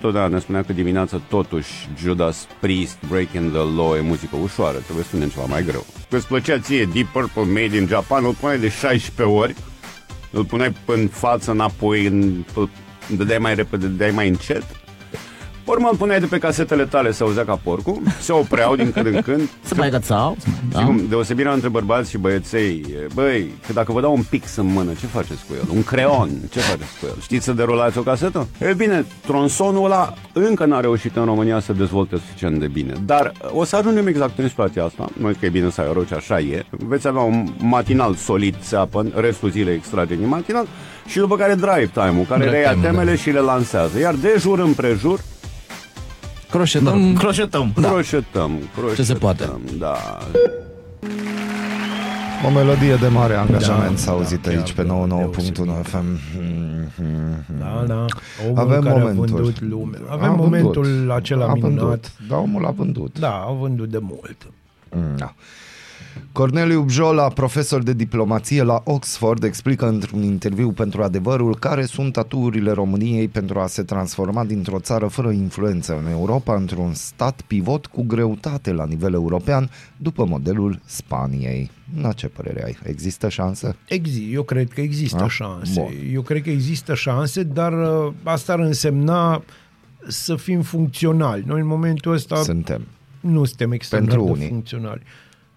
totdeauna 0.00 0.34
ne 0.34 0.40
spunea 0.40 0.62
că 0.62 0.72
dimineața 0.72 1.20
totuși 1.28 1.88
Judas 1.98 2.46
Priest, 2.60 2.98
Breaking 3.08 3.50
the 3.50 3.76
Law 3.76 3.94
e 3.96 4.00
muzică 4.00 4.36
ușoară, 4.42 4.76
trebuie 4.76 5.02
să 5.02 5.08
spunem 5.08 5.28
ceva 5.28 5.44
mai 5.44 5.64
greu. 5.64 5.86
Că 6.10 6.16
îți 6.16 6.26
plăcea 6.26 6.58
ție 6.58 6.88
Deep 6.92 7.06
Purple 7.06 7.42
Made 7.42 7.76
in 7.76 7.86
Japan, 7.86 8.24
îl 8.24 8.34
puneai 8.34 8.58
de 8.58 8.68
16 8.68 9.36
ori, 9.36 9.54
îl 10.30 10.44
puneai 10.44 10.76
în 10.86 11.08
față, 11.08 11.50
înapoi, 11.50 12.06
în, 12.06 12.44
îl 12.54 12.70
dădeai 13.16 13.38
mai 13.38 13.54
repede, 13.54 13.86
dădeai 13.86 14.10
mai 14.10 14.28
încet. 14.28 14.64
Urmă 15.64 15.88
îl 15.90 15.96
puneai 15.96 16.20
de 16.20 16.26
pe 16.26 16.38
casetele 16.38 16.84
tale 16.84 17.12
să 17.12 17.22
auzea 17.24 17.44
ca 17.44 17.60
porcul, 17.62 18.00
se 18.20 18.32
opreau 18.32 18.76
din 18.76 18.92
când 18.92 19.06
în 19.06 19.20
când, 19.20 19.48
Să 19.64 19.74
mai 19.76 19.90
gățau. 19.90 20.36
da? 20.72 20.84
Cum, 20.84 21.00
deosebirea 21.08 21.52
între 21.52 21.68
bărbați 21.68 22.10
și 22.10 22.18
băieței 22.18 22.84
e, 22.88 23.06
Băi, 23.14 23.52
că 23.66 23.72
dacă 23.72 23.92
vă 23.92 24.00
dau 24.00 24.14
un 24.14 24.22
pix 24.30 24.56
în 24.56 24.66
mână 24.66 24.90
Ce 25.00 25.06
faceți 25.06 25.40
cu 25.48 25.54
el? 25.54 25.76
Un 25.76 25.84
creon, 25.84 26.30
ce 26.50 26.58
faceți 26.58 26.98
cu 27.00 27.06
el? 27.06 27.14
Știți 27.20 27.44
să 27.44 27.52
derulați 27.52 27.98
o 27.98 28.02
casetă? 28.02 28.46
E 28.58 28.74
bine, 28.74 29.04
tronsonul 29.26 29.84
ăla 29.84 30.14
încă 30.32 30.64
n-a 30.64 30.80
reușit 30.80 31.16
în 31.16 31.24
România 31.24 31.60
să 31.60 31.72
dezvolte 31.72 32.16
suficient 32.16 32.58
de 32.58 32.66
bine 32.66 32.92
Dar 33.06 33.32
o 33.52 33.64
să 33.64 33.76
ajungem 33.76 34.06
exact 34.06 34.38
în 34.38 34.48
situația 34.48 34.84
asta 34.84 35.08
Nu 35.18 35.28
zic 35.30 35.38
că 35.38 35.46
e 35.46 35.48
bine 35.48 35.70
să 35.70 35.80
ai 35.80 35.92
roci, 35.92 36.12
așa 36.12 36.38
e 36.38 36.64
Veți 36.70 37.06
avea 37.08 37.22
un 37.22 37.48
matinal 37.58 38.14
solid, 38.14 38.54
țeapăn 38.60 39.12
Restul 39.14 39.50
zilei 39.50 39.74
extrage 39.74 40.14
din 40.14 40.28
matinal 40.28 40.66
Și 41.06 41.18
după 41.18 41.36
care 41.36 41.54
drive 41.54 41.90
time-ul 41.92 42.24
Care 42.28 42.40
Drive 42.40 42.56
reia 42.56 42.72
time, 42.72 42.86
temele 42.86 43.10
da. 43.10 43.16
și 43.16 43.30
le 43.30 43.40
lansează 43.40 43.98
Iar 43.98 44.14
de 44.14 44.34
jur 44.38 44.58
împrejur 44.58 45.20
Croșetăm. 46.54 47.14
Croșetăm, 47.16 47.72
Da. 47.80 47.88
croșetăm, 47.88 48.50
croșetăm 48.74 48.94
Ce 48.94 49.02
se 49.02 49.14
poate. 49.14 49.50
Da, 49.78 49.96
O 52.46 52.50
melodie 52.50 52.94
de 52.94 53.08
mare 53.08 53.34
angajament 53.34 53.90
Da, 53.90 53.96
s-a 53.96 54.10
auzit 54.10 54.42
da, 54.42 54.50
aici 54.50 54.72
pe 54.72 54.82
chiar, 54.82 54.86
99.1 54.86 55.82
FM. 55.82 56.04
Da, 57.58 57.84
da. 57.86 58.04
Omul 58.46 58.58
Avem 58.58 58.80
care 58.82 58.98
momenturi. 59.00 59.32
a 59.32 59.34
vândut 59.34 59.60
lume. 59.60 59.98
Avem 60.08 60.30
A 60.30 60.34
momentul 60.34 60.82
vândut. 60.84 61.10
acela 61.10 61.44
a 61.46 61.52
minunat. 61.54 61.76
Vândut. 61.80 62.12
Da, 62.28 62.36
omul 62.36 62.66
a 62.66 62.70
vândut. 62.70 63.18
Da, 63.18 63.30
a 63.48 63.52
vândut 63.60 63.88
de 63.90 63.98
mult. 64.00 64.36
Da. 65.16 65.34
Corneliu 66.32 66.82
Bjola, 66.82 67.28
profesor 67.28 67.82
de 67.82 67.92
diplomație 67.92 68.62
la 68.62 68.80
Oxford, 68.84 69.42
explică 69.44 69.88
într-un 69.88 70.22
interviu 70.22 70.70
pentru 70.70 71.02
adevărul 71.02 71.56
care 71.56 71.84
sunt 71.84 72.16
aturile 72.16 72.70
României 72.72 73.28
pentru 73.28 73.58
a 73.58 73.66
se 73.66 73.82
transforma 73.82 74.44
dintr-o 74.44 74.78
țară 74.78 75.06
fără 75.06 75.30
influență 75.30 75.98
în 76.04 76.10
Europa 76.10 76.54
într-un 76.56 76.94
stat 76.94 77.40
pivot 77.40 77.86
cu 77.86 78.02
greutate 78.02 78.72
la 78.72 78.86
nivel 78.86 79.12
european 79.12 79.70
după 79.96 80.24
modelul 80.24 80.80
Spaniei. 80.84 81.70
Na, 82.00 82.12
ce 82.12 82.26
părere 82.26 82.64
ai? 82.64 82.78
Există 82.82 83.28
șansă? 83.28 83.76
Exi, 83.88 84.32
eu 84.32 84.42
cred 84.42 84.72
că 84.72 84.80
există 84.80 85.16
Da? 85.16 85.28
șanse. 85.28 85.80
Bun. 85.80 85.92
Eu 86.12 86.22
cred 86.22 86.42
că 86.42 86.50
există 86.50 86.94
șanse, 86.94 87.42
dar 87.42 87.72
uh, 88.06 88.12
asta 88.22 88.52
ar 88.52 88.58
însemna 88.60 89.42
să 90.08 90.36
fim 90.36 90.62
funcționali. 90.62 91.44
Noi 91.46 91.60
în 91.60 91.66
momentul 91.66 92.12
ăsta 92.12 92.36
Suntem. 92.42 92.86
nu 93.20 93.44
suntem 93.44 93.72
extrem 93.72 94.04
Pentru 94.04 94.24
de 94.24 94.30
unii. 94.30 94.48
funcționali. 94.48 95.02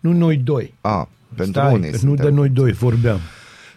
Nu 0.07 0.17
noi 0.17 0.37
doi. 0.37 0.73
A, 0.81 1.09
pentru 1.35 1.59
Stai, 1.59 1.73
unii 1.73 1.89
că 1.89 1.95
nu 1.95 1.97
suntem. 2.07 2.25
de 2.25 2.31
noi 2.31 2.49
doi 2.49 2.71
vorbeam. 2.71 3.19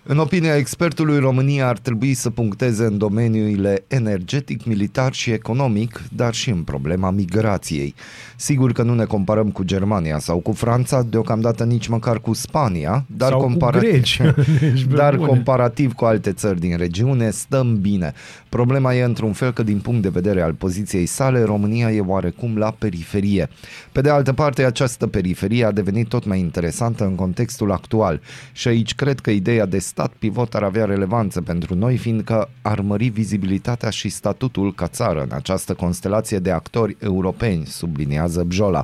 În 0.03 0.19
opinia 0.19 0.57
expertului, 0.57 1.19
România 1.19 1.69
ar 1.69 1.79
trebui 1.79 2.15
să 2.15 2.31
puncteze 2.31 2.85
în 2.85 2.99
domeniile 2.99 3.85
energetic, 3.89 4.65
militar 4.65 5.13
și 5.13 5.31
economic, 5.31 6.03
dar 6.13 6.35
și 6.35 6.51
în 6.51 6.63
problema 6.63 7.11
migrației. 7.11 7.95
Sigur 8.37 8.73
că 8.73 8.83
nu 8.83 8.95
ne 8.95 9.05
comparăm 9.05 9.51
cu 9.51 9.63
Germania 9.63 10.19
sau 10.19 10.39
cu 10.39 10.53
Franța, 10.53 11.03
deocamdată 11.03 11.65
nici 11.65 11.87
măcar 11.87 12.21
cu 12.21 12.33
Spania, 12.33 13.05
dar, 13.17 13.29
Sau 13.29 13.39
cu 13.39 13.45
comparativ, 13.45 13.91
greci. 13.91 14.21
Ești 14.73 14.87
pe 14.87 14.95
dar 14.95 15.17
bune. 15.17 15.29
comparativ 15.29 15.93
cu 15.93 16.05
alte 16.05 16.33
țări 16.33 16.61
din 16.61 16.77
regiune, 16.77 17.31
stăm 17.31 17.81
bine. 17.81 18.13
Problema 18.49 18.95
e 18.95 19.03
într-un 19.03 19.33
fel 19.33 19.53
că 19.53 19.63
din 19.63 19.79
punct 19.79 20.03
de 20.03 20.09
vedere 20.09 20.43
al 20.43 20.53
poziției 20.53 21.07
sale, 21.07 21.43
România 21.43 21.91
e 21.91 22.01
oarecum 22.01 22.57
la 22.57 22.71
periferie. 22.79 23.49
Pe 23.93 24.01
de 24.01 24.11
altă 24.11 24.33
parte, 24.33 24.65
această 24.65 25.07
periferie 25.07 25.65
a 25.65 25.73
devenit 25.73 26.09
tot 26.09 26.25
mai 26.25 26.39
interesantă 26.39 27.05
în 27.05 27.15
contextul 27.15 27.73
actual 27.73 28.21
și 28.53 28.69
aici 28.69 28.95
cred 28.95 29.21
că 29.21 29.31
ideea 29.31 29.67
de 29.67 29.79
stat 29.91 30.13
pivot 30.19 30.55
ar 30.55 30.63
avea 30.63 30.85
relevanță 30.85 31.41
pentru 31.41 31.75
noi, 31.75 31.97
fiindcă 31.97 32.49
ar 32.63 32.81
mări 32.81 33.09
vizibilitatea 33.09 33.91
și 33.91 34.09
statutul 34.09 34.75
ca 34.75 34.87
țară 34.87 35.23
în 35.23 35.33
această 35.33 35.75
constelație 35.75 36.39
de 36.39 36.51
actori 36.51 36.97
europeni, 37.01 37.67
subliniază 37.67 38.43
Bjola. 38.43 38.83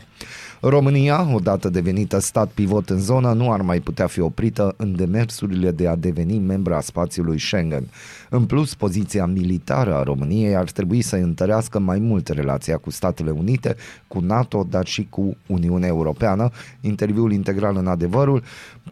România, 0.60 1.28
odată 1.32 1.68
devenită 1.68 2.18
stat 2.18 2.48
pivot 2.48 2.90
în 2.90 2.98
zonă, 2.98 3.32
nu 3.32 3.52
ar 3.52 3.60
mai 3.60 3.80
putea 3.80 4.06
fi 4.06 4.20
oprită 4.20 4.74
în 4.76 4.96
demersurile 4.96 5.70
de 5.70 5.88
a 5.88 5.96
deveni 5.96 6.38
membra 6.38 6.80
spațiului 6.80 7.40
Schengen. 7.40 7.88
În 8.30 8.44
plus, 8.44 8.74
poziția 8.74 9.26
militară 9.26 9.94
a 9.94 10.02
României 10.02 10.56
ar 10.56 10.70
trebui 10.70 11.02
să 11.02 11.16
întărească 11.16 11.78
mai 11.78 11.98
mult 11.98 12.28
relația 12.28 12.76
cu 12.76 12.90
Statele 12.90 13.30
Unite, 13.30 13.76
cu 14.08 14.20
NATO, 14.20 14.66
dar 14.70 14.86
și 14.86 15.06
cu 15.10 15.36
Uniunea 15.46 15.88
Europeană. 15.88 16.50
Interviul 16.80 17.32
integral 17.32 17.76
în 17.76 17.86
adevărul, 17.86 18.42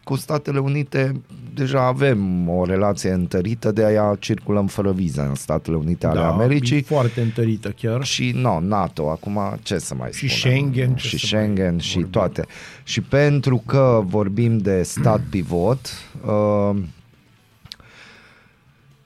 cu 0.03 0.17
Statele 0.17 0.59
Unite 0.59 1.21
deja 1.55 1.87
avem 1.87 2.49
o 2.49 2.65
relație 2.65 3.11
întărită, 3.11 3.73
de 3.73 3.85
aia 3.85 4.17
circulăm 4.21 4.67
fără 4.67 4.93
viză 4.93 5.27
în 5.29 5.35
Statele 5.35 5.77
Unite 5.77 6.07
ale 6.07 6.21
da, 6.21 6.29
Americii. 6.29 6.77
e 6.77 6.83
foarte 6.83 7.21
întărită 7.21 7.69
chiar. 7.69 8.05
Și 8.05 8.33
no, 8.35 8.61
NATO, 8.61 9.11
acum 9.11 9.41
ce 9.63 9.79
să 9.79 9.95
mai 9.95 10.09
Și 10.13 10.29
spunem? 10.29 10.57
Schengen, 10.57 10.95
ce 10.95 11.07
Și 11.09 11.19
să 11.19 11.27
Schengen 11.27 11.71
mai 11.71 11.81
și 11.81 11.95
vorbim. 11.95 12.11
toate. 12.11 12.45
Și 12.85 13.01
pentru 13.01 13.63
că 13.67 14.03
vorbim 14.05 14.59
de 14.59 14.83
stat 14.83 15.21
pivot, 15.31 15.91
uh, 16.27 16.77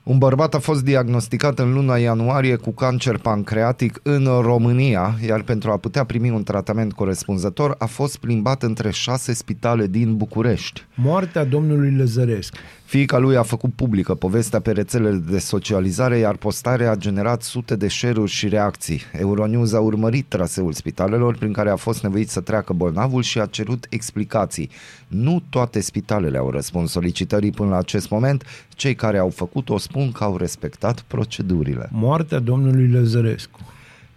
un 0.09 0.19
bărbat 0.19 0.55
a 0.55 0.59
fost 0.59 0.85
diagnosticat 0.85 1.59
în 1.59 1.73
luna 1.73 1.97
ianuarie 1.97 2.57
cu 2.57 2.71
cancer 2.71 3.19
pancreatic 3.19 4.01
în 4.03 4.29
România, 4.41 5.19
iar 5.27 5.43
pentru 5.43 5.71
a 5.71 5.77
putea 5.77 6.05
primi 6.05 6.31
un 6.31 6.43
tratament 6.43 6.93
corespunzător 6.93 7.75
a 7.79 7.87
fost 7.87 8.17
plimbat 8.17 8.63
între 8.63 8.91
șase 8.91 9.33
spitale 9.33 9.87
din 9.87 10.17
București. 10.17 10.85
Moartea 10.95 11.45
domnului 11.45 11.95
Lăzărescu. 11.97 12.57
Fiica 12.85 13.19
lui 13.19 13.37
a 13.37 13.43
făcut 13.43 13.73
publică 13.75 14.15
povestea 14.15 14.61
pe 14.61 14.71
rețelele 14.71 15.23
de 15.31 15.39
socializare, 15.39 16.19
iar 16.19 16.37
postarea 16.37 16.91
a 16.91 16.97
generat 16.97 17.43
sute 17.43 17.77
de 17.77 17.89
share-uri 17.89 18.31
și 18.31 18.49
reacții. 18.49 19.01
Euronews 19.13 19.73
a 19.73 19.81
urmărit 19.81 20.27
traseul 20.29 20.73
spitalelor 20.73 21.37
prin 21.37 21.53
care 21.53 21.71
a 21.71 21.77
fost 21.77 22.03
nevoit 22.03 22.29
să 22.31 22.41
treacă 22.41 22.73
bolnavul 22.73 23.23
și 23.23 23.41
a 23.41 23.47
cerut 23.47 23.87
explicații. 23.91 24.71
Nu 25.09 25.43
toate 25.51 25.81
spitalele 25.81 26.39
au 26.39 26.51
răspuns 26.51 26.91
solicitării 26.91 27.51
până 27.51 27.71
la 27.71 27.77
acest 27.77 28.11
moment. 28.11 28.45
Cei 28.69 28.95
care 28.95 29.19
au 29.19 29.29
făcut-o 29.29 29.79
spun 29.79 29.98
că 30.07 30.25
au 30.25 30.37
respectat 30.37 31.01
procedurile. 31.01 31.89
Moartea 31.93 32.39
domnului 32.39 32.89
Lăzărescu. 32.89 33.61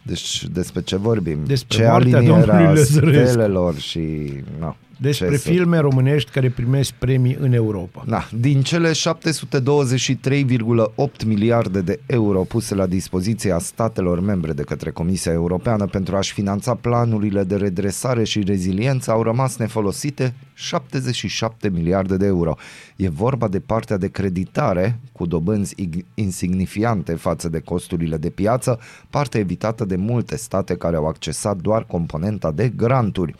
Deci 0.03 0.47
despre 0.51 0.81
ce 0.81 0.95
vorbim? 0.95 1.39
Despre 1.45 1.77
ce 1.77 1.83
moartea 1.85 2.17
alinierea 2.17 2.45
domnului 2.45 2.75
Lăzărescu. 2.75 3.27
stelelor 3.27 3.77
și... 3.77 4.33
No, 4.59 4.75
Despre 5.01 5.29
ce 5.29 5.37
să- 5.37 5.49
filme 5.49 5.77
românești 5.79 6.31
care 6.31 6.49
primesc 6.49 6.91
premii 6.91 7.37
în 7.39 7.53
Europa. 7.53 8.03
Da, 8.07 8.27
din 8.39 8.61
cele 8.61 8.91
723,8 8.91 11.23
miliarde 11.25 11.81
de 11.81 11.99
euro 12.05 12.39
puse 12.41 12.75
la 12.75 12.85
dispoziția 12.85 13.59
statelor 13.59 14.19
membre 14.19 14.53
de 14.53 14.61
către 14.63 14.91
Comisia 14.91 15.31
Europeană 15.31 15.85
pentru 15.85 16.15
a-și 16.15 16.33
finanța 16.33 16.75
planurile 16.75 17.43
de 17.43 17.55
redresare 17.55 18.23
și 18.23 18.43
reziliență, 18.43 19.11
au 19.11 19.23
rămas 19.23 19.57
nefolosite 19.57 20.33
77 20.53 21.69
miliarde 21.69 22.17
de 22.17 22.25
euro. 22.25 22.55
E 22.95 23.09
vorba 23.09 23.47
de 23.47 23.59
partea 23.59 23.97
de 23.97 24.07
creditare 24.07 24.99
cu 25.11 25.25
dobânzi 25.25 25.75
ig- 25.87 26.05
insignifiante 26.13 27.13
față 27.13 27.49
de 27.49 27.59
costurile 27.59 28.17
de 28.17 28.29
piață, 28.29 28.79
parte 29.09 29.37
evitată 29.37 29.85
de 29.85 29.95
multe 29.95 30.37
state 30.37 30.75
care 30.75 30.95
au 30.95 31.07
accesat 31.07 31.57
doar 31.57 31.85
componenta 31.85 32.51
de 32.51 32.69
granturi. 32.75 33.35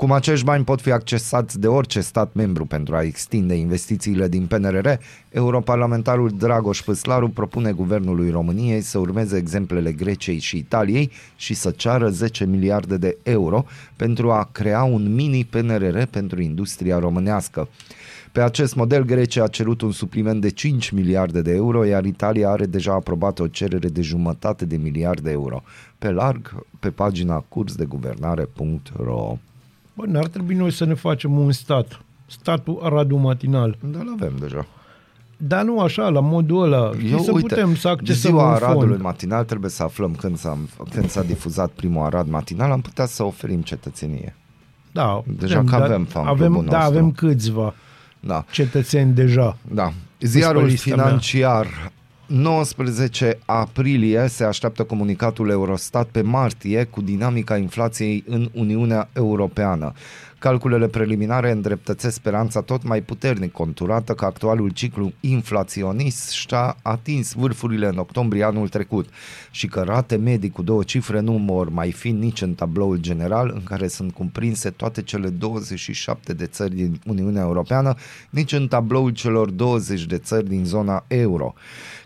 Cum 0.00 0.12
acești 0.12 0.44
bani 0.44 0.64
pot 0.64 0.80
fi 0.80 0.90
accesați 0.92 1.60
de 1.60 1.66
orice 1.66 2.00
stat 2.00 2.32
membru 2.34 2.64
pentru 2.64 2.94
a 2.94 3.02
extinde 3.02 3.54
investițiile 3.54 4.28
din 4.28 4.46
PNRR, 4.46 4.88
europarlamentarul 5.30 6.30
Dragoș 6.38 6.82
Păslaru 6.82 7.28
propune 7.28 7.72
guvernului 7.72 8.30
României 8.30 8.80
să 8.80 8.98
urmeze 8.98 9.36
exemplele 9.36 9.92
Greciei 9.92 10.38
și 10.38 10.56
Italiei 10.56 11.10
și 11.36 11.54
să 11.54 11.70
ceară 11.70 12.08
10 12.08 12.46
miliarde 12.46 12.96
de 12.96 13.16
euro 13.22 13.64
pentru 13.96 14.30
a 14.30 14.48
crea 14.52 14.82
un 14.82 15.14
mini 15.14 15.44
PNRR 15.44 16.02
pentru 16.02 16.40
industria 16.40 16.98
românească. 16.98 17.68
Pe 18.32 18.40
acest 18.40 18.74
model, 18.74 19.04
Grecia 19.04 19.42
a 19.42 19.48
cerut 19.48 19.80
un 19.80 19.92
supliment 19.92 20.40
de 20.40 20.50
5 20.50 20.90
miliarde 20.90 21.42
de 21.42 21.52
euro, 21.52 21.84
iar 21.84 22.04
Italia 22.04 22.50
are 22.50 22.66
deja 22.66 22.92
aprobat 22.92 23.38
o 23.38 23.46
cerere 23.46 23.88
de 23.88 24.02
jumătate 24.02 24.64
de 24.64 24.76
miliard 24.76 25.20
de 25.20 25.30
euro. 25.30 25.62
Pe 25.98 26.10
larg, 26.10 26.66
pe 26.78 26.90
pagina 26.90 27.44
cursdeguvernare.ro 27.48 29.38
Bă, 30.00 30.06
n-ar 30.06 30.26
trebui 30.26 30.54
noi 30.54 30.72
să 30.72 30.84
ne 30.84 30.94
facem 30.94 31.38
un 31.38 31.52
stat. 31.52 32.00
Statul 32.26 32.80
Aradu 32.82 33.16
Matinal. 33.16 33.76
Da, 33.92 33.98
l-avem 34.02 34.32
deja. 34.40 34.66
Dar 35.36 35.62
nu 35.64 35.80
așa, 35.80 36.08
la 36.08 36.20
modul 36.20 36.62
ăla. 36.62 36.90
Eu, 37.10 37.18
să 37.18 37.30
putem 37.32 37.74
să 37.74 37.82
de 37.88 37.88
accesăm 37.88 38.30
ziua 38.30 38.46
un 38.48 38.52
Aradului 38.54 38.88
fond. 38.88 39.00
matinal 39.02 39.44
trebuie 39.44 39.70
să 39.70 39.82
aflăm 39.82 40.14
când 40.14 40.38
s-a, 40.38 40.58
când 40.90 41.08
s-a 41.10 41.22
difuzat 41.22 41.70
primul 41.70 42.04
Arad 42.04 42.28
matinal, 42.28 42.70
am 42.70 42.80
putea 42.80 43.06
să 43.06 43.22
oferim 43.24 43.60
cetățenie. 43.62 44.36
Da, 44.92 45.22
Deja 45.38 45.54
putem, 45.58 45.64
că 45.64 45.78
dar 45.78 45.82
avem 45.90 46.04
fan 46.04 46.26
avem, 46.26 46.52
clubul 46.52 46.64
Da, 46.70 46.76
nostru. 46.78 46.96
avem 46.98 47.12
câțiva 47.12 47.74
Da. 48.20 48.44
cetățeni 48.50 49.12
deja. 49.14 49.56
Da. 49.74 49.92
Ziarul 50.20 50.62
pe 50.62 50.68
lista 50.68 50.94
mea. 50.96 51.18
Financiar 52.30 52.38
19 52.38 53.38
aprilie 53.44 54.26
se 54.26 54.44
așteaptă 54.44 54.84
comunicatul 54.84 55.50
Eurostat 55.50 56.08
pe 56.08 56.22
martie 56.22 56.84
cu 56.84 57.00
dinamica 57.00 57.56
inflației 57.56 58.24
în 58.26 58.48
Uniunea 58.52 59.08
Europeană. 59.12 59.92
Calculele 60.38 60.86
preliminare 60.86 61.50
îndreptățesc 61.50 62.14
speranța 62.14 62.60
tot 62.60 62.82
mai 62.82 63.00
puternic 63.00 63.52
conturată 63.52 64.14
că 64.14 64.24
actualul 64.24 64.70
ciclu 64.70 65.12
inflaționist 65.20 66.30
și-a 66.30 66.76
atins 66.82 67.32
vârfurile 67.32 67.86
în 67.86 67.98
octombrie 67.98 68.44
anul 68.44 68.68
trecut 68.68 69.08
și 69.50 69.66
că 69.66 69.80
rate 69.80 70.16
medii 70.16 70.50
cu 70.50 70.62
două 70.62 70.82
cifre 70.82 71.20
nu 71.20 71.44
vor 71.46 71.68
mai 71.68 71.92
fi 71.92 72.10
nici 72.10 72.42
în 72.42 72.54
tabloul 72.54 72.96
general 72.96 73.50
în 73.54 73.62
care 73.64 73.88
sunt 73.88 74.12
cuprinse 74.12 74.70
toate 74.70 75.02
cele 75.02 75.28
27 75.28 76.32
de 76.32 76.46
țări 76.46 76.74
din 76.74 77.00
Uniunea 77.06 77.42
Europeană, 77.42 77.94
nici 78.30 78.52
în 78.52 78.68
tabloul 78.68 79.10
celor 79.10 79.50
20 79.50 80.04
de 80.04 80.18
țări 80.18 80.48
din 80.48 80.64
zona 80.64 81.04
euro. 81.06 81.54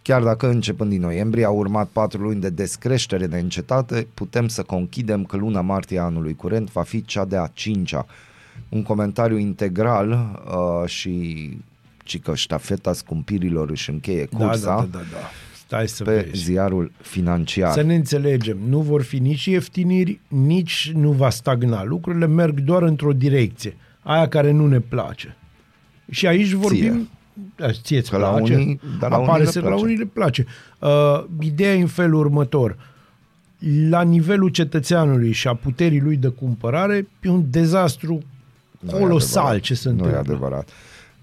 Chiar 0.05 0.23
dacă 0.23 0.49
începând 0.49 0.91
din 0.91 1.01
noiembrie 1.01 1.45
au 1.45 1.57
urmat 1.57 1.89
patru 1.89 2.23
luni 2.23 2.41
de 2.41 2.51
descreștere 2.51 3.27
neîncetate, 3.27 4.07
putem 4.15 4.49
să 4.49 4.63
conchidem 4.63 5.25
că 5.25 5.37
luna 5.37 5.61
martie 5.61 5.99
a 5.99 6.03
anului 6.03 6.35
curent 6.35 6.73
va 6.73 6.83
fi 6.83 7.05
cea 7.05 7.25
de-a 7.25 7.51
cincea. 7.55 8.07
Un 8.69 8.83
comentariu 8.83 9.37
integral 9.37 10.41
uh, 10.47 10.89
și 10.89 11.49
ci 12.05 12.21
că 12.21 12.35
ștafeta 12.35 12.93
scumpirilor 12.93 13.71
își 13.71 13.91
încheie 13.91 14.29
Da, 14.31 14.39
cursa 14.39 14.67
da, 14.67 14.75
da, 14.75 14.87
da, 14.99 15.05
da. 15.13 15.31
Stai 15.67 15.89
să 15.89 16.05
pe 16.05 16.15
vezi. 16.15 16.45
ziarul 16.45 16.93
financiar. 17.01 17.73
Să 17.73 17.83
ne 17.83 17.95
înțelegem, 17.95 18.59
nu 18.69 18.81
vor 18.81 19.03
fi 19.03 19.19
nici 19.19 19.45
ieftiniri, 19.45 20.21
nici 20.29 20.93
nu 20.95 21.11
va 21.11 21.31
stagna. 21.31 21.85
Lucrurile 21.85 22.27
merg 22.27 22.61
doar 22.61 22.83
într-o 22.83 23.13
direcție, 23.13 23.77
aia 24.03 24.29
care 24.29 24.51
nu 24.51 24.67
ne 24.67 24.81
place. 24.81 25.37
Și 26.11 26.27
aici 26.27 26.53
vorbim... 26.53 27.09
Da, 27.57 27.71
ție 27.73 28.01
Că 28.03 28.17
la 28.17 28.29
place? 28.29 28.55
unii- 28.55 28.81
dar 29.01 29.11
la 29.11 29.17
Apare 29.17 29.31
unii 29.33 29.45
le 29.45 29.51
să 29.51 29.61
la 29.61 29.67
place. 29.67 29.83
unii 29.83 29.97
le 29.97 30.05
place. 30.13 30.47
Uh, 30.79 31.25
ideea 31.41 31.75
e 31.75 31.81
în 31.81 31.87
felul 31.87 32.19
următor. 32.21 32.77
La 33.89 34.03
nivelul 34.03 34.49
cetățeanului 34.49 35.33
și 35.33 35.49
a 35.49 35.55
puterii 35.55 36.01
lui 36.01 36.17
de 36.17 36.29
cumpărare, 36.29 37.09
e 37.23 37.29
un 37.29 37.45
dezastru 37.51 38.23
Nu 38.79 38.97
e 38.97 39.01
colosal 39.01 39.41
adevărat. 39.43 39.63
ce 39.63 39.75
se 39.75 39.89
Nu 39.89 39.95
întâmplă. 39.95 40.17
e 40.17 40.21
adevărat. 40.21 40.69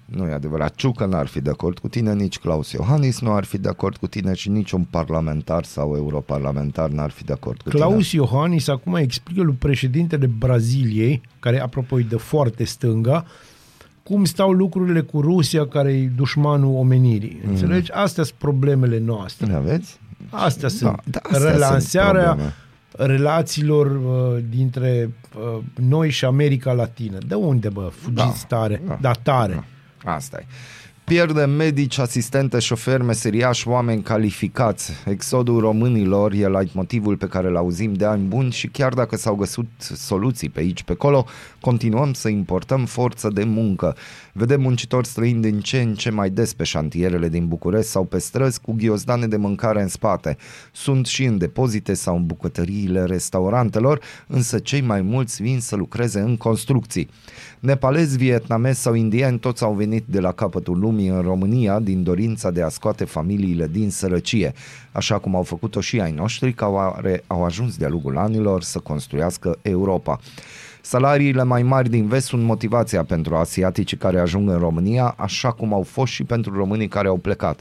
Nu 0.06 0.28
e 0.28 0.32
adevărat. 0.34 0.76
Ciucă 0.76 1.06
n-ar 1.06 1.28
fi 1.28 1.42
de 1.42 1.50
acord 1.50 1.80
cu 1.80 1.88
tine, 1.88 2.14
nici 2.14 2.40
Claus 2.40 2.72
Iohannis 2.72 3.20
nu 3.22 3.32
ar 3.34 3.44
fi 3.44 3.58
de 3.58 3.70
acord 3.70 3.98
cu 3.98 4.08
tine 4.08 4.34
și 4.34 4.50
niciun 4.50 4.84
parlamentar 4.90 5.64
sau 5.64 5.96
europarlamentar 5.96 6.90
n-ar 6.90 7.10
fi 7.12 7.24
de 7.24 7.34
acord 7.34 7.62
cu 7.62 7.70
Claus 7.70 8.10
tine. 8.10 8.22
Iohannis 8.24 8.68
acum 8.68 8.96
explică 8.96 9.42
lui 9.42 9.56
președintele 9.60 10.26
Braziliei, 10.26 11.22
care 11.40 11.62
apropo 11.62 12.00
e 12.00 12.06
de 12.10 12.16
foarte 12.18 12.64
stânga, 12.64 13.26
cum 14.04 14.26
stau 14.26 14.52
lucrurile 14.52 15.02
cu 15.02 15.22
Rusia, 15.22 15.68
care 15.68 15.92
e 15.94 16.06
dușmanul 16.16 16.76
omenirii. 16.76 17.42
Mm. 17.44 17.50
Înțelegi? 17.50 17.92
Astea 17.92 18.24
sunt 18.24 18.38
problemele 18.38 19.00
noastre. 19.00 19.46
Le 19.46 19.54
aveți? 19.54 20.00
Astea 20.30 20.70
sunt. 20.70 21.00
da, 21.06 21.20
astea 21.24 21.40
sunt 21.40 21.52
Relansarea 21.52 22.24
probleme. 22.26 22.54
relațiilor 22.92 23.86
uh, 23.86 24.44
dintre 24.50 25.10
uh, 25.56 25.60
noi 25.76 26.10
și 26.10 26.26
America 26.26 26.72
Latină. 26.72 27.18
De 27.28 27.34
unde, 27.36 27.70
bă? 27.70 27.92
Fugiți 27.96 28.46
Da, 28.48 28.58
tare. 28.58 28.82
da, 28.88 28.98
Da, 29.02 29.12
tare. 29.12 29.64
Asta 30.04 30.38
e. 30.40 30.46
Pierdem 31.04 31.50
medici, 31.50 31.98
asistente, 31.98 32.60
șoferi, 32.60 33.04
meseriași, 33.04 33.68
oameni 33.68 34.02
calificați. 34.02 34.92
Exodul 35.06 35.60
românilor 35.60 36.32
e 36.34 36.48
motivul 36.74 37.18
pe 37.18 37.26
care 37.26 37.48
îl 37.48 37.56
auzim 37.58 37.94
de 37.94 38.06
ani 38.06 38.24
buni 38.24 38.52
și 38.52 38.68
chiar 38.68 38.94
dacă 38.94 39.16
s-au 39.18 39.36
găsit 39.36 39.68
soluții 39.80 40.50
pe 40.50 40.60
aici, 40.60 40.84
pe 40.84 40.92
acolo, 40.92 41.26
Continuăm 41.62 42.14
să 42.14 42.30
importăm 42.30 42.86
forță 42.86 43.30
de 43.30 43.44
muncă. 43.44 43.96
Vedem 44.34 44.62
muncitori 44.62 45.08
străini 45.08 45.42
din 45.42 45.60
ce 45.60 45.82
în 45.82 45.94
ce 45.94 46.10
mai 46.10 46.30
des 46.30 46.54
pe 46.54 46.64
șantierele 46.64 47.30
din 47.30 47.48
București 47.48 47.90
sau 47.90 48.04
pe 48.04 48.20
străzi 48.20 48.62
cu 48.62 48.74
ghiozdane 48.78 49.28
de 49.28 49.38
mâncare 49.38 49.82
în 49.82 49.88
spate. 49.88 50.38
Sunt 50.72 51.06
și 51.06 51.24
în 51.24 51.38
depozite 51.38 51.94
sau 51.94 52.16
în 52.16 52.26
bucătăriile 52.26 53.04
restaurantelor, 53.04 54.02
însă 54.28 54.60
cei 54.60 54.82
mai 54.82 55.02
mulți 55.02 55.42
vin 55.42 55.60
să 55.60 55.76
lucreze 55.76 56.20
în 56.20 56.38
construcții. 56.38 57.10
Nepalezi, 57.60 58.18
vietnamezi 58.18 58.82
sau 58.82 58.94
indieni 58.94 59.40
toți 59.40 59.64
au 59.64 59.74
venit 59.74 60.04
de 60.08 60.20
la 60.20 60.32
capătul 60.32 60.80
lumii 60.80 61.08
în 61.08 61.22
România 61.22 61.80
din 61.80 62.04
dorința 62.04 62.52
de 62.52 62.62
a 62.62 62.70
scoate 62.70 63.06
familiile 63.06 63.68
din 63.68 63.90
sărăcie, 63.90 64.54
așa 64.92 65.18
cum 65.20 65.36
au 65.36 65.44
făcut-o 65.44 65.82
și 65.82 66.00
ai 66.00 66.12
noștri 66.12 66.54
care 66.54 67.24
au 67.28 67.44
ajuns 67.44 67.78
de-a 67.78 67.90
lungul 67.90 68.18
anilor 68.18 68.62
să 68.62 68.80
construiască 68.80 69.58
Europa. 69.62 70.20
Salariile 70.82 71.44
mai 71.44 71.64
mari 71.64 71.90
din 71.90 72.08
vest 72.08 72.28
sunt 72.28 72.44
motivația 72.44 73.04
pentru 73.04 73.36
asiaticii 73.36 73.98
care 73.98 74.20
ajung 74.20 74.50
în 74.50 74.58
România, 74.58 75.14
așa 75.18 75.52
cum 75.52 75.74
au 75.74 75.84
fost 75.84 76.12
și 76.12 76.24
pentru 76.24 76.54
românii 76.54 76.88
care 76.88 77.08
au 77.08 77.18
plecat. 77.18 77.60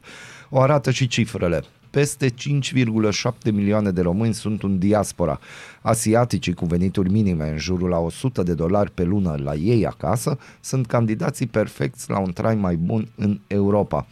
O 0.48 0.60
arată 0.60 0.90
și 0.90 1.06
cifrele. 1.06 1.62
Peste 1.90 2.30
5,7 2.30 3.52
milioane 3.52 3.90
de 3.90 4.00
români 4.00 4.34
sunt 4.34 4.62
în 4.62 4.78
diaspora. 4.78 5.38
Asiaticii 5.80 6.54
cu 6.54 6.64
venituri 6.64 7.10
minime 7.10 7.50
în 7.50 7.58
jurul 7.58 7.88
la 7.88 7.98
100 7.98 8.42
de 8.42 8.54
dolari 8.54 8.90
pe 8.90 9.02
lună 9.02 9.34
la 9.42 9.54
ei 9.54 9.86
acasă 9.86 10.38
sunt 10.60 10.86
candidații 10.86 11.46
perfecți 11.46 12.10
la 12.10 12.18
un 12.18 12.32
trai 12.32 12.54
mai 12.54 12.76
bun 12.76 13.08
în 13.16 13.40
Europa. 13.46 14.06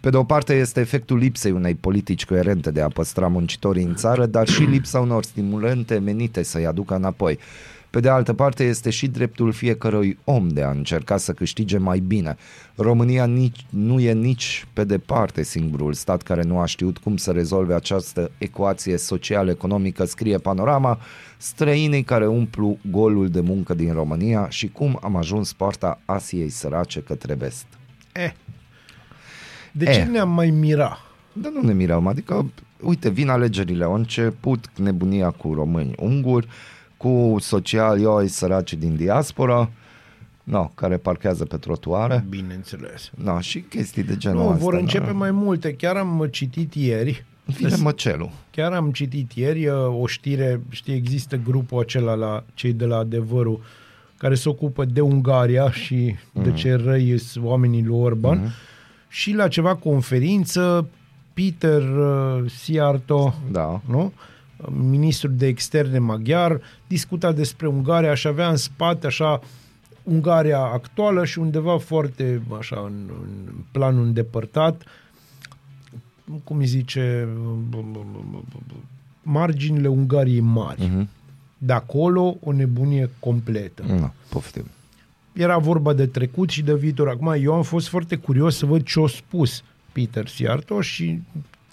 Pe 0.00 0.10
de 0.10 0.16
o 0.16 0.24
parte 0.24 0.54
este 0.54 0.80
efectul 0.80 1.16
lipsei 1.16 1.50
unei 1.50 1.74
politici 1.74 2.24
coerente 2.24 2.70
de 2.70 2.80
a 2.80 2.88
păstra 2.88 3.28
muncitorii 3.28 3.84
în 3.84 3.94
țară, 3.94 4.26
dar 4.26 4.48
și 4.48 4.62
lipsa 4.62 5.00
unor 5.00 5.24
stimulente 5.24 5.98
menite 5.98 6.42
să-i 6.42 6.66
aducă 6.66 6.94
înapoi. 6.94 7.38
Pe 7.90 8.00
de 8.00 8.08
altă 8.08 8.32
parte 8.32 8.64
este 8.64 8.90
și 8.90 9.06
dreptul 9.06 9.52
fiecărui 9.52 10.18
om 10.24 10.48
de 10.48 10.62
a 10.62 10.70
încerca 10.70 11.16
să 11.16 11.32
câștige 11.32 11.78
mai 11.78 11.98
bine. 11.98 12.36
România 12.74 13.24
nici, 13.26 13.66
nu 13.70 14.00
e 14.00 14.12
nici 14.12 14.66
pe 14.72 14.84
departe 14.84 15.42
singurul 15.42 15.92
stat 15.92 16.22
care 16.22 16.42
nu 16.42 16.58
a 16.58 16.64
știut 16.66 16.98
cum 16.98 17.16
să 17.16 17.30
rezolve 17.30 17.74
această 17.74 18.30
ecuație 18.38 18.96
social-economică, 18.96 20.04
scrie 20.04 20.38
Panorama, 20.38 20.98
străinii 21.36 22.02
care 22.02 22.26
umplu 22.26 22.78
golul 22.90 23.28
de 23.28 23.40
muncă 23.40 23.74
din 23.74 23.92
România 23.92 24.48
și 24.48 24.68
cum 24.68 24.98
am 25.02 25.16
ajuns 25.16 25.52
poarta 25.52 26.00
Asiei 26.04 26.48
sărace 26.48 27.00
către 27.00 27.34
vest. 27.34 27.66
Eh. 28.12 28.32
De 29.72 29.84
ce 29.84 29.90
Eh. 29.90 30.06
ne-am 30.06 30.30
mai 30.30 30.50
mira? 30.50 30.98
Dar 31.32 31.52
nu 31.52 31.60
ne 31.60 31.72
mirăm, 31.72 32.06
adică, 32.06 32.50
uite, 32.82 33.10
vin 33.10 33.28
alegerile, 33.28 33.84
au 33.84 33.94
început 33.94 34.70
nebunia 34.76 35.30
cu 35.30 35.54
români 35.54 35.92
unguri, 35.98 36.48
cu 36.98 37.36
social 37.40 38.00
ioi 38.00 38.28
săraci 38.28 38.74
din 38.74 38.96
diaspora, 38.96 39.70
no, 40.44 40.70
care 40.74 40.96
parchează 40.96 41.44
pe 41.44 41.56
trotuare, 41.56 42.24
Bineînțeles. 42.28 43.10
no, 43.14 43.40
și 43.40 43.60
chestii 43.60 44.02
de 44.02 44.16
genul 44.16 44.42
Nu, 44.42 44.48
ăsta. 44.48 44.62
vor 44.64 44.74
începe 44.74 45.06
da. 45.06 45.12
mai 45.12 45.30
multe. 45.30 45.72
Chiar 45.74 45.96
am 45.96 46.28
citit 46.30 46.74
ieri, 46.74 47.24
Vine 47.44 47.76
măcelul. 47.82 48.30
chiar 48.50 48.72
am 48.72 48.90
citit 48.90 49.32
ieri 49.32 49.66
uh, 49.66 49.74
o 50.00 50.06
știre, 50.06 50.60
știi, 50.68 50.94
există 50.94 51.36
grupul 51.36 51.78
acela 51.80 52.14
la 52.14 52.44
cei 52.54 52.72
de 52.72 52.84
la 52.84 52.96
Adevărul 52.96 53.60
care 54.16 54.34
se 54.34 54.48
ocupă 54.48 54.84
de 54.84 55.00
Ungaria 55.00 55.70
și 55.70 56.16
Mhm. 56.32 56.42
de 56.44 56.52
ce 56.52 56.74
răi 56.74 57.18
sunt 57.18 57.44
oamenii 57.44 57.82
lui 57.84 57.98
Orban 57.98 58.54
și 59.08 59.32
la 59.32 59.48
ceva 59.48 59.74
conferință 59.74 60.88
Peter 61.34 61.82
uh, 61.82 62.50
Siarto, 62.50 63.34
Da. 63.50 63.80
nu? 63.88 64.12
Ministrul 64.66 65.34
de 65.36 65.46
externe 65.46 65.98
maghiar, 65.98 66.60
discuta 66.86 67.32
despre 67.32 67.66
Ungaria 67.66 68.14
și 68.14 68.26
avea 68.26 68.48
în 68.48 68.56
spate 68.56 69.06
așa 69.06 69.40
Ungaria 70.02 70.58
actuală 70.58 71.24
și 71.24 71.38
undeva 71.38 71.78
foarte 71.78 72.42
așa 72.58 72.82
în, 72.86 73.10
în 73.22 73.54
planul 73.70 74.04
îndepărtat 74.04 74.82
cum 76.44 76.58
îi 76.58 76.66
zice 76.66 77.28
marginile 79.22 79.88
Ungariei 79.88 80.40
mari. 80.40 80.86
Mhm. 80.86 81.08
De 81.58 81.72
acolo 81.72 82.36
o 82.40 82.52
nebunie 82.52 83.10
completă. 83.18 83.82
No, 83.86 84.10
poftim. 84.28 84.64
Era 85.32 85.58
vorba 85.58 85.92
de 85.92 86.06
trecut 86.06 86.50
și 86.50 86.62
de 86.62 86.74
viitor. 86.74 87.08
Acum, 87.08 87.34
eu 87.40 87.54
am 87.54 87.62
fost 87.62 87.88
foarte 87.88 88.16
curios 88.16 88.56
să 88.56 88.66
văd 88.66 88.82
ce 88.84 89.00
a 89.02 89.06
spus 89.06 89.62
Peter 89.92 90.26
Siarto 90.26 90.80
și 90.80 91.20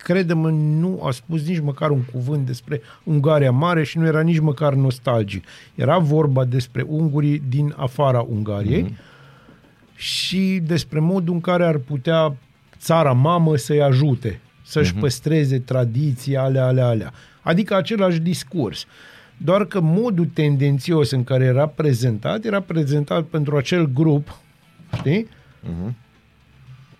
credem 0.06 0.38
nu 0.80 1.02
a 1.04 1.12
spus 1.12 1.48
nici 1.48 1.60
măcar 1.60 1.90
un 1.90 2.02
cuvânt 2.12 2.46
despre 2.46 2.82
Ungaria 3.04 3.52
Mare 3.52 3.84
și 3.84 3.98
nu 3.98 4.06
era 4.06 4.22
nici 4.22 4.40
măcar 4.40 4.74
nostalgic. 4.74 5.46
Era 5.76 5.98
vorba 5.98 6.44
despre 6.44 6.82
ungurii 6.88 7.42
din 7.50 7.74
afara 7.78 8.22
Ungariei 8.22 8.84
mm-hmm. 8.84 9.96
și 9.96 10.62
despre 10.66 11.00
modul 11.00 11.34
în 11.34 11.42
care 11.42 11.66
ar 11.66 11.78
putea 11.78 12.36
țara 12.80 13.12
mamă 13.12 13.56
să-i 13.56 13.82
ajute, 13.82 14.40
să-și 14.64 14.94
mm-hmm. 14.94 15.00
păstreze 15.00 15.60
tradiții, 15.60 16.38
alea, 16.38 16.66
alea, 16.66 16.88
alea. 16.88 17.14
Adică 17.42 17.76
același 17.76 18.20
discurs. 18.20 18.86
Doar 19.38 19.66
că 19.66 19.80
modul 19.82 20.26
tendențios 20.26 21.12
în 21.12 21.24
care 21.24 21.44
era 21.44 21.68
prezentat, 21.68 22.46
era 22.46 22.60
prezentat 22.60 23.24
pentru 23.24 23.58
acel 23.58 23.86
grup, 23.94 24.40
știi? 24.98 25.28
Mhm. 25.62 25.96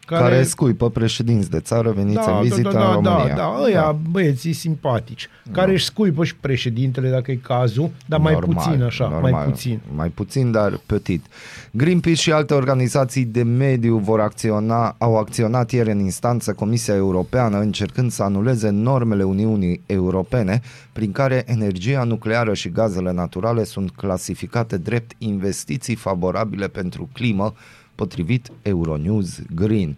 Care, 0.06 0.24
care 0.24 0.44
scuipă 0.44 0.90
președinți 0.90 1.50
de 1.50 1.60
țară 1.60 1.92
veniți 1.92 2.30
în 2.30 2.42
vizită 2.42 2.70
da, 2.72 2.94
în 2.96 3.04
da, 3.04 3.12
România. 3.12 3.36
da, 3.36 3.60
ăia, 3.64 3.82
da. 3.82 3.98
băieții 4.10 4.54
simpatici, 4.54 5.30
care 5.52 5.72
își 5.72 5.86
scuipă 5.86 6.24
și 6.24 6.36
președintele, 6.36 7.10
dacă 7.10 7.32
e 7.32 7.36
cazul, 7.36 7.90
dar 8.06 8.20
mai 8.20 8.36
puțin 8.36 8.84
așa, 8.84 9.06
mai 9.08 9.44
puțin. 9.46 9.80
Mai 9.96 10.10
puțin, 10.10 10.52
dar 10.52 10.80
petit. 10.86 11.26
Greenpeace 11.72 12.22
și 12.22 12.32
alte 12.32 12.54
organizații 12.54 13.26
de 13.26 13.44
mediu 13.44 13.98
vor 13.98 14.20
acționa, 14.20 14.96
au 14.98 15.18
acționat 15.18 15.72
ieri 15.72 15.92
în 15.92 16.00
instanță 16.00 16.54
Comisia 16.54 16.96
Europeană 16.96 17.60
încercând 17.60 18.12
să 18.12 18.24
anuleze 18.24 18.70
normele 18.70 19.24
Uniunii 19.24 19.82
Europene 19.86 20.62
prin 20.94 21.12
care 21.12 21.44
energia 21.46 22.04
nucleară 22.04 22.54
și 22.54 22.70
gazele 22.70 23.12
naturale 23.12 23.64
sunt 23.64 23.92
clasificate 23.92 24.78
drept 24.78 25.12
investiții 25.18 25.96
favorabile 25.96 26.68
pentru 26.68 27.10
climă 27.14 27.54
potrivit 27.96 28.52
Euronews 28.62 29.40
Green. 29.56 29.98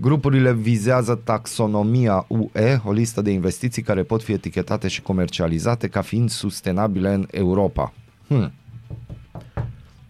Grupurile 0.00 0.52
vizează 0.52 1.20
taxonomia 1.24 2.24
UE, 2.28 2.80
o 2.84 2.92
listă 2.92 3.22
de 3.22 3.30
investiții 3.30 3.82
care 3.82 4.02
pot 4.02 4.22
fi 4.22 4.32
etichetate 4.32 4.88
și 4.88 5.02
comercializate 5.02 5.88
ca 5.88 6.00
fiind 6.00 6.30
sustenabile 6.30 7.12
în 7.14 7.26
Europa. 7.30 7.92
Hmm. 8.26 8.52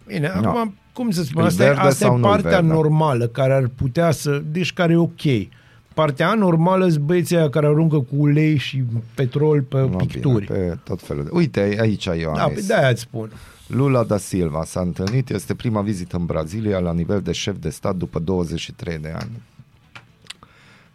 Bine, 0.06 0.32
No. 0.42 0.48
acum, 0.48 0.74
cum 0.92 1.10
să 1.10 1.22
spun, 1.22 1.42
E 1.42 1.46
asta, 1.46 1.62
e, 1.62 1.66
verde 1.66 1.80
asta 1.80 2.04
sau 2.06 2.14
e 2.16 2.18
nu-i 2.20 2.30
partea 2.30 2.50
verde? 2.50 2.66
normală 2.66 3.26
care 3.26 3.52
ar 3.52 3.66
putea 3.76 4.10
să, 4.10 4.42
deci 4.50 4.72
care 4.72 4.92
e 4.92 4.96
ok. 4.96 5.20
Partea 5.94 6.28
anormală 6.30 6.88
sunt 6.88 7.04
băieții 7.04 7.36
aia 7.36 7.48
care 7.50 7.66
aruncă 7.66 7.96
cu 7.96 8.14
ulei 8.16 8.56
și 8.56 8.82
petrol 9.14 9.62
pe 9.62 9.80
No, 9.80 9.86
picturi. 9.96 10.44
Bine, 10.46 10.58
pe 10.58 10.78
tot 10.84 11.02
felul 11.02 11.24
de... 11.24 11.30
Uite, 11.32 11.76
aici 11.80 12.04
da, 12.06 12.14
Ioanis. 12.14 12.54
pe 12.60 12.66
de-aia 12.66 12.88
îți 12.88 13.00
spun. 13.00 13.30
Lula 13.72 14.04
da 14.04 14.16
Silva 14.16 14.64
s-a 14.64 14.80
întâlnit, 14.80 15.30
este 15.30 15.54
prima 15.54 15.80
vizită 15.80 16.16
în 16.16 16.24
Brazilia 16.26 16.78
la 16.78 16.92
nivel 16.92 17.20
de 17.20 17.32
șef 17.32 17.56
de 17.60 17.68
stat 17.70 17.96
după 17.96 18.18
23 18.18 18.98
de 18.98 19.14
ani. 19.18 19.42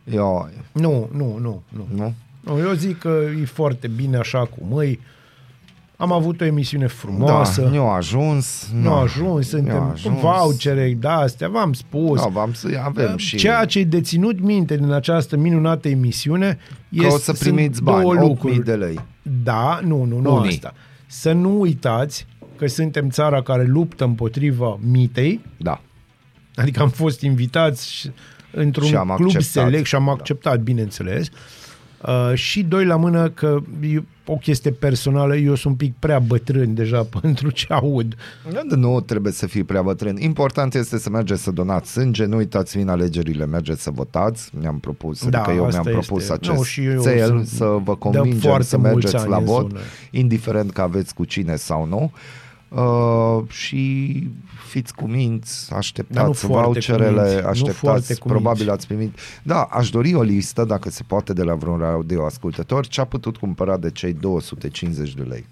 Eu, 0.03 0.49
Nu, 0.71 1.09
nu, 1.13 1.37
nu, 1.41 1.61
nu. 1.69 1.87
nu? 1.95 2.13
nu 2.39 2.59
eu 2.59 2.73
zic 2.73 2.97
că 2.99 3.19
e 3.41 3.45
foarte 3.45 3.87
bine 3.87 4.17
așa 4.17 4.39
cu 4.39 4.57
măi. 4.69 4.99
Am 5.97 6.11
avut 6.11 6.41
o 6.41 6.45
emisiune 6.45 6.87
frumoasă. 6.87 7.61
Da, 7.61 7.69
nu 7.69 7.87
a 7.87 7.95
ajuns. 7.95 8.69
nu 8.81 8.93
a 8.93 9.01
ajuns, 9.01 9.47
suntem 9.47 9.75
nu 9.75 9.81
a 9.81 9.85
cu 9.85 9.91
ajuns. 9.93 10.19
vouchere, 10.19 10.97
da, 10.99 11.13
astea, 11.17 11.49
v-am 11.49 11.73
spus. 11.73 12.21
Da, 12.21 12.27
v-am 12.27 12.53
să 12.53 12.81
avem 12.83 13.17
și... 13.17 13.37
Ceea 13.37 13.65
ce 13.65 13.79
e 13.79 13.83
deținut 13.83 14.39
minte 14.39 14.75
din 14.77 14.91
această 14.91 15.37
minunată 15.37 15.87
emisiune 15.87 16.57
Că 16.97 17.05
este, 17.05 17.07
o 17.13 17.17
să 17.17 17.33
primiți 17.33 17.75
sunt 17.75 17.85
bani, 17.89 18.01
două 18.01 18.15
8.000 18.15 18.19
lucruri. 18.21 18.63
de 18.63 18.75
lei. 18.75 18.99
Da, 19.43 19.79
nu, 19.83 20.03
nu, 20.03 20.19
nu 20.19 20.35
Unii. 20.35 20.49
asta. 20.49 20.73
Să 21.07 21.31
nu 21.31 21.59
uitați 21.59 22.25
că 22.57 22.67
suntem 22.67 23.09
țara 23.09 23.41
care 23.41 23.63
luptă 23.65 24.03
împotriva 24.03 24.79
mitei, 24.91 25.41
Da. 25.57 25.81
adică 26.55 26.81
am 26.81 26.89
fost 26.89 27.21
invitați 27.21 27.91
și- 27.93 28.09
într-un 28.51 28.87
Și 28.87 28.95
am 28.95 29.05
club 29.15 29.19
acceptat. 29.27 29.43
select 29.65 29.85
și 29.85 29.95
am 29.95 30.05
Da. 30.05 30.11
acceptat, 30.11 30.59
bineînțeles. 30.59 31.27
Uh, 32.07 32.31
și 32.33 32.63
doi 32.63 32.85
la 32.85 32.95
mână 32.95 33.29
că 33.29 33.57
e 33.81 34.03
o 34.25 34.35
chestie 34.35 34.71
personală, 34.71 35.35
eu 35.35 35.55
sunt 35.55 35.65
un 35.73 35.87
pic 35.87 35.93
prea 35.99 36.19
bătrân 36.19 36.73
deja 36.73 37.03
pentru 37.21 37.49
ce 37.49 37.65
aud. 37.69 38.15
Nu 38.69 39.01
trebuie 39.01 39.31
să 39.31 39.47
fii 39.47 39.63
prea 39.63 39.81
bătrân. 39.81 40.17
Important 40.17 40.73
este 40.73 40.97
să 40.97 41.09
mergeți 41.09 41.43
să 41.43 41.51
donați 41.51 41.91
sânge, 41.91 42.25
nu 42.25 42.35
uitați 42.37 42.77
vin 42.77 42.87
alegerile, 42.89 43.45
mergeți 43.45 43.81
să 43.81 43.91
votați. 43.91 44.49
Mi-am 44.59 44.79
propus, 44.79 45.27
Da, 45.27 45.37
adică 45.41 45.55
eu 45.57 45.65
asta 45.65 45.81
mi-am 45.81 45.93
propus 45.99 46.21
este. 46.21 46.33
acest 46.33 46.57
Nu, 46.57 46.63
și 46.63 46.83
eu 46.85 47.01
cel 47.01 47.27
sunt- 47.27 47.47
să 47.47 47.65
vă 47.65 47.91
de 47.91 47.97
convingem 47.99 48.39
foarte 48.39 48.63
să 48.67 48.77
mulți 48.77 48.93
mergeți 48.93 49.15
ani 49.15 49.29
la 49.29 49.37
în 49.37 49.43
vot, 49.45 49.69
zonă. 49.69 49.79
indiferent 50.11 50.71
că 50.71 50.81
aveți 50.81 51.13
cu 51.13 51.23
cine 51.25 51.55
sau 51.55 51.85
nu. 51.85 52.11
Uh, 52.13 52.19
și 53.47 54.27
fiți 54.67 54.93
cuminți, 54.95 55.65
Dar 55.69 55.71
nu 55.73 55.77
așteptați 55.77 56.45
foarte 56.45 56.63
voucherele, 56.65 57.21
cuminți, 57.21 57.35
nu 57.35 57.41
foarte 57.41 57.49
așteptați, 57.49 58.19
cuminți. 58.19 58.41
probabil 58.41 58.69
ați 58.69 58.87
primit. 58.87 59.17
Da, 59.43 59.61
aș 59.61 59.89
dori 59.89 60.13
o 60.13 60.21
listă, 60.21 60.63
dacă 60.65 60.89
se 60.89 61.03
poate, 61.07 61.33
de 61.33 61.43
la 61.43 61.53
vreun 61.55 61.77
radio 61.77 62.25
ascultător, 62.25 62.87
ce 62.87 63.01
a 63.01 63.05
putut 63.05 63.37
cumpăra 63.37 63.77
de 63.77 63.89
cei 63.91 64.13
250 64.13 65.13
de 65.13 65.21
lei. 65.23 65.45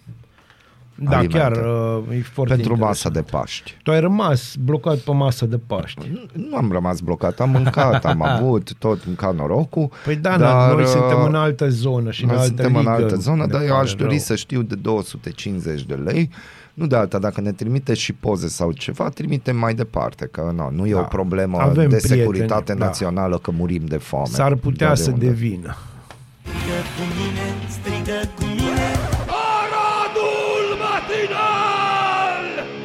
Da, 0.98 1.10
alimente. 1.18 1.38
chiar 1.38 1.52
uh, 1.52 2.04
e 2.18 2.22
foarte 2.22 2.54
pentru 2.56 2.78
masa 2.78 3.08
interesant. 3.08 3.14
de 3.14 3.22
Paști. 3.22 3.78
Tu 3.84 3.92
ai 3.92 4.00
rămas 4.00 4.56
blocat 4.60 4.98
pe 4.98 5.12
masă 5.12 5.46
de 5.46 5.58
Paști. 5.58 6.12
Nu 6.50 6.58
am 6.58 6.72
rămas 6.72 7.00
blocat, 7.00 7.40
am 7.40 7.50
mâncat, 7.50 8.06
am 8.06 8.22
avut 8.30 8.74
tot 8.74 9.00
ca 9.16 9.32
norocul. 9.32 9.90
Păi 10.06 10.16
da, 10.16 10.30
dar, 10.30 10.40
dar, 10.40 10.74
noi 10.74 10.82
uh, 10.84 10.88
suntem 10.90 11.24
în 11.24 11.36
altă 11.36 11.70
zonă 11.70 12.12
și 12.12 12.22
în 12.24 12.28
Noi 12.30 12.38
altă 12.38 12.48
suntem 12.48 12.68
ligă. 12.78 12.80
în 12.80 12.88
altă 12.88 13.16
zonă, 13.16 13.46
Ne 13.46 13.52
dar 13.52 13.62
eu 13.62 13.68
pare 13.68 13.82
aș 13.82 13.94
dori 13.94 14.10
rău. 14.10 14.20
să 14.20 14.36
știu 14.36 14.62
de 14.62 14.76
250 14.76 15.84
de 15.84 15.94
lei. 15.94 16.30
Nu 16.76 16.88
de 16.88 16.96
alta, 16.96 17.20
dacă 17.20 17.42
ne 17.42 17.52
trimite 17.52 17.94
și 17.94 18.14
poze 18.14 18.48
sau 18.48 18.72
ceva, 18.72 19.10
trimitem 19.10 19.58
mai 19.58 19.74
departe, 19.74 20.28
că 20.32 20.52
nu, 20.56 20.70
nu 20.72 20.88
e 20.88 20.92
Da. 20.94 21.00
o 21.00 21.04
problemă 21.04 21.58
Avem 21.60 21.74
de 21.74 21.96
prieteni, 21.96 22.20
securitate 22.20 22.74
da. 22.74 22.86
națională 22.86 23.38
că 23.38 23.52
murim 23.52 23.86
de 23.86 23.98
foame. 23.98 24.28
S-ar 24.28 24.56
putea 24.56 24.90
De 24.90 24.96
să 24.96 25.12
unde? 25.12 25.26
devină. 25.26 25.76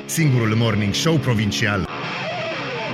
Singurul 0.06 0.54
Morning 0.54 0.94
Show 0.94 1.16
Provincial 1.16 1.88